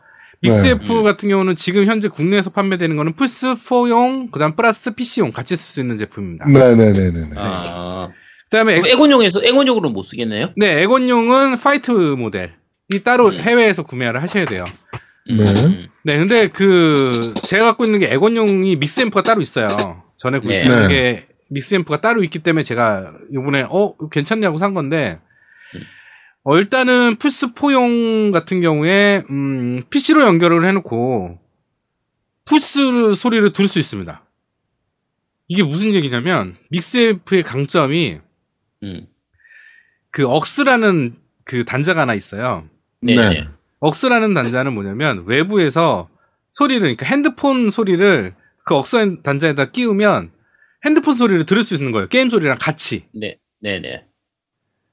믹스 0.41 0.67
앰프 0.67 0.91
네. 0.91 1.03
같은 1.03 1.29
경우는 1.29 1.55
지금 1.55 1.85
현재 1.85 2.07
국내에서 2.07 2.49
판매되는 2.49 2.95
거는 2.95 3.13
플스4용, 3.13 4.31
그 4.31 4.39
다음 4.39 4.55
플러스 4.55 4.91
PC용 4.91 5.31
같이 5.31 5.55
쓸 5.55 5.73
수 5.73 5.79
있는 5.79 5.97
제품입니다. 5.97 6.47
네네네네. 6.47 7.35
아. 7.37 8.09
그 8.49 8.57
다음에 8.57 8.73
그럼 8.73 8.79
엑스, 8.79 8.91
엑원용에서 8.91 9.41
엑원용으로는 9.43 9.93
못 9.93 10.03
쓰겠네요? 10.03 10.49
네, 10.57 10.81
엑원용은 10.81 11.57
화이트 11.57 11.91
모델 11.91 12.53
이 12.93 12.99
따로 12.99 13.27
음. 13.27 13.39
해외에서 13.39 13.83
구매를 13.83 14.21
하셔야 14.21 14.45
돼요. 14.45 14.65
네. 15.29 15.43
음. 15.43 15.87
네, 16.03 16.17
근데 16.17 16.47
그 16.47 17.33
제가 17.43 17.65
갖고 17.65 17.85
있는 17.85 17.99
게 17.99 18.11
엑원용이 18.11 18.75
Mix 18.77 19.01
Amp가 19.01 19.21
따로 19.21 19.41
있어요. 19.41 20.03
전에 20.17 20.39
구 20.39 20.47
네. 20.47 20.67
네. 20.67 20.87
게 20.87 21.25
Mix 21.49 21.75
Amp가 21.75 22.01
따로 22.01 22.23
있기 22.23 22.39
때문에 22.39 22.63
제가 22.63 23.13
이번에 23.31 23.65
어 23.69 23.95
괜찮냐고 24.09 24.57
산 24.57 24.73
건데 24.73 25.19
음. 25.21 25.30
어 26.43 26.57
일단은 26.57 27.17
플스 27.17 27.53
4용 27.53 28.31
같은 28.31 28.61
경우에 28.61 29.23
음 29.29 29.83
PC로 29.89 30.23
연결을 30.23 30.65
해놓고 30.65 31.39
플스 32.45 33.13
소리를 33.13 33.53
들을 33.53 33.67
수 33.67 33.79
있습니다. 33.79 34.25
이게 35.47 35.63
무슨 35.63 35.93
얘기냐면 35.93 36.55
Mix 36.69 36.97
Amp의 36.97 37.43
강점이 37.43 38.19
음. 38.83 39.07
그 40.09 40.27
AUX라는 40.27 41.13
그 41.43 41.65
단자가 41.65 42.01
하나 42.01 42.13
있어요. 42.13 42.67
네. 43.01 43.15
네. 43.15 43.29
네. 43.29 43.47
AUX라는 43.79 44.33
단자는 44.33 44.73
뭐냐면 44.73 45.25
외부에서 45.25 46.09
소리를 46.49 46.81
그러니까 46.81 47.05
핸드폰 47.05 47.69
소리를 47.69 48.33
그 48.65 48.75
AUX 48.75 49.21
단자에다 49.21 49.71
끼우면 49.71 50.31
핸드폰 50.85 51.15
소리를 51.15 51.45
들을 51.45 51.63
수 51.63 51.75
있는 51.75 51.91
거예요. 51.91 52.07
게임 52.07 52.29
소리랑 52.29 52.57
같이. 52.59 53.05
네. 53.13 53.37
네. 53.59 53.79
네. 53.79 54.05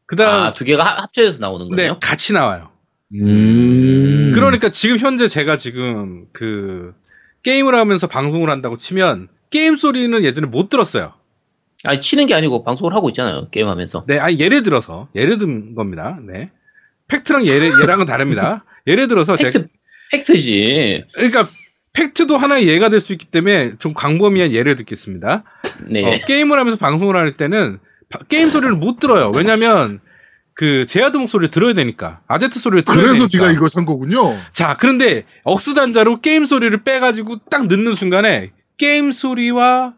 그다음 0.08 0.42
아, 0.42 0.54
두 0.54 0.64
개가 0.64 0.82
합- 0.84 1.00
합쳐져서 1.02 1.38
나오는 1.38 1.66
네, 1.70 1.76
거네요. 1.76 1.98
같이 2.02 2.32
나와요. 2.32 2.70
음. 3.14 4.32
그러니까 4.34 4.70
지금 4.70 4.98
현재 4.98 5.28
제가 5.28 5.56
지금 5.56 6.26
그 6.32 6.94
게임을 7.42 7.74
하면서 7.74 8.06
방송을 8.06 8.50
한다고 8.50 8.76
치면 8.76 9.28
게임 9.50 9.76
소리는 9.76 10.22
예전에 10.24 10.46
못 10.46 10.68
들었어요. 10.68 11.12
아니 11.84 12.00
치는 12.00 12.26
게 12.26 12.34
아니고 12.34 12.64
방송을 12.64 12.94
하고 12.94 13.08
있잖아요. 13.10 13.48
게임 13.50 13.68
하면서. 13.68 14.04
네, 14.08 14.18
아니 14.18 14.38
예를 14.40 14.62
들어서 14.62 15.08
예를 15.14 15.38
든 15.38 15.74
겁니다. 15.74 16.18
네. 16.26 16.50
팩트랑 17.08 17.46
예를 17.46 17.70
얘랑은 17.82 18.06
다릅니다. 18.06 18.64
예를 18.86 19.08
들어서 19.08 19.36
제가 19.36 19.50
팩트 19.50 19.68
팩트지. 20.10 21.04
그러니까 21.14 21.48
팩트도 21.92 22.36
하나의 22.36 22.66
예가 22.68 22.88
될 22.88 23.00
수 23.00 23.12
있기 23.12 23.26
때문에 23.26 23.76
좀 23.78 23.92
광범위한 23.94 24.52
예를 24.52 24.74
듣겠습니다. 24.76 25.44
네. 25.86 26.04
어, 26.04 26.18
게임을 26.26 26.58
하면서 26.58 26.76
방송을 26.78 27.14
할 27.16 27.36
때는 27.36 27.78
바- 27.78 27.87
게임 28.28 28.50
소리를 28.50 28.74
못 28.76 28.98
들어요. 28.98 29.30
왜냐면 29.34 30.00
그 30.54 30.86
제아두목 30.86 31.28
소리를 31.28 31.50
들어야 31.50 31.72
되니까 31.74 32.20
아제트 32.26 32.58
소리를 32.58 32.82
들어야 32.84 33.02
그래서 33.06 33.28
되니까. 33.28 33.38
네가 33.46 33.52
이걸 33.52 33.70
산 33.70 33.84
거군요. 33.84 34.36
자 34.52 34.76
그런데 34.76 35.24
AUX 35.44 35.74
단자로 35.74 36.20
게임 36.20 36.46
소리를 36.46 36.82
빼가지고 36.82 37.36
딱 37.50 37.66
넣는 37.66 37.94
순간에 37.94 38.52
게임 38.76 39.12
소리와 39.12 39.94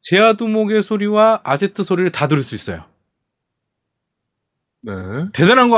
제아두목의 0.00 0.82
소리와 0.82 1.40
아제트 1.44 1.84
소리를 1.84 2.10
다 2.10 2.26
들을 2.26 2.42
수 2.42 2.54
있어요. 2.54 2.84
네. 4.82 4.92
대단한 5.34 5.68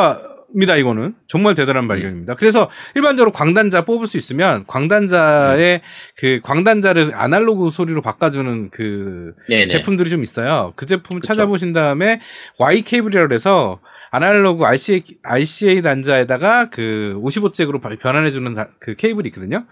겁니다, 0.53 0.76
이거는. 0.76 1.14
정말 1.26 1.55
대단한 1.55 1.88
발견입니다. 1.88 2.34
그래서 2.34 2.70
일반적으로 2.94 3.32
광단자 3.32 3.84
뽑을 3.84 4.07
수 4.07 4.16
있으면 4.18 4.64
광단자의 4.66 5.80
그 6.16 6.40
광단자를 6.42 7.12
아날로그 7.14 7.70
소리로 7.70 8.03
바꿔주는 8.03 8.70
그 8.70 9.34
네네. 9.48 9.66
제품들이 9.66 10.11
좀 10.11 10.22
있어요. 10.22 10.72
그 10.76 10.86
제품 10.86 11.18
그쵸. 11.20 11.26
찾아보신 11.28 11.72
다음에 11.72 12.20
Y 12.59 12.82
케이블이라고 12.82 13.32
해서 13.34 13.80
아날로그 14.11 14.64
RCA, 14.64 15.03
RCA 15.22 15.80
단자에다가 15.80 16.68
그 16.68 17.18
55잭으로 17.24 17.80
변환해주는 17.98 18.55
다- 18.55 18.68
그 18.78 18.94
케이블이 18.94 19.28
있거든요. 19.28 19.64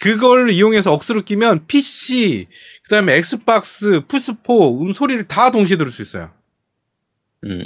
그걸 0.00 0.50
이용해서 0.50 0.92
AUX로 0.92 1.22
끼면 1.22 1.66
PC, 1.66 2.46
그 2.82 2.90
다음에 2.90 3.14
Xbox, 3.16 4.02
플스4 4.06 4.82
음 4.82 4.92
소리를 4.92 5.24
다 5.24 5.50
동시에 5.50 5.78
들을 5.78 5.90
수 5.90 6.02
있어요. 6.02 6.30
음. 7.44 7.64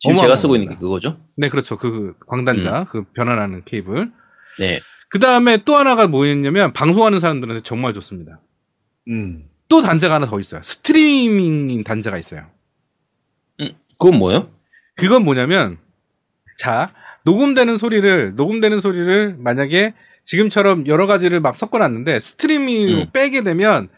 지금 0.00 0.16
제가 0.16 0.36
쓰고 0.36 0.56
있는 0.56 0.70
게 0.70 0.74
그거죠. 0.76 1.20
네, 1.36 1.48
그렇죠. 1.48 1.76
그 1.76 2.14
광단자, 2.26 2.84
그 2.88 3.04
변환하는 3.12 3.62
케이블. 3.64 4.10
네. 4.58 4.80
그 5.10 5.18
다음에 5.18 5.58
또 5.64 5.76
하나가 5.76 6.08
뭐였냐면 6.08 6.72
방송하는 6.72 7.20
사람들한테 7.20 7.62
정말 7.62 7.92
좋습니다. 7.94 8.40
음. 9.08 9.44
또 9.68 9.82
단자가 9.82 10.14
하나 10.14 10.26
더 10.26 10.40
있어요. 10.40 10.62
스트리밍 10.62 11.84
단자가 11.84 12.18
있어요. 12.18 12.46
그건 14.00 14.18
뭐예요? 14.18 14.50
그건 14.96 15.24
뭐냐면 15.24 15.78
자 16.56 16.92
녹음되는 17.24 17.76
소리를 17.76 18.34
녹음되는 18.34 18.80
소리를 18.80 19.36
만약에 19.38 19.94
지금처럼 20.24 20.86
여러 20.86 21.06
가지를 21.06 21.40
막 21.40 21.54
섞어놨는데 21.54 22.18
스트리밍으로 22.20 23.00
음. 23.02 23.10
빼게 23.12 23.42
되면 23.42 23.88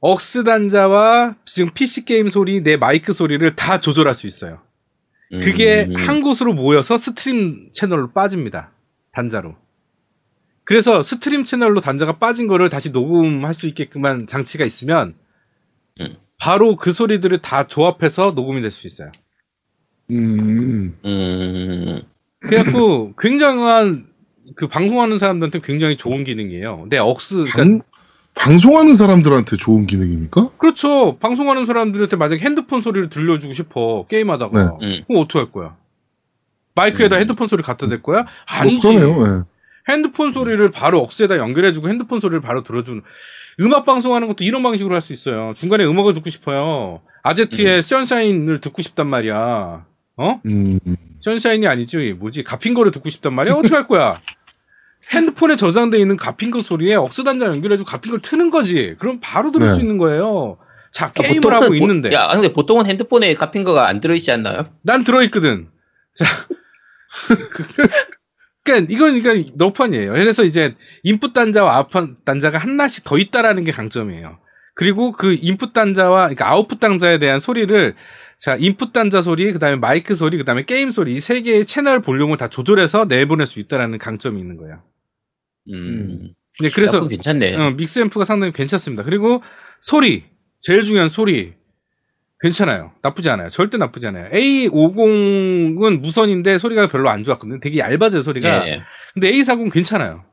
억스 0.00 0.44
단자와 0.44 1.36
지금 1.44 1.70
PC 1.72 2.06
게임 2.06 2.28
소리, 2.28 2.62
내 2.62 2.76
마이크 2.76 3.12
소리를 3.12 3.54
다 3.54 3.80
조절할 3.80 4.14
수 4.14 4.26
있어요. 4.26 4.60
그게 5.40 5.86
음. 5.88 5.96
한 5.96 6.20
곳으로 6.20 6.52
모여서 6.52 6.98
stream 6.98 7.70
채널로 7.72 8.12
빠집니다. 8.12 8.72
단자로. 9.12 9.56
그래서 10.64 11.02
stream 11.02 11.44
채널로 11.44 11.80
단자가 11.80 12.18
빠진 12.18 12.46
거를 12.46 12.68
다시 12.68 12.90
녹음할 12.90 13.54
수 13.54 13.66
있게끔한 13.66 14.26
장치가 14.26 14.64
있으면 14.64 15.14
음. 16.00 16.16
바로 16.38 16.76
그 16.76 16.92
소리들을 16.92 17.40
다 17.42 17.66
조합해서 17.66 18.32
녹음이 18.32 18.60
될 18.60 18.70
수 18.70 18.86
있어요. 18.86 19.10
음. 20.10 20.96
음. 21.04 22.02
그래갖고 22.40 23.14
굉장한 23.18 24.06
그 24.56 24.66
방송하는 24.66 25.18
사람들한테 25.18 25.60
굉장히 25.60 25.96
좋은 25.96 26.24
기능이에요. 26.24 26.86
내 26.90 26.98
AUX 26.98 27.44
그러니까 27.44 27.56
방, 27.56 27.82
방송하는 28.34 28.94
사람들한테 28.96 29.56
좋은 29.56 29.86
기능입니까? 29.86 30.50
그렇죠. 30.56 31.16
방송하는 31.20 31.66
사람들한테 31.66 32.16
만약에 32.16 32.42
핸드폰 32.44 32.80
소리를 32.80 33.08
들려주고 33.10 33.52
싶어 33.52 34.06
게임하다가 34.08 34.78
네. 34.80 34.86
음. 34.86 35.04
그럼 35.06 35.22
어떻게 35.22 35.38
할 35.38 35.50
거야? 35.50 35.76
마이크에다 36.74 37.16
음. 37.16 37.20
핸드폰 37.20 37.48
소리 37.48 37.62
갖다 37.62 37.86
댈 37.88 38.02
거야? 38.02 38.24
아니지. 38.46 38.86
어, 38.88 38.90
그러네요. 38.90 39.26
예. 39.46 39.92
핸드폰 39.92 40.32
소리를 40.32 40.70
바로 40.70 41.00
억스에다 41.00 41.36
연결해주고 41.38 41.88
핸드폰 41.88 42.20
소리를 42.20 42.40
바로 42.40 42.62
들어주는 42.62 43.02
음악 43.60 43.84
방송하는 43.84 44.28
것도 44.28 44.44
이런 44.44 44.62
방식으로 44.62 44.94
할 44.94 45.02
수 45.02 45.12
있어요. 45.12 45.52
중간에 45.56 45.84
음악을 45.84 46.14
듣고 46.14 46.30
싶어요. 46.30 47.00
아제트의 47.22 47.82
선샤인을 47.82 48.60
듣고 48.60 48.80
싶단 48.80 49.06
말이야. 49.08 49.84
어? 50.16 50.40
음, 50.46 50.78
선샤인이 51.20 51.66
아니지 51.66 52.14
뭐지 52.18 52.44
가핑거를 52.44 52.92
듣고 52.92 53.10
싶단 53.10 53.34
말이야. 53.34 53.54
어떻게 53.54 53.74
할 53.74 53.86
거야? 53.86 54.20
핸드폰에 55.12 55.56
저장돼 55.56 55.98
있는 55.98 56.16
가핑거 56.16 56.62
소리에 56.62 56.94
억스 56.94 57.24
단자 57.24 57.46
연결해주고 57.46 57.88
가핑거를 57.88 58.22
트는 58.22 58.50
거지. 58.50 58.94
그럼 58.98 59.18
바로 59.20 59.50
들을 59.50 59.66
네. 59.66 59.74
수 59.74 59.80
있는 59.80 59.98
거예요. 59.98 60.58
자 60.92 61.06
아, 61.06 61.10
게임을 61.10 61.40
보통은 61.40 61.54
하고 61.56 61.68
보- 61.68 61.74
있는데 61.74 62.12
야, 62.12 62.28
근데 62.28 62.52
보통은 62.52 62.86
핸드폰에 62.86 63.34
가핑거가 63.34 63.86
안 63.88 64.00
들어있지 64.00 64.30
않나요? 64.30 64.68
난 64.82 65.04
들어있거든. 65.04 65.68
자, 66.14 66.24
그, 67.50 67.64
그러니까 68.64 68.92
이건 68.92 69.20
그러니까 69.22 69.50
너펀이에요. 69.56 70.12
그래서 70.12 70.44
이제 70.44 70.74
인풋 71.02 71.32
단자와 71.32 71.74
아웃풋 71.76 72.24
단자가 72.24 72.58
하나씩 72.58 73.04
더 73.04 73.18
있다라는 73.18 73.64
게 73.64 73.72
강점이에요. 73.72 74.38
그리고 74.74 75.12
그 75.12 75.36
인풋 75.40 75.72
단자와 75.72 76.20
그러니까 76.28 76.48
아웃풋 76.50 76.78
단자에 76.80 77.18
대한 77.18 77.38
소리를 77.40 77.94
자 78.38 78.56
인풋 78.58 78.92
단자 78.92 79.20
소리, 79.22 79.52
그다음에 79.52 79.76
마이크 79.76 80.14
소리, 80.14 80.36
그다음에 80.38 80.64
게임 80.64 80.90
소리 80.90 81.14
이 81.14 81.20
세 81.20 81.40
개의 81.42 81.64
채널 81.66 82.00
볼륨을 82.00 82.36
다 82.36 82.48
조절해서 82.48 83.06
내보낼 83.06 83.46
수 83.46 83.60
있다라는 83.60 83.98
강점이 83.98 84.38
있는 84.40 84.56
거예요. 84.56 84.82
음. 85.70 86.34
네, 86.60 86.68
야, 86.68 86.70
그래서 86.74 87.06
괜찮네. 87.06 87.56
어, 87.56 87.70
믹스 87.72 88.00
앰프가 88.00 88.24
상당히 88.24 88.52
괜찮습니다. 88.52 89.02
그리고 89.02 89.42
소리 89.80 90.24
제일 90.60 90.84
중요한 90.84 91.08
소리 91.08 91.54
괜찮아요. 92.40 92.92
나쁘지 93.02 93.30
않아요. 93.30 93.48
절대 93.50 93.78
나쁘지 93.78 94.08
않아요. 94.08 94.28
A50은 94.30 96.00
무선인데 96.00 96.58
소리가 96.58 96.88
별로 96.88 97.08
안 97.08 97.22
좋았거든요. 97.24 97.60
되게 97.60 97.78
얇아져요 97.78 98.22
소리가. 98.22 98.68
예. 98.68 98.82
근데 99.14 99.30
A40 99.30 99.72
괜찮아요. 99.72 100.24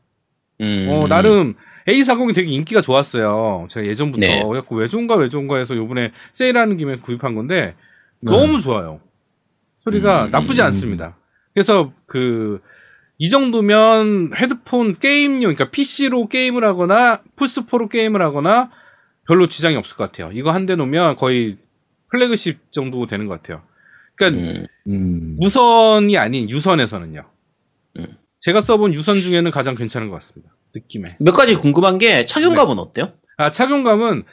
음. 0.62 0.88
어, 0.90 1.08
나름 1.08 1.54
A40이 1.88 2.34
되게 2.36 2.52
인기가 2.52 2.82
좋았어요. 2.82 3.68
제가 3.70 3.86
예전부터 3.86 4.26
네. 4.26 4.44
그래갖고 4.44 4.76
왜 4.76 4.88
좋은가 4.88 5.16
왜 5.16 5.30
좋은가 5.30 5.58
해서 5.58 5.76
요번에 5.76 6.12
세일하는 6.34 6.78
김에 6.78 6.98
구입한 6.98 7.36
건데 7.36 7.76
네. 8.22 8.32
너무 8.32 8.60
좋아요. 8.60 9.00
소리가 9.84 10.26
음. 10.26 10.32
나쁘지 10.32 10.62
않습니다. 10.64 11.16
그래서 11.54 11.94
그 12.06 12.60
이 13.20 13.30
정도면 13.30 14.32
헤드폰 14.36 14.98
게임용, 14.98 15.40
그러니까 15.54 15.70
PC로 15.70 16.28
게임을 16.30 16.64
하거나 16.64 17.22
플스4로 17.36 17.90
게임을 17.90 18.22
하거나 18.22 18.72
별로 19.28 19.48
지장이 19.48 19.76
없을 19.76 19.96
것 19.98 20.06
같아요. 20.12 20.32
이거 20.34 20.52
한 20.52 20.66
대 20.66 20.76
놓으면 20.76 21.18
거의 21.18 21.58
플래그십 22.10 22.72
정도 22.72 23.06
되는 23.08 23.28
것 23.28 23.42
같아요. 23.42 23.62
그러니까 24.16 24.42
음. 24.62 24.66
음. 24.88 25.36
무선이 25.40 26.18
아닌 26.18 26.50
유선에서는요. 26.50 27.30
음. 27.98 28.08
제가 28.40 28.62
써본 28.62 28.94
유선 28.94 29.20
중에는 29.22 29.52
가장 29.52 29.76
괜찮은 29.76 30.08
것 30.10 30.16
같습니다. 30.16 30.56
느낌에. 30.74 31.18
몇 31.20 31.34
가지 31.34 31.56
궁금한 31.56 31.98
게 31.98 32.26
착용감은 32.26 32.76
네. 32.78 32.82
어때요? 32.82 33.14
아, 33.38 33.52
착용감은, 33.52 34.24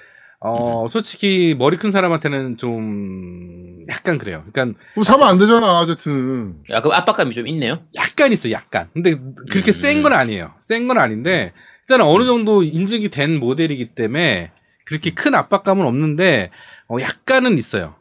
어, 0.41 0.85
음. 0.85 0.89
솔직히 0.89 1.55
머리 1.59 1.77
큰 1.77 1.91
사람한테는 1.93 2.57
좀 2.57 3.85
약간 3.89 4.19
그래요. 4.19 4.45
그러니까 4.53 4.79
그럼 4.93 5.05
사면 5.05 5.29
안 5.29 5.39
되잖아, 5.39 5.81
아제트는. 5.81 6.63
야, 6.71 6.81
그럼 6.81 6.93
압박감이 6.97 7.35
좀 7.35 7.47
있네요. 7.49 7.81
약간 7.97 8.33
있어, 8.33 8.51
약간. 8.51 8.89
근데 8.93 9.17
그렇게 9.51 9.71
음. 9.71 9.73
센건 9.73 10.13
아니에요. 10.13 10.53
센 10.61 10.87
건 10.89 10.99
아닌데, 10.99 11.53
일단 11.83 12.01
은 12.01 12.07
어느 12.07 12.25
정도 12.25 12.63
인증이 12.63 13.09
된 13.09 13.39
모델이기 13.41 13.95
때문에 13.95 14.53
그렇게 14.85 15.11
큰 15.11 15.35
압박감은 15.35 15.85
없는데, 15.87 16.51
어, 16.89 16.97
약간은 17.01 17.57
있어요. 17.59 17.95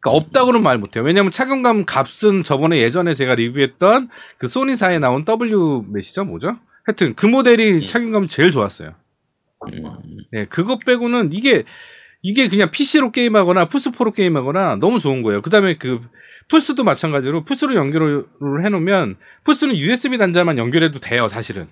그러니까 0.00 0.18
없다고는 0.18 0.62
말 0.62 0.78
못해요. 0.78 1.02
왜냐면 1.02 1.30
착용감 1.30 1.86
값은 1.86 2.42
저번에 2.44 2.78
예전에 2.78 3.14
제가 3.14 3.34
리뷰했던 3.34 4.10
그 4.38 4.46
소니사에 4.46 4.98
나온 4.98 5.24
W 5.24 5.84
몇이죠? 5.88 6.24
뭐죠? 6.24 6.56
하여튼 6.84 7.14
그 7.14 7.26
모델이 7.26 7.72
음. 7.72 7.86
착용감이 7.86 8.28
제일 8.28 8.52
좋았어요. 8.52 8.94
음. 9.72 10.18
네, 10.32 10.44
그것 10.46 10.78
빼고는 10.84 11.32
이게 11.32 11.64
이게 12.22 12.48
그냥 12.48 12.70
PC로 12.70 13.12
게임하거나 13.12 13.66
플스4로 13.68 14.14
게임하거나 14.14 14.76
너무 14.76 14.98
좋은 14.98 15.22
거예요. 15.22 15.42
그다음에 15.42 15.74
그 15.74 16.00
플스도 16.48 16.82
마찬가지로 16.84 17.44
플스로 17.44 17.74
연결을 17.74 18.24
해놓으면 18.64 19.16
플스는 19.44 19.76
USB 19.76 20.18
단자만 20.18 20.56
연결해도 20.58 21.00
돼요, 21.00 21.28
사실은. 21.28 21.66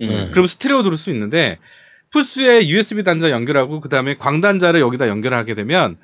음. 0.00 0.30
그럼 0.32 0.46
스테레오 0.46 0.82
들을 0.82 0.96
수 0.96 1.10
있는데 1.10 1.58
플스에 2.12 2.68
USB 2.68 3.02
단자 3.02 3.30
연결하고 3.30 3.80
그다음에 3.80 4.16
광단자를 4.16 4.80
여기다 4.80 5.08
연결하게 5.08 5.54
되면 5.54 5.96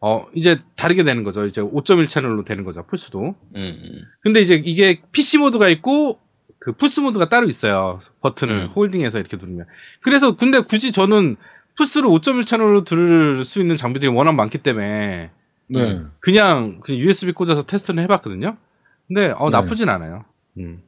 어 0.00 0.26
이제 0.34 0.60
다르게 0.76 1.04
되는 1.04 1.22
거죠. 1.22 1.46
이제 1.46 1.60
5.1 1.62 2.08
채널로 2.08 2.44
되는 2.44 2.64
거죠, 2.64 2.86
플스도. 2.86 3.34
음. 3.56 4.02
근데 4.20 4.40
이제 4.40 4.60
이게 4.62 5.00
PC 5.12 5.38
모드가 5.38 5.68
있고 5.68 6.18
그 6.64 6.72
플스 6.72 7.00
모드가 7.00 7.28
따로 7.28 7.46
있어요. 7.46 8.00
버튼을 8.22 8.54
음. 8.54 8.70
holding해서 8.74 9.18
이렇게 9.18 9.36
누르면. 9.36 9.66
그래서 10.00 10.34
근데 10.34 10.60
굳이 10.60 10.92
저는 10.92 11.36
플스를 11.76 12.08
5.1 12.08 12.46
채널로 12.46 12.84
들을 12.84 13.44
수 13.44 13.60
있는 13.60 13.76
장비들이 13.76 14.10
워낙 14.10 14.32
많기 14.32 14.56
때문에 14.56 15.30
네. 15.66 16.00
그냥 16.20 16.80
그냥 16.80 17.00
USB 17.00 17.32
꽂아서 17.32 17.66
테스트를 17.66 18.02
해봤거든요. 18.04 18.56
근데 19.06 19.34
어 19.36 19.50
네. 19.50 19.58
나쁘진 19.58 19.90
않아요. 19.90 20.24
음. 20.56 20.82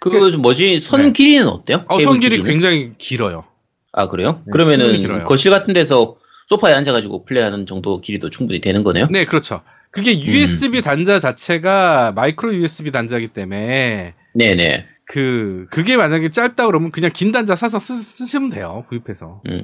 그거 0.00 0.30
좀 0.30 0.42
뭐지? 0.42 0.80
손 0.80 1.00
네. 1.00 1.12
길이는 1.12 1.48
어때요? 1.48 1.86
어, 1.88 1.96
케이블 1.96 2.12
손길이 2.12 2.36
길이는? 2.36 2.50
굉장히 2.50 2.92
길어요. 2.98 3.44
아 3.92 4.08
그래요? 4.08 4.42
네, 4.44 4.50
그러면은. 4.52 5.24
거실 5.24 5.50
같은 5.50 5.72
데서 5.72 6.16
소파에 6.46 6.74
앉아가지고 6.74 7.24
플레이하는 7.24 7.64
정도 7.64 8.02
길이도 8.02 8.28
충분히 8.28 8.60
되는 8.60 8.84
거네요. 8.84 9.06
네, 9.10 9.24
그렇죠. 9.24 9.62
그게 9.90 10.20
USB 10.20 10.82
단자 10.82 11.20
자체가 11.20 12.12
마이크로 12.14 12.54
USB 12.54 12.92
단자이기 12.92 13.28
때문에 13.28 14.12
네네. 14.34 14.95
그 15.06 15.66
그게 15.70 15.96
만약에 15.96 16.30
짧다 16.30 16.66
그러면 16.66 16.90
그냥 16.90 17.10
긴 17.14 17.32
단자 17.32 17.54
사서 17.56 17.78
쓰, 17.78 17.94
쓰시면 17.96 18.50
돼요 18.50 18.84
구입해서. 18.88 19.42
음. 19.48 19.62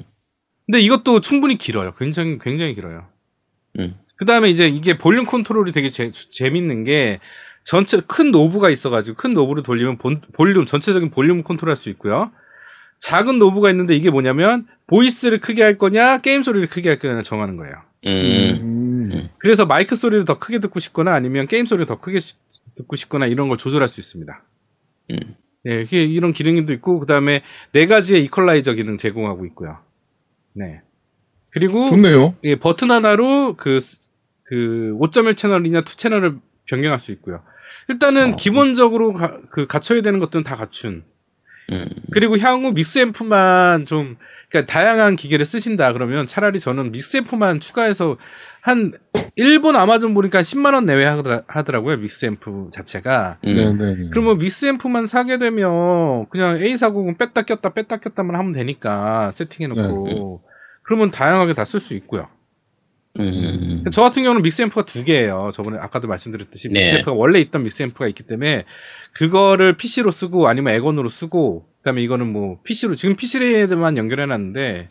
근데 0.66 0.80
이것도 0.80 1.20
충분히 1.20 1.59
길어요. 1.59 1.95
굉장히 1.99 2.38
굉장히 2.38 2.74
길어요. 2.74 3.09
음. 3.78 3.97
그 4.16 4.24
다음에 4.24 4.49
이제 4.49 4.68
이게 4.68 4.97
볼륨 4.99 5.26
컨트롤이 5.26 5.72
되게 5.72 5.88
재, 5.88 6.11
재밌는 6.12 6.84
게 6.84 7.18
전체 7.64 8.01
큰 8.07 8.30
knob가 8.30 8.70
있어가지고 8.70 9.16
큰 9.16 9.34
knob를 9.34 9.62
돌리면 9.64 9.99
본- 9.99 10.20
볼륨 10.32 10.64
전체적인 10.64 11.11
볼륨 11.11 11.43
컨트롤할 11.43 11.76
수 11.76 11.88
있고요. 11.90 12.30
작은 13.01 13.40
knob가 13.40 13.70
있는데 13.70 13.97
이게 13.97 14.11
뭐냐면 14.11 14.68
voice를 14.86 15.40
크게 15.40 15.62
할 15.64 15.76
거냐 15.76 16.18
게임 16.18 16.45
소리를 16.45 16.68
크게 16.68 16.88
할 16.88 16.99
거냐 17.01 17.22
정하는 17.22 17.57
거예요. 17.57 17.74
음. 18.07 19.11
음. 19.12 19.28
그래서 19.38 19.66
마이크 19.66 19.97
소리를 19.97 20.24
더 20.24 20.38
크게 20.38 20.61
듣고 20.61 20.78
싶거나 20.78 21.12
아니면 21.12 21.49
게임 21.49 21.66
소리를 21.66 21.86
더 21.86 21.99
크게 21.99 22.20
시- 22.20 22.36
듣고 22.76 22.95
싶거나 22.95 23.26
이런 23.26 23.49
걸 23.49 23.59
조절할 23.59 23.88
수 23.88 23.99
있습니다. 23.99 24.40
음. 25.11 25.36
예, 25.68 25.82
이게 25.82 26.05
이런 26.05 26.32
기능도 26.32 26.72
있고 26.74 26.98
그다음에 26.98 27.42
네 27.72 27.86
가지의 27.86 28.24
이퀄라이저 28.24 28.74
기능 28.74 28.98
제공하고 28.98 29.46
있고요. 29.46 29.78
네. 30.55 30.80
그리고 31.53 31.88
좋네요. 31.88 32.34
예, 32.44 32.57
버튼 32.57 32.90
하나로 32.90 33.55
그, 33.57 33.78
그 34.44 34.96
5.1 34.98 35.36
채널이냐 35.36 35.80
2 35.80 35.84
채널을 35.84 36.38
변경할 36.66 36.98
수 36.98 37.12
있고요. 37.12 37.42
일단은 37.88 38.32
어. 38.32 38.36
기본적으로 38.36 39.12
가, 39.12 39.40
그 39.50 39.66
갖춰야 39.66 40.03
되는 40.03 40.18
것들은 40.18 40.44
다 40.44 40.57
갖춘. 40.57 41.05
음. 41.70 41.88
그리고 42.12 42.38
향후 42.38 42.72
믹스 42.72 42.98
앰프만 42.98 43.86
좀, 43.86 44.16
그러니까 44.48 44.72
다양한 44.72 45.16
기계를 45.16 45.44
쓰신다 45.44 45.92
그러면 45.92 46.26
차라리 46.26 46.59
저는 46.59 46.90
믹스 46.92 47.18
앰프만 47.18 47.61
추가해서 47.61 48.16
한 48.62 48.92
일본 49.34 49.74
아마존 49.76 50.14
보니까 50.14 50.40
10만 50.40 50.72
원 50.74 50.86
내외 50.86 51.04
하더라, 51.04 51.42
하더라고요. 51.48 51.96
믹스 51.96 52.26
앰프 52.26 52.68
자체가. 52.72 53.38
음. 53.44 53.54
네네네. 53.54 54.08
그러면 54.12 54.38
믹스 54.38 54.66
앰프만 54.66 55.06
사게 55.06 55.38
되면 55.38 56.26
그냥 56.28 56.56
A40은 56.58 57.18
뺐다 57.18 57.42
꼈다 57.42 57.70
뺐다 57.70 57.96
꼈다만 57.96 58.36
하면 58.36 58.52
되니까 58.52 59.32
세팅해놓고 59.34 60.42
그러면 60.82 61.10
다양하게 61.10 61.54
다 61.54 61.64
쓸 61.64 61.80
수 61.80 61.94
있고요. 61.94 62.28
음. 63.18 63.84
저 63.92 64.00
같은 64.02 64.22
경우는 64.22 64.42
믹스 64.42 64.62
앰프가 64.62 64.84
두 64.86 65.02
개예요. 65.04 65.50
저번에 65.52 65.78
아까도 65.78 66.06
말씀드렸듯이 66.08 66.68
네. 66.68 66.80
믹스 66.80 66.94
앰프가 66.96 67.12
원래 67.14 67.40
있던 67.40 67.64
믹스 67.64 67.82
앰프가 67.82 68.06
있기 68.08 68.22
때문에 68.22 68.64
그거를 69.12 69.76
PC로 69.76 70.10
쓰고 70.12 70.46
아니면 70.46 70.72
엑원으로 70.74 71.09
쓰고 71.08 71.66
그다음에 71.78 72.00
이거는 72.02 72.32
뭐 72.32 72.60
PC로 72.62 72.94
지금 72.94 73.16
PC에만 73.16 73.96
연결해 73.96 74.26
놨는데 74.26 74.88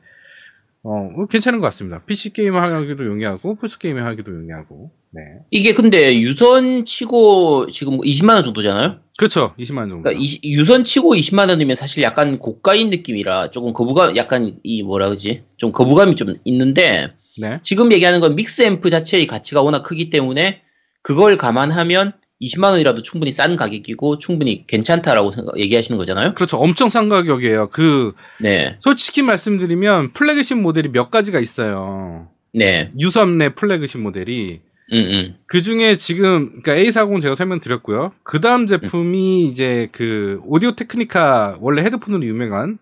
어뭐 0.83 1.27
괜찮은 1.27 1.59
것 1.59 1.65
같습니다. 1.67 1.99
PC 2.05 2.33
게임 2.33 2.55
하기도 2.55 3.05
용이하고 3.05 3.55
플스 3.55 3.77
게임 3.77 3.97
하기도 3.99 4.31
용이하고 4.33 4.91
네 5.11 5.21
이게 5.51 5.73
근데 5.73 6.19
유선 6.19 6.85
치고 6.85 7.69
지금 7.71 7.99
20만 7.99 8.33
원 8.35 8.43
정도잖아요. 8.43 8.99
그렇죠 9.17 9.53
20만 9.59 9.77
원 9.79 9.89
정도. 9.89 10.03
그러니까 10.03 10.23
이- 10.23 10.39
유선 10.51 10.83
치고 10.83 11.13
20만 11.15 11.49
원이면 11.49 11.75
사실 11.75 12.01
약간 12.01 12.39
고가인 12.39 12.89
느낌이라 12.89 13.51
조금 13.51 13.73
거부감, 13.73 14.15
약간 14.15 14.57
이 14.63 14.81
뭐라 14.81 15.05
그러지? 15.07 15.43
좀 15.57 15.71
거부감이 15.71 16.15
좀 16.15 16.35
있는데 16.45 17.11
네 17.39 17.59
지금 17.61 17.91
얘기하는 17.91 18.19
건 18.19 18.35
믹스 18.35 18.63
앰프 18.63 18.89
자체의 18.89 19.27
가치가 19.27 19.61
워낙 19.61 19.83
크기 19.83 20.09
때문에 20.09 20.61
그걸 21.03 21.37
감안하면 21.37 22.13
20만 22.41 22.71
원이라도 22.71 23.01
충분히 23.03 23.31
싼 23.31 23.55
가격이고 23.55 24.17
충분히 24.17 24.65
괜찮다라고 24.65 25.31
생각, 25.31 25.59
얘기하시는 25.59 25.97
거잖아요. 25.97 26.33
그렇죠. 26.33 26.57
엄청 26.57 26.89
싼 26.89 27.07
가격이에요. 27.07 27.69
그 27.69 28.13
네, 28.39 28.75
솔직히 28.77 29.21
말씀드리면 29.21 30.13
플래그십 30.13 30.57
모델이 30.57 30.89
몇 30.89 31.09
가지가 31.09 31.39
있어요. 31.39 32.29
네, 32.53 32.91
유선 32.99 33.37
내 33.37 33.49
플래그십 33.49 34.01
모델이 34.01 34.61
음, 34.93 34.97
음, 34.97 35.35
그 35.45 35.61
중에 35.61 35.95
지금 35.95 36.61
그러니까 36.61 36.75
A40 36.75 37.21
제가 37.21 37.35
설명드렸고요. 37.35 38.11
그 38.23 38.41
다음 38.41 38.67
제품이 38.67 39.45
이제 39.45 39.87
그 39.91 40.41
오디오 40.45 40.75
테크니카 40.75 41.59
원래 41.61 41.81
헤드폰으로 41.83 42.25
유명한 42.25 42.77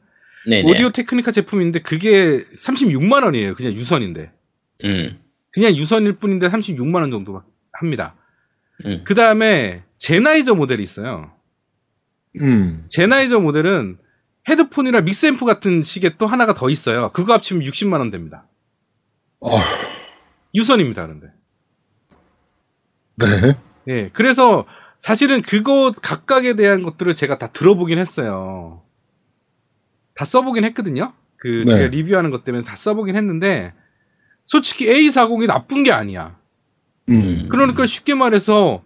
네, 0.47 0.63
네, 0.63 0.71
오디오 0.71 0.89
테크니카 0.89 1.31
제품인데 1.31 1.79
그게 1.79 2.43
36만 2.55 3.25
원이에요. 3.25 3.53
그냥 3.53 3.73
유선인데 3.73 4.31
음, 4.85 5.19
그냥 5.51 5.75
유선일 5.75 6.13
뿐인데 6.13 6.47
36만 6.47 6.95
원 6.95 7.11
정도 7.11 7.43
합니다. 7.73 8.15
음, 8.85 9.01
그 9.03 9.13
다음에 9.13 9.83
젠하이저 9.97 10.55
모델이 10.55 10.81
있어요. 10.81 11.31
음. 12.41 12.85
젠하이저 12.87 13.39
모델은 13.39 13.97
헤드폰이나 14.47 15.01
믹스앰프 15.01 15.45
같은 15.45 15.83
식의 15.83 16.15
또 16.17 16.25
하나가 16.25 16.53
더 16.53 16.69
있어요. 16.69 17.11
그거 17.11 17.33
합치면 17.33 17.63
60만 17.63 17.99
원 17.99 18.11
됩니다. 18.11 18.47
어, 19.41 19.49
유선입니다. 20.55 21.05
그런데. 21.05 21.27
네. 23.17 23.57
예. 23.87 24.09
그래서 24.13 24.65
사실은 24.97 25.41
그거 25.41 25.93
각각에 26.01 26.55
대한 26.55 26.81
것들을 26.81 27.13
제가 27.13 27.37
다 27.37 27.47
들어보긴 27.47 27.99
했어요. 27.99 28.83
다 30.13 30.25
써보긴 30.25 30.63
했거든요. 30.65 31.13
그 31.37 31.63
네. 31.65 31.73
제가 31.73 31.87
리뷰하는 31.87 32.31
것 32.31 32.43
때문에 32.43 32.63
다 32.63 32.75
써보긴 32.75 33.15
했는데 33.15 33.73
솔직히 34.43 34.87
A40이 34.87 35.47
나쁜 35.47 35.83
게 35.83 35.91
아니야. 35.91 36.38
음. 37.09 37.47
그러니까 37.49 37.85
쉽게 37.85 38.15
말해서 38.15 38.83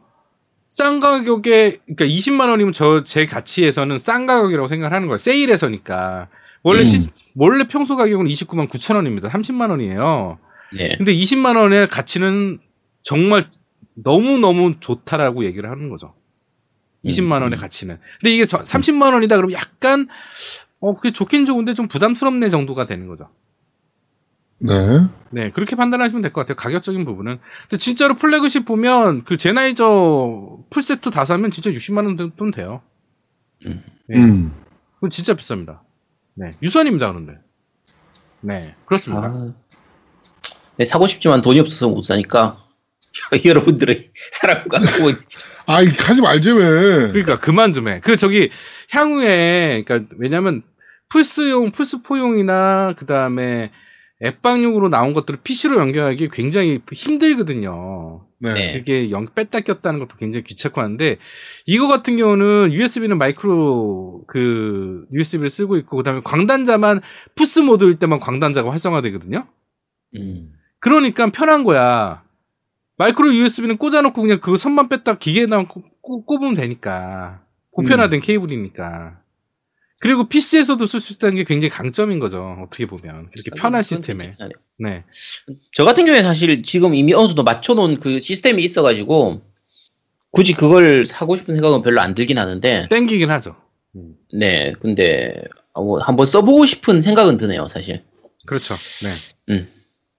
싼 0.67 0.99
가격에 0.99 1.79
그러니까 1.85 2.05
20만 2.05 2.49
원이면 2.49 2.73
저 2.73 3.03
제 3.03 3.25
가치에서는 3.25 3.99
싼 3.99 4.25
가격이라고 4.25 4.67
생각하는 4.67 5.07
거예요. 5.07 5.17
세일에서니까. 5.17 6.29
원래 6.63 6.81
음. 6.81 6.85
시, 6.85 7.09
원래 7.35 7.65
평소 7.67 7.95
가격은 7.95 8.25
29만 8.25 8.67
9천 8.69 8.95
원입니다. 8.95 9.29
30만 9.29 9.69
원이에요. 9.69 10.39
네, 10.75 10.95
근데 10.97 11.13
20만 11.13 11.57
원의 11.57 11.87
가치는 11.87 12.59
정말 13.03 13.45
너무 13.95 14.39
너무 14.39 14.79
좋다라고 14.79 15.43
얘기를 15.45 15.69
하는 15.69 15.89
거죠. 15.89 16.15
20만 17.05 17.41
원의 17.43 17.59
가치는. 17.59 17.99
근데 18.21 18.33
이게 18.33 18.45
저, 18.45 18.59
30만 18.59 19.13
원이다 19.13 19.35
그러면 19.35 19.53
약간 19.55 20.07
어 20.79 20.95
그게 20.95 21.11
좋긴 21.11 21.45
좋은데 21.45 21.73
좀 21.73 21.87
부담스럽네 21.87 22.49
정도가 22.49 22.87
되는 22.87 23.07
거죠. 23.07 23.29
네. 24.63 25.07
네, 25.31 25.49
그렇게 25.51 25.75
판단하시면 25.75 26.21
될 26.21 26.31
것 26.31 26.41
같아요. 26.41 26.55
가격적인 26.55 27.05
부분은. 27.05 27.39
근데 27.63 27.77
진짜로 27.77 28.15
플래그십 28.15 28.65
보면 28.65 29.23
그 29.23 29.35
제나이저 29.37 30.59
풀세트 30.69 31.09
다 31.11 31.25
사면 31.25 31.51
진짜 31.51 31.69
60만 31.71 32.05
원 32.05 32.31
돈 32.35 32.51
돼요. 32.51 32.81
네. 33.65 33.81
음. 34.15 34.53
그건 34.95 35.09
진짜 35.09 35.33
비쌉니다. 35.33 35.79
네, 36.35 36.51
유선입니다. 36.61 37.07
그런데. 37.11 37.37
네, 38.41 38.75
그렇습니다. 38.85 39.27
아, 39.27 39.53
네, 40.77 40.85
사고 40.85 41.07
싶지만 41.07 41.41
돈이 41.41 41.59
없어서 41.59 41.89
못 41.89 42.03
사니까 42.03 42.63
여러분들의 43.45 44.11
사랑 44.33 44.67
갖고 44.67 44.85
아이, 45.65 45.87
하지 45.87 46.21
말지, 46.21 46.51
왜. 46.51 47.07
그러니까 47.11 47.39
그만 47.39 47.71
좀 47.73 47.87
해. 47.87 47.99
그 48.01 48.15
저기 48.17 48.49
향후에 48.91 49.83
그러니까 49.85 50.13
왜냐면 50.17 50.61
플스용, 51.09 51.71
플스4용이나 51.71 52.95
그 52.97 53.05
다음에 53.05 53.71
엑박용으로 54.23 54.89
나온 54.89 55.13
것들을 55.13 55.39
PC로 55.43 55.77
연결하기 55.79 56.29
굉장히 56.29 56.79
힘들거든요. 56.91 58.25
네. 58.39 58.53
네. 58.53 58.73
그게 58.73 59.09
영 59.11 59.27
뺐다 59.33 59.61
꼈다는 59.61 59.99
것도 59.99 60.15
굉장히 60.17 60.43
귀찮고 60.43 60.81
한데 60.81 61.17
이거 61.65 61.87
같은 61.87 62.17
경우는 62.17 62.71
USB는 62.73 63.17
마이크로 63.17 64.23
그 64.27 65.05
USB를 65.11 65.49
쓰고 65.49 65.77
있고 65.77 65.97
그 65.97 66.03
다음에 66.03 66.21
광단자만 66.23 67.01
플스 67.35 67.59
모드일 67.59 67.99
때만 67.99 68.19
광단자가 68.19 68.69
활성화되거든요. 68.71 69.47
음, 70.17 70.51
그러니까 70.79 71.27
편한 71.27 71.63
거야. 71.63 72.23
마이크로 72.97 73.33
USB는 73.33 73.77
꽂아놓고 73.77 74.21
그냥 74.21 74.39
그 74.39 74.55
선만 74.57 74.87
뺐다 74.89 75.17
기계에다 75.17 75.63
꽂- 75.67 76.01
꽂- 76.01 76.25
꼽으면 76.25 76.53
되니까. 76.53 77.41
보편화된 77.75 78.19
케이블이니까. 78.19 79.19
그리고 80.03 80.27
PC에서도 80.27 80.85
쓸 80.85 80.99
수 80.99 81.13
있다는 81.13 81.35
게 81.35 81.43
굉장히 81.45 81.69
강점인 81.69 82.19
거죠. 82.19 82.57
어떻게 82.61 82.85
보면. 82.85 83.29
그렇게 83.31 83.51
편한 83.51 83.81
그건 83.81 83.83
시스템에. 83.83 84.35
네. 84.77 85.05
저 85.71 85.85
같은 85.85 86.03
경우에 86.03 86.21
사실 86.23 86.61
지금 86.61 86.93
이미 86.93 87.13
어느 87.13 87.27
정도 87.27 87.41
맞춰놓은 87.45 88.01
그 88.01 88.19
시스템이 88.19 88.61
있어가지고 88.65 89.41
굳이 90.31 90.55
그걸 90.55 91.05
사고 91.05 91.37
싶은 91.37 91.55
생각은 91.55 91.83
별로 91.83 92.01
안 92.01 92.15
들긴 92.15 92.37
하는데 92.37 92.89
땡기긴 92.89 93.31
하죠. 93.31 93.55
네 94.33 94.73
근데 94.81 95.35
아, 95.73 95.79
뭐 95.79 96.01
한번 96.01 96.25
써보고 96.25 96.65
싶은 96.65 97.01
생각은 97.01 97.37
드네요 97.37 97.69
사실 97.69 98.03
그렇죠. 98.45 98.75
네. 98.75 99.53
음. 99.53 99.69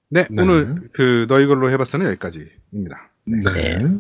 네, 0.08 0.26
네. 0.30 0.42
오늘 0.42 0.88
그 0.94 1.26
너희 1.28 1.44
걸로 1.44 1.70
해봤어는 1.70 2.06
여기까지입니다. 2.06 3.10
네. 3.26 3.42
네. 3.52 3.98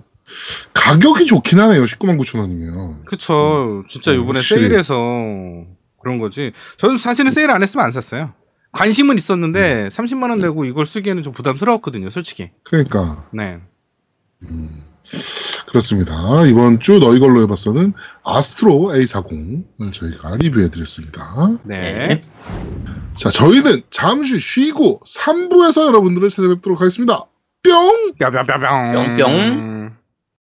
가격이 0.72 1.26
좋긴 1.26 1.58
하네요. 1.60 1.84
19만 1.84 2.18
9천 2.18 2.38
원이면. 2.38 3.02
그쵸. 3.02 3.84
진짜 3.88 4.12
음, 4.12 4.22
이번에 4.22 4.38
확실히. 4.38 4.62
세일해서 4.62 5.73
그런 6.04 6.18
거지. 6.18 6.52
저는 6.76 6.98
사실은 6.98 7.32
세일 7.32 7.50
안 7.50 7.62
했으면 7.62 7.84
안 7.86 7.90
샀어요. 7.92 8.32
관심은 8.72 9.16
있었는데 9.16 9.88
30만 9.88 10.30
원 10.30 10.38
내고 10.38 10.64
이걸 10.64 10.86
쓰기에는 10.86 11.22
좀 11.22 11.32
부담스러웠거든요, 11.32 12.10
솔직히. 12.10 12.50
그러니까. 12.62 13.26
네. 13.32 13.58
음. 14.44 14.84
그렇습니다. 15.66 16.14
이번 16.46 16.80
주 16.80 16.98
너희 16.98 17.20
걸로 17.20 17.42
해봤어는 17.42 17.92
아스트로 18.24 18.92
A40을 18.94 19.92
저희가 19.92 20.36
리뷰해드렸습니다. 20.36 21.58
네. 21.64 22.06
네. 22.06 22.22
자, 23.16 23.30
저희는 23.30 23.82
잠시 23.90 24.38
쉬고 24.38 25.00
3부에서 25.06 25.86
여러분들을 25.86 26.30
찾아뵙도록 26.30 26.80
하겠습니다. 26.80 27.24
뿅! 27.62 28.14
뿅뿅뿅뿅. 28.18 29.16
뿅뿅. 29.16 29.73